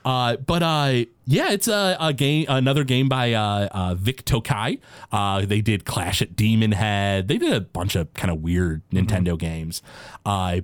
Uh, 0.06 0.38
but 0.38 0.64
uh, 0.64 1.04
yeah, 1.26 1.52
it's 1.52 1.68
a, 1.68 1.98
a 2.00 2.14
game, 2.14 2.46
another 2.48 2.84
game 2.84 3.10
by 3.10 3.34
uh, 3.34 3.68
uh, 3.72 3.96
Vic 3.96 4.24
Tokai. 4.26 4.78
Uh, 5.12 5.46
they 5.46 5.62
did 5.62 5.86
Clash 5.86 6.22
at 6.22 6.36
Demonhead. 6.36 7.28
They 7.28 7.38
did 7.38 7.54
a 7.54 7.62
bunch 7.62 7.96
of 7.96 8.14
kind 8.14 8.32
of 8.32 8.42
weird 8.42 8.82
Nintendo 8.92 9.38
games, 9.38 9.82
uh, 10.26 10.62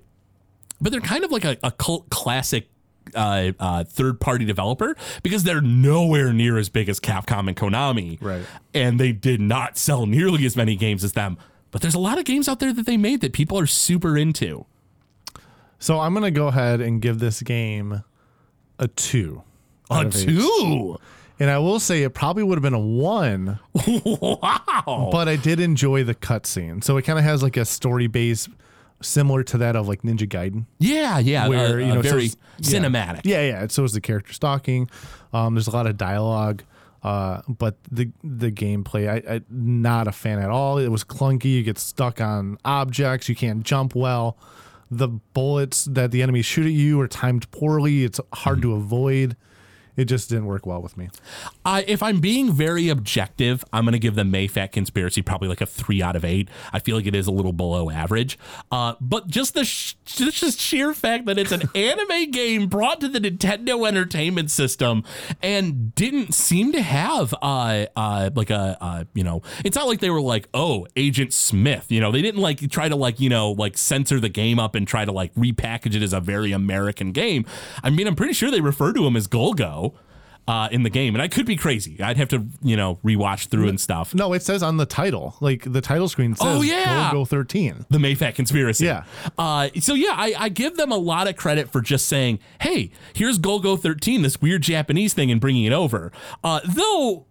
but 0.80 0.92
they're 0.92 1.02
kind 1.02 1.24
of 1.24 1.32
like 1.32 1.46
a, 1.46 1.58
a 1.64 1.72
cult 1.72 2.10
classic. 2.10 2.70
Uh, 3.14 3.52
uh, 3.60 3.84
third 3.84 4.20
party 4.20 4.46
developer 4.46 4.98
because 5.22 5.44
they're 5.44 5.62
nowhere 5.62 6.34
near 6.34 6.58
as 6.58 6.70
big 6.70 6.90
as 6.90 7.00
Capcom 7.00 7.48
and 7.48 7.56
Konami. 7.56 8.18
Right. 8.20 8.44
And 8.74 9.00
they 9.00 9.12
did 9.12 9.40
not 9.40 9.78
sell 9.78 10.08
nearly 10.08 10.44
as 10.44 10.58
many 10.58 10.76
games 10.76 11.04
as 11.04 11.14
them. 11.14 11.38
But 11.76 11.82
there's 11.82 11.94
a 11.94 12.00
lot 12.00 12.18
of 12.18 12.24
games 12.24 12.48
out 12.48 12.62
there 12.62 12.72
that 12.72 12.86
they 12.86 12.96
made 12.96 13.20
that 13.20 13.34
people 13.34 13.60
are 13.60 13.68
super 13.68 14.18
into. 14.18 14.66
So 15.78 16.00
I'm 16.00 16.14
gonna 16.14 16.32
go 16.32 16.48
ahead 16.48 16.80
and 16.80 17.02
give 17.02 17.20
this 17.20 17.42
game 17.42 18.02
a 18.80 18.88
two. 18.88 19.44
A 19.92 20.10
two. 20.10 20.98
And 21.38 21.50
I 21.50 21.58
will 21.58 21.82
say 21.82 22.04
it 22.04 22.14
probably 22.14 22.44
would 22.44 22.56
have 22.56 22.64
been 22.64 22.74
a 22.74 22.80
one, 22.80 23.60
Wow. 24.06 25.10
but 25.12 25.28
I 25.28 25.36
did 25.36 25.60
enjoy 25.60 26.06
the 26.06 26.16
cutscene. 26.16 26.82
So 26.82 26.96
it 26.96 27.02
kind 27.02 27.20
of 27.20 27.26
has 27.26 27.44
like 27.44 27.58
a 27.58 27.66
story 27.66 28.08
base 28.08 28.48
similar 29.02 29.44
to 29.44 29.58
that 29.58 29.76
of 29.76 29.90
like 29.90 30.02
Ninja 30.04 30.30
Gaiden. 30.30 30.68
Yeah, 30.80 31.20
yeah. 31.20 31.50
where 31.50 31.76
uh, 31.76 31.80
you 31.80 31.94
know 31.94 32.02
very 32.02 32.30
so 32.30 32.38
yeah. 32.60 32.80
cinematic. 32.80 33.22
Yeah, 33.26 33.42
yeah. 33.42 33.68
So 33.68 33.84
is 33.84 33.92
the 33.92 34.00
character 34.00 34.32
stalking. 34.32 34.90
Um, 35.34 35.56
there's 35.56 35.68
a 35.68 35.72
lot 35.72 35.88
of 35.88 35.98
dialogue, 35.98 36.64
uh, 37.06 37.44
but 37.48 37.78
the 37.92 38.12
the 38.24 38.52
gameplay, 38.52 39.08
I, 39.08 39.36
I 39.36 39.42
not 39.48 40.08
a 40.08 40.12
fan 40.12 40.40
at 40.40 40.50
all. 40.50 40.80
It 40.80 40.88
was 40.88 41.04
clunky. 41.04 41.46
You 41.54 41.62
get 41.62 41.78
stuck 41.78 42.20
on 42.20 42.58
objects. 42.66 43.30
You 43.30 43.36
can't 43.36 43.62
jump 43.62 43.94
well. 43.94 44.40
The 44.90 45.10
bullets 45.10 45.86
that 45.86 46.10
the 46.10 46.24
enemies 46.24 46.48
shoot 46.48 46.66
at 46.66 46.72
you 46.72 47.00
are 47.00 47.08
timed 47.08 47.52
poorly. 47.52 48.06
It's 48.06 48.20
hard 48.34 48.64
to 48.64 48.74
avoid. 48.74 49.38
It 49.98 50.06
just 50.06 50.30
didn't 50.30 50.46
work 50.46 50.66
well 50.66 50.82
with 50.82 50.98
me. 50.98 51.10
Uh, 51.64 51.82
if 51.88 52.04
I'm 52.04 52.20
being 52.20 52.52
very 52.52 52.90
objective, 52.90 53.64
I'm 53.72 53.86
going 53.86 53.94
to 53.94 54.00
give 54.00 54.16
the 54.16 54.24
Mayfat 54.24 54.72
Conspiracy 54.72 55.22
probably 55.22 55.48
like 55.48 55.62
a 55.62 55.66
three 55.66 56.02
out 56.02 56.16
of 56.16 56.26
eight. 56.26 56.50
I 56.74 56.80
feel 56.80 56.98
like 56.98 57.06
it 57.06 57.16
is 57.16 57.28
a 57.28 57.32
little 57.32 57.54
below 57.54 57.90
average. 57.90 58.38
Uh, 58.72 58.96
but 59.00 59.28
just 59.28 59.54
the 59.54 59.64
sh- 59.64 59.96
just 60.06 60.42
the 60.42 60.52
sheer 60.52 60.94
fact 60.94 61.26
that 61.26 61.38
it's 61.38 61.52
an 61.52 61.70
anime 61.76 62.32
game 62.32 62.68
brought 62.68 63.00
to 63.02 63.08
the 63.08 63.20
Nintendo 63.20 63.88
Entertainment 63.88 64.52
System 64.52 65.04
and 65.42 65.96
didn't 65.96 66.34
seem 66.34 66.72
to 66.74 66.82
have 66.82 67.34
uh, 67.42 67.86
uh, 67.96 68.30
like 68.36 68.50
a 68.50 68.78
uh, 68.82 69.04
you 69.14 69.24
know, 69.24 69.42
it's 69.64 69.76
not 69.76 69.88
like 69.88 70.00
they 70.00 70.10
were 70.10 70.22
like, 70.22 70.50
oh, 70.54 70.88
Agent 70.96 71.34
Smith. 71.34 71.86
You 71.90 72.02
know, 72.02 72.12
they 72.12 72.22
didn't 72.22 72.42
like 72.42 72.70
try 72.70 72.90
to 72.90 72.96
like 72.96 73.20
you 73.20 73.30
know 73.30 73.52
like 73.52 73.78
censor 73.78 74.20
the 74.20 74.30
game 74.30 74.60
up 74.60 74.76
and 74.76 74.88
try 74.88 75.06
to 75.06 75.12
like 75.12 75.34
repackage 75.36 75.96
it 75.96 76.02
as 76.02 76.14
a 76.14 76.20
very 76.20 76.52
American 76.52 77.12
game. 77.12 77.46
I 77.84 77.90
mean, 77.90 78.08
I'm 78.08 78.16
pretty 78.16 78.34
sure 78.34 78.52
they 78.52 78.62
refer 78.62 78.92
to 78.94 79.06
him 79.06 79.16
as 79.16 79.28
Golgo 79.28 79.85
uh, 80.48 80.70
in 80.72 80.84
the 80.84 80.90
game, 80.90 81.16
and 81.16 81.22
I 81.22 81.28
could 81.28 81.46
be 81.46 81.56
crazy. 81.56 82.02
I'd 82.02 82.18
have 82.18 82.30
to, 82.30 82.46
you 82.62 82.76
know, 82.76 83.00
rewatch 83.04 83.48
through 83.48 83.68
and 83.68 83.82
stuff. 83.82 84.14
No, 84.14 84.34
it 84.34 84.44
says 84.44 84.62
on 84.62 84.78
the 84.78 84.86
title, 84.86 85.36
like 85.40 85.72
the 85.72 85.82
title 85.82 86.08
screen 86.08 86.36
says, 86.36 86.46
Oh, 86.48 86.62
yeah. 86.62 87.12
Go 87.12 87.26
13. 87.26 87.88
The 87.90 87.98
Mayfat 87.98 88.36
conspiracy. 88.36 88.86
Yeah. 88.86 89.06
Uh, 89.38 89.70
so 89.80 89.94
yeah, 89.96 90.14
I, 90.14 90.36
I 90.38 90.50
give 90.50 90.78
them 90.78 90.92
a 90.92 90.98
lot 90.98 91.28
of 91.28 91.36
credit 91.36 91.72
for 91.72 91.82
just 91.82 92.08
saying, 92.08 92.40
"Hey, 92.62 92.92
here's 93.14 93.40
Golgo 93.40 93.80
13, 93.80 94.22
this 94.22 94.42
weird 94.42 94.62
Japanese 94.62 95.14
thing, 95.14 95.32
and 95.32 95.42
bringing 95.42 95.66
it 95.66 95.74
over." 95.74 96.12
Uh, 96.44 96.60
though 96.66 97.26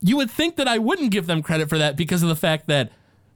you 0.00 0.16
would 0.16 0.30
think 0.30 0.56
that 0.56 0.68
I 0.68 0.78
wouldn't 0.78 1.10
give 1.10 1.26
them 1.26 1.42
credit 1.42 1.68
for 1.68 1.78
that 1.78 1.96
because 1.96 2.22
of 2.22 2.28
the 2.28 2.36
fact 2.36 2.66
that 2.66 2.90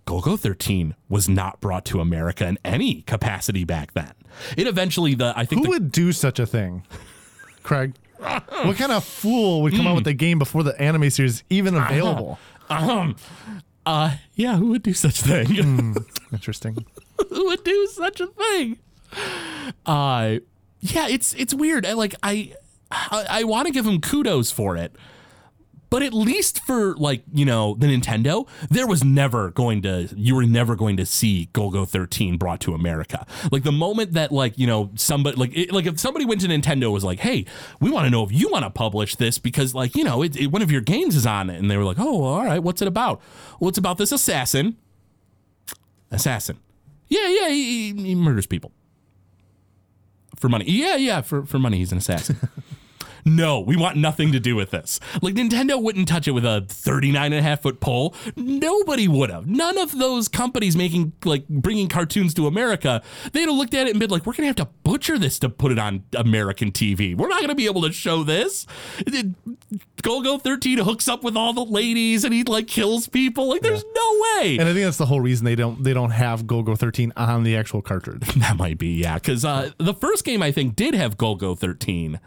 Golgo 0.06 0.38
13 0.38 0.94
was 1.08 1.28
not 1.28 1.60
brought 1.60 1.84
to 1.86 2.00
America 2.00 2.46
in 2.46 2.58
any 2.64 3.02
capacity 3.02 3.64
back 3.64 3.92
then. 3.92 4.12
It 4.56 4.66
eventually 4.66 5.14
the 5.14 5.32
I 5.36 5.44
think 5.44 5.60
Who 5.60 5.64
the, 5.64 5.70
would 5.70 5.92
do 5.92 6.12
such 6.12 6.38
a 6.38 6.46
thing, 6.46 6.84
Craig? 7.62 7.94
what 8.64 8.76
kind 8.76 8.92
of 8.92 9.04
fool 9.04 9.62
would 9.62 9.74
come 9.74 9.86
out 9.86 9.96
with 9.96 10.06
a 10.06 10.12
game 10.14 10.38
before 10.38 10.62
the 10.62 10.78
anime 10.80 11.10
series 11.10 11.34
is 11.36 11.42
even 11.50 11.74
available? 11.74 12.38
um 12.68 13.16
uh 13.86 14.14
yeah 14.34 14.56
who 14.56 14.66
would 14.68 14.82
do 14.82 14.92
such 14.94 15.20
a 15.20 15.44
thing? 15.44 15.96
Interesting. 16.32 16.84
who 17.30 17.46
would 17.46 17.64
do 17.64 17.86
such 17.92 18.20
a 18.20 18.26
thing? 18.28 18.78
Uh 19.86 20.36
yeah, 20.80 21.08
it's 21.08 21.34
it's 21.34 21.52
weird. 21.54 21.84
I 21.86 21.92
like 21.94 22.14
I 22.22 22.54
I, 22.90 23.26
I 23.30 23.44
want 23.44 23.66
to 23.66 23.72
give 23.72 23.86
him 23.86 24.00
kudos 24.00 24.50
for 24.50 24.76
it. 24.76 24.94
But 25.90 26.04
at 26.04 26.14
least 26.14 26.60
for 26.64 26.94
like, 26.96 27.22
you 27.32 27.44
know, 27.44 27.74
the 27.74 27.88
Nintendo, 27.88 28.46
there 28.70 28.86
was 28.86 29.02
never 29.02 29.50
going 29.50 29.82
to 29.82 30.08
you 30.16 30.36
were 30.36 30.44
never 30.46 30.76
going 30.76 30.96
to 30.98 31.04
see 31.04 31.48
Golgo 31.52 31.86
13 31.86 32.36
brought 32.38 32.60
to 32.60 32.74
America. 32.74 33.26
Like 33.50 33.64
the 33.64 33.72
moment 33.72 34.12
that 34.12 34.30
like, 34.30 34.56
you 34.56 34.68
know, 34.68 34.90
somebody 34.94 35.36
like 35.36 35.50
it, 35.56 35.72
like 35.72 35.86
if 35.86 35.98
somebody 35.98 36.24
went 36.24 36.40
to 36.42 36.46
Nintendo 36.46 36.92
was 36.92 37.02
like, 37.02 37.18
"Hey, 37.18 37.44
we 37.80 37.90
want 37.90 38.06
to 38.06 38.10
know 38.10 38.22
if 38.22 38.30
you 38.30 38.48
want 38.50 38.64
to 38.64 38.70
publish 38.70 39.16
this 39.16 39.38
because 39.38 39.74
like, 39.74 39.96
you 39.96 40.04
know, 40.04 40.22
it, 40.22 40.36
it, 40.36 40.46
one 40.46 40.62
of 40.62 40.70
your 40.70 40.80
games 40.80 41.16
is 41.16 41.26
on 41.26 41.50
it." 41.50 41.58
And 41.58 41.68
they 41.68 41.76
were 41.76 41.84
like, 41.84 41.98
"Oh, 41.98 42.22
all 42.22 42.44
right, 42.44 42.62
what's 42.62 42.80
it 42.80 42.86
about?" 42.88 43.20
Well, 43.58 43.68
it's 43.68 43.78
about 43.78 43.98
this 43.98 44.12
assassin. 44.12 44.76
Assassin. 46.12 46.58
Yeah, 47.08 47.26
yeah, 47.28 47.48
he- 47.48 47.92
he 47.94 48.14
murders 48.14 48.46
people 48.46 48.70
for 50.36 50.48
money. 50.48 50.64
Yeah, 50.68 50.94
yeah, 50.96 51.20
for, 51.20 51.44
for 51.44 51.58
money, 51.58 51.78
he's 51.78 51.90
an 51.92 51.98
assassin. 51.98 52.36
no, 53.24 53.60
we 53.60 53.76
want 53.76 53.96
nothing 53.96 54.32
to 54.32 54.40
do 54.40 54.56
with 54.56 54.70
this. 54.70 55.00
Like, 55.22 55.34
Nintendo 55.34 55.80
wouldn't 55.80 56.08
touch 56.08 56.28
it 56.28 56.32
with 56.32 56.44
a 56.44 56.64
39 56.68 57.32
and 57.32 57.34
a 57.34 57.42
half 57.42 57.62
foot 57.62 57.80
pole. 57.80 58.14
Nobody 58.36 59.08
would 59.08 59.30
have. 59.30 59.46
None 59.46 59.78
of 59.78 59.98
those 59.98 60.28
companies 60.28 60.76
making, 60.76 61.12
like, 61.24 61.46
bringing 61.48 61.88
cartoons 61.88 62.34
to 62.34 62.46
America, 62.46 63.02
they'd 63.32 63.40
have 63.42 63.54
looked 63.54 63.74
at 63.74 63.86
it 63.86 63.90
and 63.90 64.00
been 64.00 64.10
like, 64.10 64.26
we're 64.26 64.32
going 64.32 64.42
to 64.42 64.46
have 64.48 64.56
to 64.56 64.68
butcher 64.82 65.18
this 65.18 65.38
to 65.40 65.48
put 65.48 65.72
it 65.72 65.78
on 65.78 66.04
American 66.16 66.72
TV. 66.72 67.16
We're 67.16 67.28
not 67.28 67.38
going 67.38 67.48
to 67.48 67.54
be 67.54 67.66
able 67.66 67.82
to 67.82 67.92
show 67.92 68.24
this. 68.24 68.66
Golgo 70.02 70.40
13 70.40 70.78
hooks 70.78 71.08
up 71.08 71.22
with 71.22 71.36
all 71.36 71.52
the 71.52 71.64
ladies 71.64 72.24
and 72.24 72.32
he, 72.32 72.42
like, 72.44 72.66
kills 72.66 73.08
people. 73.08 73.48
Like, 73.48 73.62
there's 73.62 73.84
no 73.94 74.20
way. 74.22 74.56
And 74.58 74.68
I 74.68 74.72
think 74.72 74.84
that's 74.84 74.96
the 74.96 75.06
whole 75.06 75.20
reason 75.20 75.44
they 75.44 75.54
don't 75.54 75.82
they 75.82 75.92
don't 75.94 76.10
have 76.10 76.44
Golgo 76.44 76.76
13 76.76 77.12
on 77.16 77.42
the 77.42 77.56
actual 77.56 77.82
cartridge. 77.82 78.20
That 78.40 78.56
might 78.56 78.78
be, 78.78 78.94
yeah. 78.94 79.14
Because 79.14 79.44
uh, 79.44 79.70
the 79.76 79.92
first 79.92 80.24
game, 80.24 80.42
I 80.42 80.50
think, 80.50 80.74
did 80.74 80.94
have 80.94 81.18
Golgo 81.18 81.56
13 81.58 82.18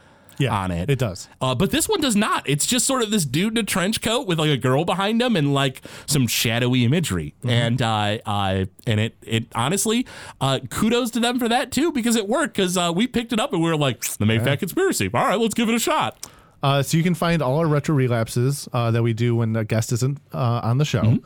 Yeah, 0.43 0.55
on 0.55 0.71
it. 0.71 0.89
It 0.89 0.99
does. 0.99 1.27
Uh, 1.41 1.55
but 1.55 1.71
this 1.71 1.87
one 1.89 2.01
does 2.01 2.15
not. 2.15 2.47
It's 2.47 2.65
just 2.65 2.85
sort 2.85 3.01
of 3.01 3.11
this 3.11 3.25
dude 3.25 3.53
in 3.53 3.63
a 3.63 3.63
trench 3.63 4.01
coat 4.01 4.27
with 4.27 4.39
like 4.39 4.49
a 4.49 4.57
girl 4.57 4.85
behind 4.85 5.21
him 5.21 5.35
and 5.35 5.53
like 5.53 5.81
some 6.05 6.27
shadowy 6.27 6.85
imagery. 6.85 7.33
And 7.43 7.81
uh, 7.81 8.17
uh, 8.25 8.65
and 8.85 8.99
it 8.99 9.15
it 9.21 9.45
honestly, 9.55 10.05
uh, 10.41 10.59
kudos 10.69 11.11
to 11.11 11.19
them 11.19 11.39
for 11.39 11.49
that 11.49 11.71
too 11.71 11.91
because 11.91 12.15
it 12.15 12.27
worked. 12.27 12.55
Because 12.55 12.77
uh, 12.77 12.91
we 12.95 13.07
picked 13.07 13.33
it 13.33 13.39
up 13.39 13.53
and 13.53 13.61
we 13.61 13.69
were 13.69 13.77
like, 13.77 14.01
the 14.17 14.25
Mayfair 14.25 14.57
conspiracy. 14.57 15.09
All 15.13 15.25
right, 15.25 15.39
let's 15.39 15.53
give 15.53 15.69
it 15.69 15.75
a 15.75 15.79
shot. 15.79 16.29
Uh, 16.61 16.81
so 16.81 16.95
you 16.95 17.03
can 17.03 17.13
find 17.13 17.41
all 17.41 17.57
our 17.59 17.67
retro 17.67 17.93
relapses 17.93 18.69
uh, 18.71 18.89
that 18.91 19.03
we 19.03 19.11
do 19.11 19.35
when 19.35 19.53
a 19.55 19.65
guest 19.65 19.91
isn't 19.91 20.17
uh, 20.33 20.61
on 20.63 20.77
the 20.77 20.85
show 20.85 21.01
Mm-hmm. 21.01 21.25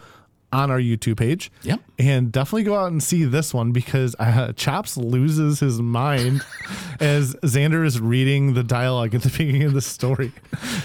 On 0.54 0.72
our 0.72 0.80
YouTube 0.80 1.18
page. 1.18 1.52
Yep. 1.64 1.82
and 2.00 2.32
definitely 2.32 2.64
go 2.64 2.76
out 2.76 2.91
and 2.91 3.02
see 3.04 3.26
this 3.26 3.54
one 3.54 3.72
because 3.72 4.16
uh, 4.20 4.54
Chops 4.54 4.95
loses 4.98 5.60
his 5.60 5.82
mind 5.82 6.41
as 7.00 7.36
Xander 7.36 7.86
is 7.86 8.00
reading 8.00 8.54
the 8.54 8.64
dialogue 8.64 9.14
at 9.16 9.24
the 9.24 9.30
beginning 9.30 9.64
of 9.64 9.74
the 9.74 9.82
story, 9.82 10.32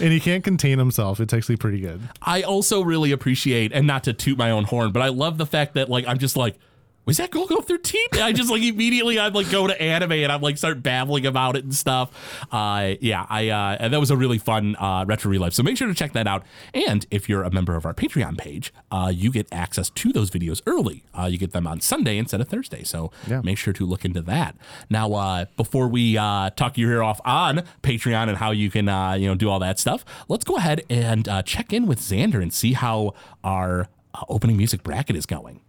and 0.00 0.12
he 0.12 0.20
can't 0.20 0.42
contain 0.42 0.78
himself. 0.78 1.20
It's 1.20 1.32
actually 1.32 1.56
pretty 1.56 1.80
good. 1.80 2.00
I 2.20 2.42
also 2.42 2.82
really 2.82 3.12
appreciate, 3.12 3.72
and 3.72 3.86
not 3.86 4.04
to 4.04 4.12
toot 4.12 4.36
my 4.38 4.50
own 4.50 4.64
horn, 4.64 4.90
but 4.92 5.02
I 5.02 5.08
love 5.08 5.38
the 5.38 5.46
fact 5.46 5.74
that 5.74 5.88
like 5.88 6.06
I'm 6.06 6.18
just 6.18 6.36
like, 6.36 6.56
was 7.04 7.16
that 7.16 7.30
Goku 7.32 7.64
13? 7.64 8.00
I 8.22 8.32
just 8.32 8.48
like 8.50 8.62
immediately 8.62 9.18
I'd 9.18 9.34
like 9.34 9.50
go 9.50 9.66
to 9.66 9.80
anime 9.82 10.12
and 10.12 10.30
I'm 10.30 10.40
like 10.40 10.56
start 10.56 10.82
babbling 10.82 11.26
about 11.26 11.56
it 11.56 11.64
and 11.64 11.74
stuff. 11.74 12.10
Uh, 12.52 12.94
yeah, 13.00 13.26
I 13.28 13.48
uh, 13.48 13.76
and 13.80 13.92
that 13.92 13.98
was 14.00 14.10
a 14.10 14.16
really 14.16 14.38
fun 14.38 14.76
uh, 14.76 15.04
retro 15.06 15.30
relive. 15.30 15.52
So 15.54 15.62
make 15.62 15.76
sure 15.76 15.88
to 15.88 15.94
check 15.94 16.12
that 16.12 16.26
out. 16.28 16.44
And 16.74 17.04
if 17.10 17.28
you're 17.28 17.42
a 17.42 17.50
member 17.50 17.74
of 17.74 17.84
our 17.84 17.92
Patreon 17.94 18.38
page, 18.38 18.72
uh, 18.92 19.10
you 19.12 19.30
get 19.32 19.48
access 19.50 19.90
to 19.90 20.12
those 20.12 20.30
videos 20.30 20.62
early. 20.66 21.02
Uh, 21.18 21.24
you 21.26 21.38
get 21.38 21.52
them 21.52 21.66
on 21.66 21.80
Sunday 21.80 22.18
instead 22.18 22.40
of 22.40 22.48
Thursday. 22.48 22.84
So 22.84 23.10
Yeah. 23.26 23.40
make 23.42 23.58
sure 23.58 23.72
to 23.72 23.84
look 23.84 24.04
into 24.04 24.22
that. 24.22 24.56
Now, 24.88 25.12
uh, 25.14 25.44
before 25.56 25.88
we 25.88 26.16
uh, 26.16 26.50
talk 26.50 26.78
your 26.78 26.92
ear 26.92 27.02
off 27.02 27.20
on 27.24 27.64
Patreon 27.82 28.28
and 28.28 28.38
how 28.38 28.52
you 28.52 28.70
can 28.70 28.88
uh, 28.88 29.14
you 29.14 29.26
know 29.26 29.34
do 29.34 29.50
all 29.50 29.58
that 29.58 29.78
stuff, 29.78 30.04
let's 30.28 30.44
go 30.44 30.56
ahead 30.56 30.82
and 30.88 31.28
uh, 31.28 31.42
check 31.42 31.72
in 31.72 31.86
with 31.86 31.98
Xander 32.00 32.40
and 32.40 32.52
see 32.52 32.74
how 32.74 33.14
our 33.42 33.88
uh, 34.14 34.24
opening 34.28 34.56
music 34.56 34.82
bracket 34.84 35.16
is 35.16 35.26
going. 35.26 35.60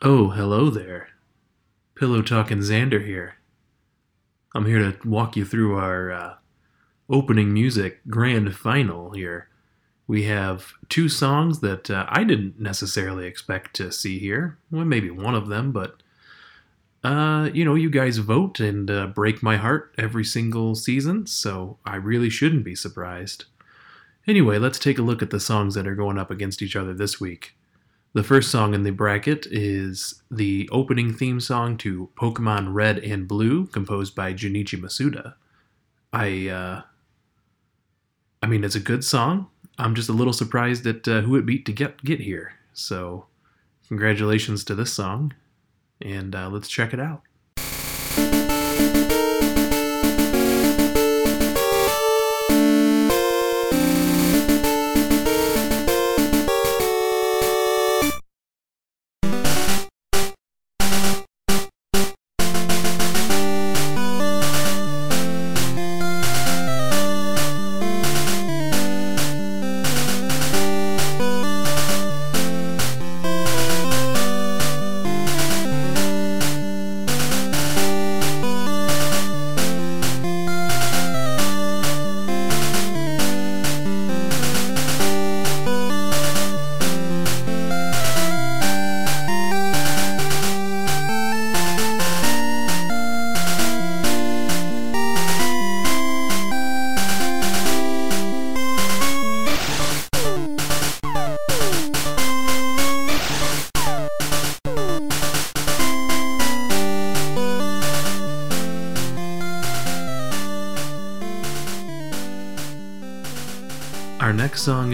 Oh, 0.00 0.28
hello 0.28 0.70
there. 0.70 1.08
Pillow 1.96 2.22
Talking 2.22 2.58
Xander 2.58 3.04
here. 3.04 3.38
I'm 4.54 4.64
here 4.64 4.78
to 4.78 5.08
walk 5.08 5.36
you 5.36 5.44
through 5.44 5.76
our 5.76 6.12
uh, 6.12 6.34
opening 7.10 7.52
music 7.52 7.98
grand 8.08 8.54
final 8.54 9.10
here. 9.10 9.48
We 10.06 10.22
have 10.22 10.74
two 10.88 11.08
songs 11.08 11.58
that 11.62 11.90
uh, 11.90 12.06
I 12.08 12.22
didn't 12.22 12.60
necessarily 12.60 13.26
expect 13.26 13.74
to 13.74 13.90
see 13.90 14.20
here. 14.20 14.56
Well, 14.70 14.84
maybe 14.84 15.10
one 15.10 15.34
of 15.34 15.48
them, 15.48 15.72
but 15.72 16.00
uh, 17.02 17.50
you 17.52 17.64
know, 17.64 17.74
you 17.74 17.90
guys 17.90 18.18
vote 18.18 18.60
and 18.60 18.88
uh, 18.88 19.08
break 19.08 19.42
my 19.42 19.56
heart 19.56 19.92
every 19.98 20.24
single 20.24 20.76
season, 20.76 21.26
so 21.26 21.76
I 21.84 21.96
really 21.96 22.30
shouldn't 22.30 22.64
be 22.64 22.76
surprised. 22.76 23.46
Anyway, 24.28 24.58
let's 24.60 24.78
take 24.78 25.00
a 25.00 25.02
look 25.02 25.22
at 25.22 25.30
the 25.30 25.40
songs 25.40 25.74
that 25.74 25.88
are 25.88 25.96
going 25.96 26.18
up 26.18 26.30
against 26.30 26.62
each 26.62 26.76
other 26.76 26.94
this 26.94 27.20
week. 27.20 27.56
The 28.14 28.24
first 28.24 28.50
song 28.50 28.72
in 28.72 28.84
the 28.84 28.90
bracket 28.90 29.46
is 29.50 30.22
the 30.30 30.68
opening 30.72 31.12
theme 31.12 31.40
song 31.40 31.76
to 31.78 32.08
Pokemon 32.16 32.72
Red 32.72 32.98
and 32.98 33.28
Blue, 33.28 33.66
composed 33.66 34.14
by 34.14 34.32
Junichi 34.32 34.80
Masuda. 34.80 35.34
I, 36.12 36.48
uh, 36.48 36.82
I 38.42 38.46
mean, 38.46 38.64
it's 38.64 38.74
a 38.74 38.80
good 38.80 39.04
song. 39.04 39.48
I'm 39.78 39.94
just 39.94 40.08
a 40.08 40.14
little 40.14 40.32
surprised 40.32 40.86
at 40.86 41.06
uh, 41.06 41.20
who 41.20 41.36
it 41.36 41.44
beat 41.44 41.66
to 41.66 41.72
get 41.72 42.02
get 42.02 42.20
here. 42.20 42.54
So, 42.72 43.26
congratulations 43.88 44.64
to 44.64 44.74
this 44.74 44.92
song, 44.92 45.34
and 46.00 46.34
uh, 46.34 46.48
let's 46.48 46.68
check 46.68 46.94
it 46.94 47.00
out. 47.00 47.22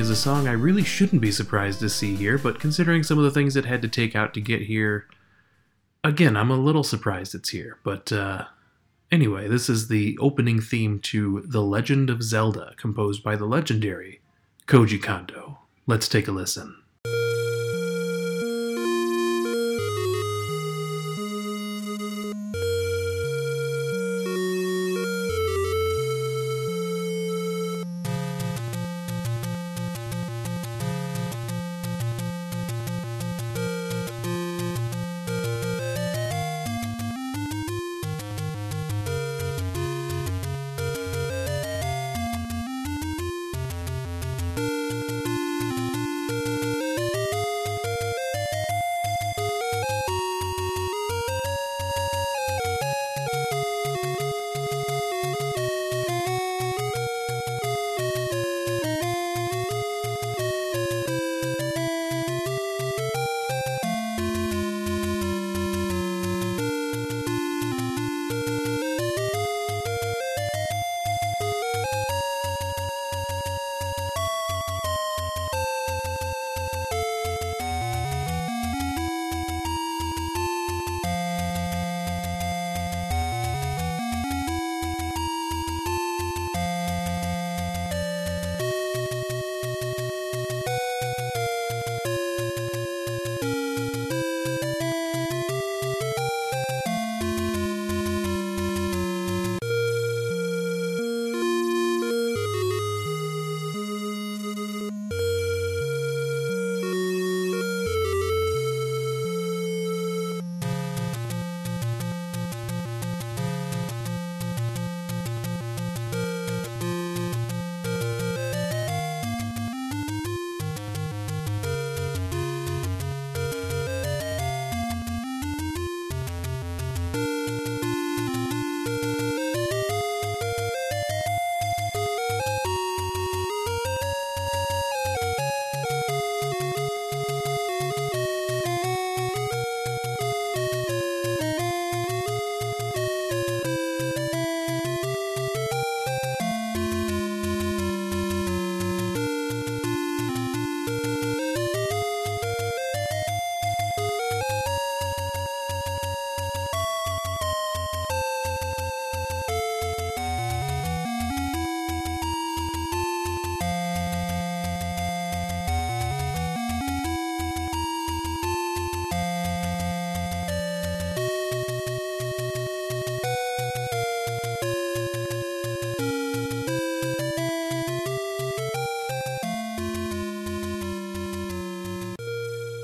Is 0.04 0.10
a 0.10 0.16
song 0.16 0.46
I 0.46 0.52
really 0.52 0.84
shouldn't 0.84 1.22
be 1.22 1.32
surprised 1.32 1.80
to 1.80 1.88
see 1.88 2.14
here, 2.14 2.36
but 2.36 2.60
considering 2.60 3.02
some 3.02 3.16
of 3.16 3.24
the 3.24 3.30
things 3.30 3.56
it 3.56 3.64
had 3.64 3.80
to 3.80 3.88
take 3.88 4.14
out 4.14 4.34
to 4.34 4.40
get 4.42 4.60
here, 4.60 5.08
again, 6.02 6.36
I'm 6.36 6.50
a 6.50 6.58
little 6.58 6.82
surprised 6.84 7.34
it's 7.34 7.48
here. 7.48 7.78
But 7.82 8.12
uh, 8.12 8.44
anyway, 9.10 9.48
this 9.48 9.70
is 9.70 9.88
the 9.88 10.18
opening 10.20 10.60
theme 10.60 11.00
to 11.04 11.42
The 11.46 11.62
Legend 11.62 12.10
of 12.10 12.22
Zelda, 12.22 12.74
composed 12.76 13.22
by 13.22 13.34
the 13.34 13.46
legendary 13.46 14.20
Koji 14.66 15.02
Kondo. 15.02 15.60
Let's 15.86 16.06
take 16.06 16.28
a 16.28 16.32
listen. 16.32 16.83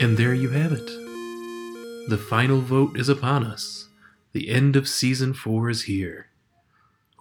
And 0.00 0.16
there 0.16 0.32
you 0.32 0.48
have 0.48 0.72
it. 0.72 0.86
The 2.08 2.16
final 2.16 2.62
vote 2.62 2.98
is 2.98 3.10
upon 3.10 3.44
us. 3.44 3.88
The 4.32 4.48
end 4.48 4.74
of 4.74 4.88
season 4.88 5.34
four 5.34 5.68
is 5.68 5.82
here. 5.82 6.28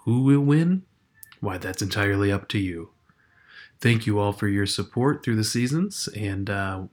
Who 0.05 0.23
will 0.23 0.39
win? 0.39 0.83
Why, 1.41 1.57
that's 1.57 1.81
entirely 1.81 2.31
up 2.31 2.47
to 2.49 2.57
you. 2.57 2.91
Thank 3.81 4.07
you 4.07 4.17
all 4.17 4.31
for 4.31 4.47
your 4.47 4.65
support 4.65 5.25
through 5.25 5.35
the 5.35 5.43
seasons, 5.43 6.07
and 6.15 6.49
uh, 6.49 6.83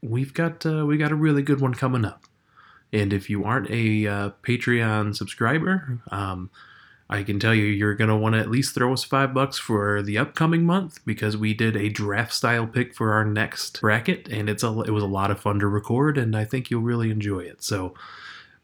we've 0.00 0.32
got 0.32 0.64
uh, 0.64 0.86
we 0.86 0.96
got 0.96 1.10
a 1.10 1.16
really 1.16 1.42
good 1.42 1.60
one 1.60 1.74
coming 1.74 2.04
up. 2.04 2.24
And 2.92 3.12
if 3.12 3.28
you 3.28 3.44
aren't 3.44 3.70
a 3.70 4.06
uh, 4.06 4.30
Patreon 4.44 5.16
subscriber, 5.16 6.00
um, 6.12 6.50
I 7.12 7.22
can 7.22 7.38
tell 7.38 7.54
you 7.54 7.64
you're 7.64 7.94
going 7.94 8.08
to 8.10 8.16
want 8.16 8.34
to 8.34 8.40
at 8.40 8.50
least 8.50 8.74
throw 8.74 8.92
us 8.92 9.04
five 9.04 9.34
bucks 9.34 9.58
for 9.58 10.02
the 10.02 10.18
upcoming 10.18 10.64
month 10.64 11.04
because 11.04 11.36
we 11.36 11.52
did 11.52 11.76
a 11.76 11.88
draft 11.88 12.32
style 12.32 12.66
pick 12.66 12.94
for 12.94 13.12
our 13.12 13.24
next 13.24 13.80
bracket, 13.80 14.28
and 14.28 14.48
it's 14.48 14.62
a 14.62 14.80
it 14.80 14.90
was 14.90 15.04
a 15.04 15.08
lot 15.08 15.30
of 15.30 15.40
fun 15.40 15.58
to 15.58 15.66
record, 15.66 16.16
and 16.16 16.36
I 16.36 16.44
think 16.44 16.70
you'll 16.70 16.82
really 16.82 17.10
enjoy 17.10 17.40
it. 17.40 17.62
So. 17.62 17.94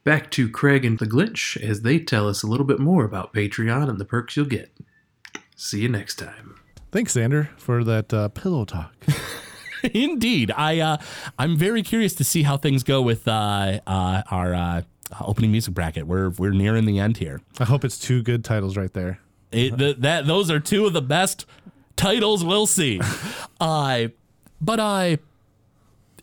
Back 0.05 0.31
to 0.31 0.49
Craig 0.49 0.87
and 0.87 0.99
the 0.99 1.07
Glitch 1.07 1.61
as 1.63 1.83
they 1.83 1.99
tell 1.99 2.29
us 2.29 2.43
a 2.43 2.47
little 2.47 2.65
bit 2.65 2.79
more 2.79 3.05
about 3.05 3.35
Patreon 3.35 3.91
and 3.91 3.99
the 3.99 4.07
perks 4.07 4.39
you'll 4.39 4.47
get. 4.47 4.73
See 5.55 5.81
you 5.81 5.89
next 5.91 6.15
time. 6.15 6.59
Thanks, 6.91 7.15
Xander, 7.15 7.49
for 7.59 7.85
that 7.85 8.15
uh, 8.15 8.29
pillow 8.29 8.65
talk. 8.65 8.95
Indeed, 9.93 10.51
I 10.57 10.81
uh, 10.81 10.97
I'm 11.39 11.57
very 11.57 11.83
curious 11.83 12.15
to 12.15 12.25
see 12.25 12.43
how 12.45 12.57
things 12.57 12.83
go 12.83 13.03
with 13.03 13.29
uh, 13.29 13.81
uh, 13.87 14.23
our 14.31 14.55
uh, 14.55 14.83
opening 15.21 15.53
music 15.53 15.75
bracket. 15.75 16.07
We're 16.07 16.31
we're 16.31 16.53
nearing 16.53 16.85
the 16.85 16.99
end 16.99 17.19
here. 17.19 17.41
I 17.59 17.65
hope 17.65 17.85
it's 17.85 17.99
two 17.99 18.23
good 18.23 18.45
titles 18.45 18.77
right 18.77 18.93
there. 18.93 19.21
It, 19.51 19.79
the, 19.79 19.95
that 19.99 20.27
those 20.27 20.51
are 20.51 20.61
two 20.61 20.87
of 20.87 20.93
the 20.93 21.03
best 21.03 21.47
titles 21.97 22.45
we'll 22.45 22.67
see. 22.67 23.01
uh, 23.61 24.09
but 24.61 24.81
I. 24.81 25.19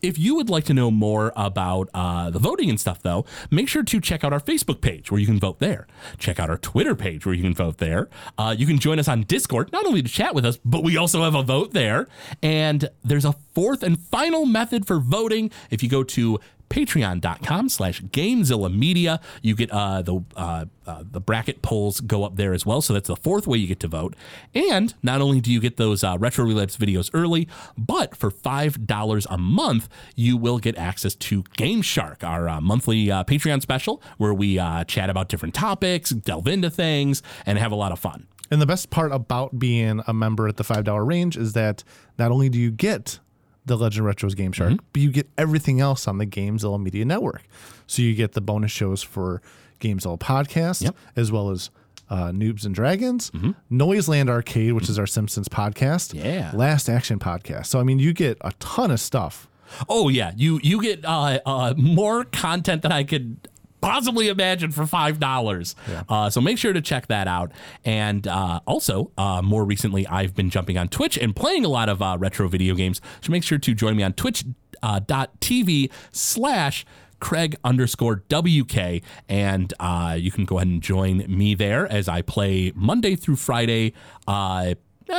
If 0.02 0.20
you 0.20 0.36
would 0.36 0.52
like 0.52 0.66
to 0.66 0.74
know 0.74 0.92
more 0.92 1.34
about 1.36 1.90
uh, 1.92 2.30
the 2.30 2.38
voting 2.38 2.70
and 2.70 2.80
stuff, 2.80 3.02
though, 3.02 3.26
make 3.50 3.68
sure 3.68 3.82
to 3.82 4.00
check 4.00 4.24
out 4.24 4.32
our 4.34 4.40
Facebook 4.40 4.80
page 4.80 5.10
where 5.10 5.20
you 5.20 5.26
can 5.26 5.40
vote 5.40 5.58
there. 5.58 5.88
Check 6.20 6.40
out 6.40 6.48
our 6.48 6.60
Twitter 6.60 6.94
page 6.94 7.26
where 7.26 7.34
you 7.34 7.42
can 7.42 7.56
vote 7.56 7.80
there. 7.80 8.08
Uh, 8.38 8.54
you 8.56 8.68
can 8.68 8.78
join 8.78 9.00
us 9.00 9.08
on 9.08 9.24
Discord, 9.24 9.72
not 9.72 9.84
only 9.84 10.04
to 10.04 10.10
chat 10.10 10.36
with 10.36 10.46
us, 10.46 10.60
but 10.64 10.84
we 10.84 10.96
also 10.96 11.24
have 11.24 11.34
a 11.34 11.42
vote 11.42 11.74
there. 11.74 12.08
And 12.44 12.88
there's 13.04 13.26
a 13.26 13.32
fourth 13.56 13.82
and 13.82 14.00
final 14.00 14.46
method 14.46 14.86
for 14.86 15.00
voting. 15.00 15.50
If 15.72 15.82
you 15.82 15.90
go 15.90 16.04
to 16.04 16.40
patreon.com 16.70 17.70
slash 17.70 18.02
gamezilla 18.02 18.74
media. 18.74 19.20
You 19.42 19.56
get 19.56 19.72
uh, 19.72 20.02
the 20.02 20.24
uh, 20.36 20.66
uh, 20.86 21.04
the 21.10 21.20
bracket 21.20 21.62
polls 21.62 22.00
go 22.00 22.24
up 22.24 22.36
there 22.36 22.54
as 22.54 22.66
well 22.66 22.82
so 22.82 22.94
that's 22.94 23.08
the 23.08 23.16
fourth 23.16 23.48
way 23.48 23.58
you 23.58 23.68
get 23.68 23.80
to 23.82 23.88
vote. 23.88 24.16
And 24.54 24.94
not 25.02 25.22
only 25.22 25.42
do 25.42 25.52
you 25.52 25.60
get 25.60 25.78
those 25.78 26.04
uh, 26.04 26.18
retro 26.20 26.46
relapse 26.46 26.78
videos 26.78 27.10
early 27.14 27.48
but 27.78 28.16
for 28.16 28.30
five 28.30 28.86
dollars 28.86 29.26
a 29.30 29.38
month 29.38 29.90
you 30.16 30.38
will 30.38 30.60
get 30.60 30.78
access 30.78 31.16
to 31.16 31.44
game 31.58 31.82
shark 31.82 32.24
our 32.24 32.48
uh, 32.48 32.62
monthly 32.62 33.10
uh, 33.10 33.24
patreon 33.24 33.62
special 33.62 34.02
where 34.18 34.34
we 34.34 34.56
chat 34.88 35.10
about 35.10 35.30
different 35.30 35.54
topics 35.54 36.12
delve 36.12 36.48
into 36.48 36.70
things 36.70 37.24
and 37.46 37.58
have 37.58 37.72
a 37.72 37.76
lot 37.76 37.92
of 37.92 38.00
fun. 38.00 38.28
And 38.52 38.62
the 38.62 38.66
best 38.66 38.90
part 38.90 39.12
about 39.12 39.58
being 39.58 40.02
a 40.08 40.14
member 40.14 40.48
at 40.48 40.58
the 40.58 40.64
$5 40.64 41.08
range 41.08 41.36
is 41.36 41.54
that 41.54 41.84
not 42.20 42.32
only 42.32 42.50
do 42.50 42.60
you 42.60 42.72
get 42.72 43.20
the 43.66 43.76
Legend 43.78 44.08
of 44.08 44.16
Retros 44.16 44.36
Game 44.36 44.52
Shark, 44.52 44.72
Mm-hmm. 44.74 44.86
but 44.94 45.02
you 45.02 45.12
get 45.12 45.28
everything 45.38 45.80
else 45.82 46.08
on 46.08 46.18
the 46.18 46.26
Gamezilla 46.26 46.82
Media 46.82 47.06
Network. 47.06 47.44
So 47.88 48.02
you 48.02 48.14
get 48.16 48.34
the 48.34 48.42
bonus 48.42 48.72
shows 48.72 49.02
for 49.04 49.42
Gamezilla 49.80 50.20
Podcast, 50.20 50.82
Yep. 50.84 50.96
as 51.16 51.32
well 51.32 51.50
as 51.50 51.70
uh, 52.10 52.30
Noobs 52.32 52.66
and 52.66 52.76
Dragons, 52.76 53.32
Noiseland 53.70 54.30
Arcade, 54.30 54.74
which 54.74 54.90
is 54.90 55.00
our 55.00 55.08
Simpsons 55.08 55.48
podcast, 55.50 56.14
Mm-hmm. 56.14 56.26
Yeah. 56.26 56.52
Last 56.54 56.88
Action 56.90 57.18
podcast. 57.20 57.66
So 57.68 57.80
I 57.80 57.84
mean, 57.84 58.00
you 58.00 58.14
get 58.14 58.38
a 58.42 58.52
ton 58.60 58.92
of 58.92 59.00
stuff. 59.00 59.48
Oh 59.90 60.10
yeah, 60.10 60.32
you 60.36 60.60
you 60.62 60.80
get 60.82 61.04
uh, 61.04 61.40
uh, 61.46 61.74
more 61.76 62.24
content 62.26 62.84
than 62.84 62.92
I 62.92 63.04
could 63.04 63.38
possibly 63.86 64.30
imagine 64.30 64.72
for 64.72 64.88
five 64.88 65.20
dollars. 65.20 65.76
Uh, 66.10 66.28
so 66.30 66.42
make 66.42 66.58
sure 66.58 66.74
to 66.74 66.82
check 66.82 67.06
that 67.08 67.28
out. 67.28 67.52
And 67.84 68.28
uh, 68.28 68.60
also, 68.66 69.12
uh, 69.16 69.44
more 69.44 69.64
recently, 69.64 70.08
I've 70.08 70.34
been 70.34 70.50
jumping 70.50 70.76
on 70.78 70.88
Twitch 70.88 71.18
and 71.18 71.36
playing 71.36 71.66
a 71.66 71.68
lot 71.68 71.88
of 71.88 72.02
uh, 72.02 72.18
retro 72.20 72.48
video 72.48 72.74
games. 72.74 73.00
So 73.22 73.32
make 73.32 73.44
sure 73.44 73.60
to 73.60 73.74
join 73.76 73.96
me 73.96 74.02
on 74.04 74.14
twitch.tv 74.14 75.90
uh, 75.90 75.94
slash. 76.12 76.86
Craig 77.22 77.56
underscore 77.64 78.24
WK, 78.30 79.02
and 79.30 79.74
uh, 79.80 80.18
you 80.20 80.32
can 80.32 80.44
go 80.44 80.58
ahead 80.58 80.68
and 80.68 80.82
join 80.82 81.24
me 81.30 81.56
there 81.56 81.88
as 81.88 82.10
I 82.10 82.22
play 82.22 82.74
Monday 82.76 83.16
through 83.16 83.38
Friday, 83.38 83.94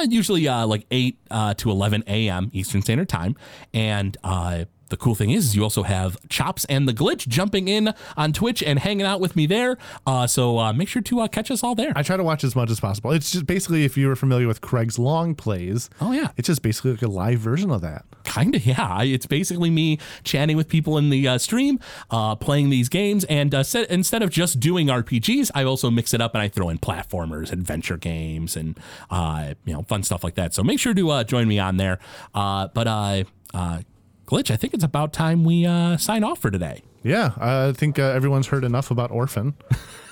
usually 0.08 0.46
uh, 0.46 0.66
like 0.66 0.86
8 0.90 1.18
uh, 1.30 1.54
to 1.54 1.70
11 1.70 2.04
a.m. 2.06 2.50
Eastern 2.52 2.82
Standard 2.82 3.08
Time. 3.08 3.34
And 3.72 4.16
uh, 4.22 4.66
the 4.88 4.96
cool 4.96 5.14
thing 5.14 5.30
is, 5.30 5.56
you 5.56 5.62
also 5.62 5.82
have 5.82 6.16
Chops 6.28 6.64
and 6.66 6.88
the 6.88 6.92
Glitch 6.94 7.26
jumping 7.28 7.68
in 7.68 7.92
on 8.16 8.32
Twitch 8.32 8.62
and 8.62 8.78
hanging 8.78 9.06
out 9.06 9.20
with 9.20 9.34
me 9.36 9.46
there. 9.46 9.78
Uh, 10.06 10.26
so 10.26 10.58
uh, 10.58 10.72
make 10.72 10.88
sure 10.88 11.02
to 11.02 11.20
uh, 11.20 11.28
catch 11.28 11.50
us 11.50 11.62
all 11.64 11.74
there. 11.74 11.92
I 11.96 12.02
try 12.02 12.16
to 12.16 12.22
watch 12.24 12.44
as 12.44 12.54
much 12.54 12.70
as 12.70 12.80
possible. 12.80 13.10
It's 13.12 13.30
just 13.32 13.46
basically 13.46 13.84
if 13.84 13.96
you 13.96 14.08
were 14.08 14.16
familiar 14.16 14.46
with 14.46 14.60
Craig's 14.60 14.98
long 14.98 15.34
plays. 15.34 15.90
Oh, 16.00 16.12
yeah. 16.12 16.28
it's 16.36 16.46
just 16.46 16.62
basically 16.62 16.92
like 16.92 17.02
a 17.02 17.08
live 17.08 17.40
version 17.40 17.70
of 17.70 17.80
that. 17.82 18.04
kind 18.24 18.54
of 18.54 18.66
yeah 18.66 18.86
I- 18.86 19.04
it's 19.04 19.26
basically 19.26 19.70
me 19.70 19.98
chatting 20.24 20.56
with 20.56 20.68
people 20.68 20.98
in 20.98 21.10
the 21.10 21.26
uh, 21.28 21.38
stream 21.38 21.78
uh, 22.10 22.34
playing 22.36 22.70
these 22.70 22.88
games 22.88 23.24
and 23.24 23.54
uh, 23.54 23.62
set, 23.62 23.88
instead 23.90 24.22
of 24.22 24.30
just 24.30 24.58
doing 24.60 24.88
rpgs 24.88 25.50
i 25.54 25.62
also 25.62 25.90
mix 25.90 26.12
it 26.12 26.20
up 26.20 26.34
and 26.34 26.42
i 26.42 26.48
throw 26.48 26.68
in 26.68 26.78
platformers 26.78 27.52
adventure 27.52 27.96
games 27.96 28.56
and 28.56 28.78
uh, 29.10 29.54
you 29.64 29.72
know 29.72 29.82
fun 29.82 30.02
stuff 30.02 30.24
like 30.24 30.34
that 30.34 30.52
so 30.54 30.62
make 30.64 30.80
sure 30.80 30.92
to 30.92 31.08
uh, 31.10 31.22
join 31.24 31.46
me 31.46 31.58
on 31.60 31.76
there 31.76 31.98
uh, 32.34 32.66
but 32.74 32.86
uh, 32.88 33.22
uh, 33.54 33.80
glitch 34.26 34.50
i 34.50 34.56
think 34.56 34.74
it's 34.74 34.84
about 34.84 35.12
time 35.12 35.44
we 35.44 35.64
uh, 35.66 35.96
sign 35.96 36.24
off 36.24 36.38
for 36.40 36.50
today 36.50 36.82
Yeah, 37.04 37.32
I 37.38 37.72
think 37.72 37.98
uh, 37.98 38.02
everyone's 38.02 38.48
heard 38.48 38.64
enough 38.64 38.90
about 38.90 39.10
Orphen 39.12 39.54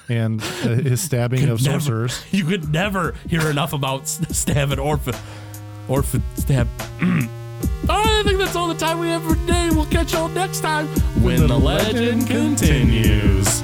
and 0.09 0.41
uh, 0.41 0.45
his 0.91 1.01
stabbing 1.03 1.43
of 1.49 1.61
Never- 1.63 1.81
sorcerers. 1.81 2.23
you 2.31 2.45
could 2.45 2.69
never 2.71 3.15
hear 3.29 3.49
enough 3.51 3.73
about 3.73 4.03
s- 4.03 4.21
stab 4.37 4.71
and 4.71 4.81
orphan 4.81 5.15
orphan 5.89 6.23
stab 6.37 6.69
I 7.89 8.23
think 8.25 8.39
that's 8.39 8.57
all 8.57 8.69
the 8.69 8.75
time 8.79 8.99
we 9.01 9.09
have 9.09 9.23
for 9.23 9.35
today. 9.35 9.69
We'll 9.71 9.87
catch 9.87 10.13
y'all 10.15 10.29
next 10.29 10.61
time 10.61 10.87
when 11.23 11.47
the 11.47 11.59
legend 11.59 12.27
continues. 12.27 13.63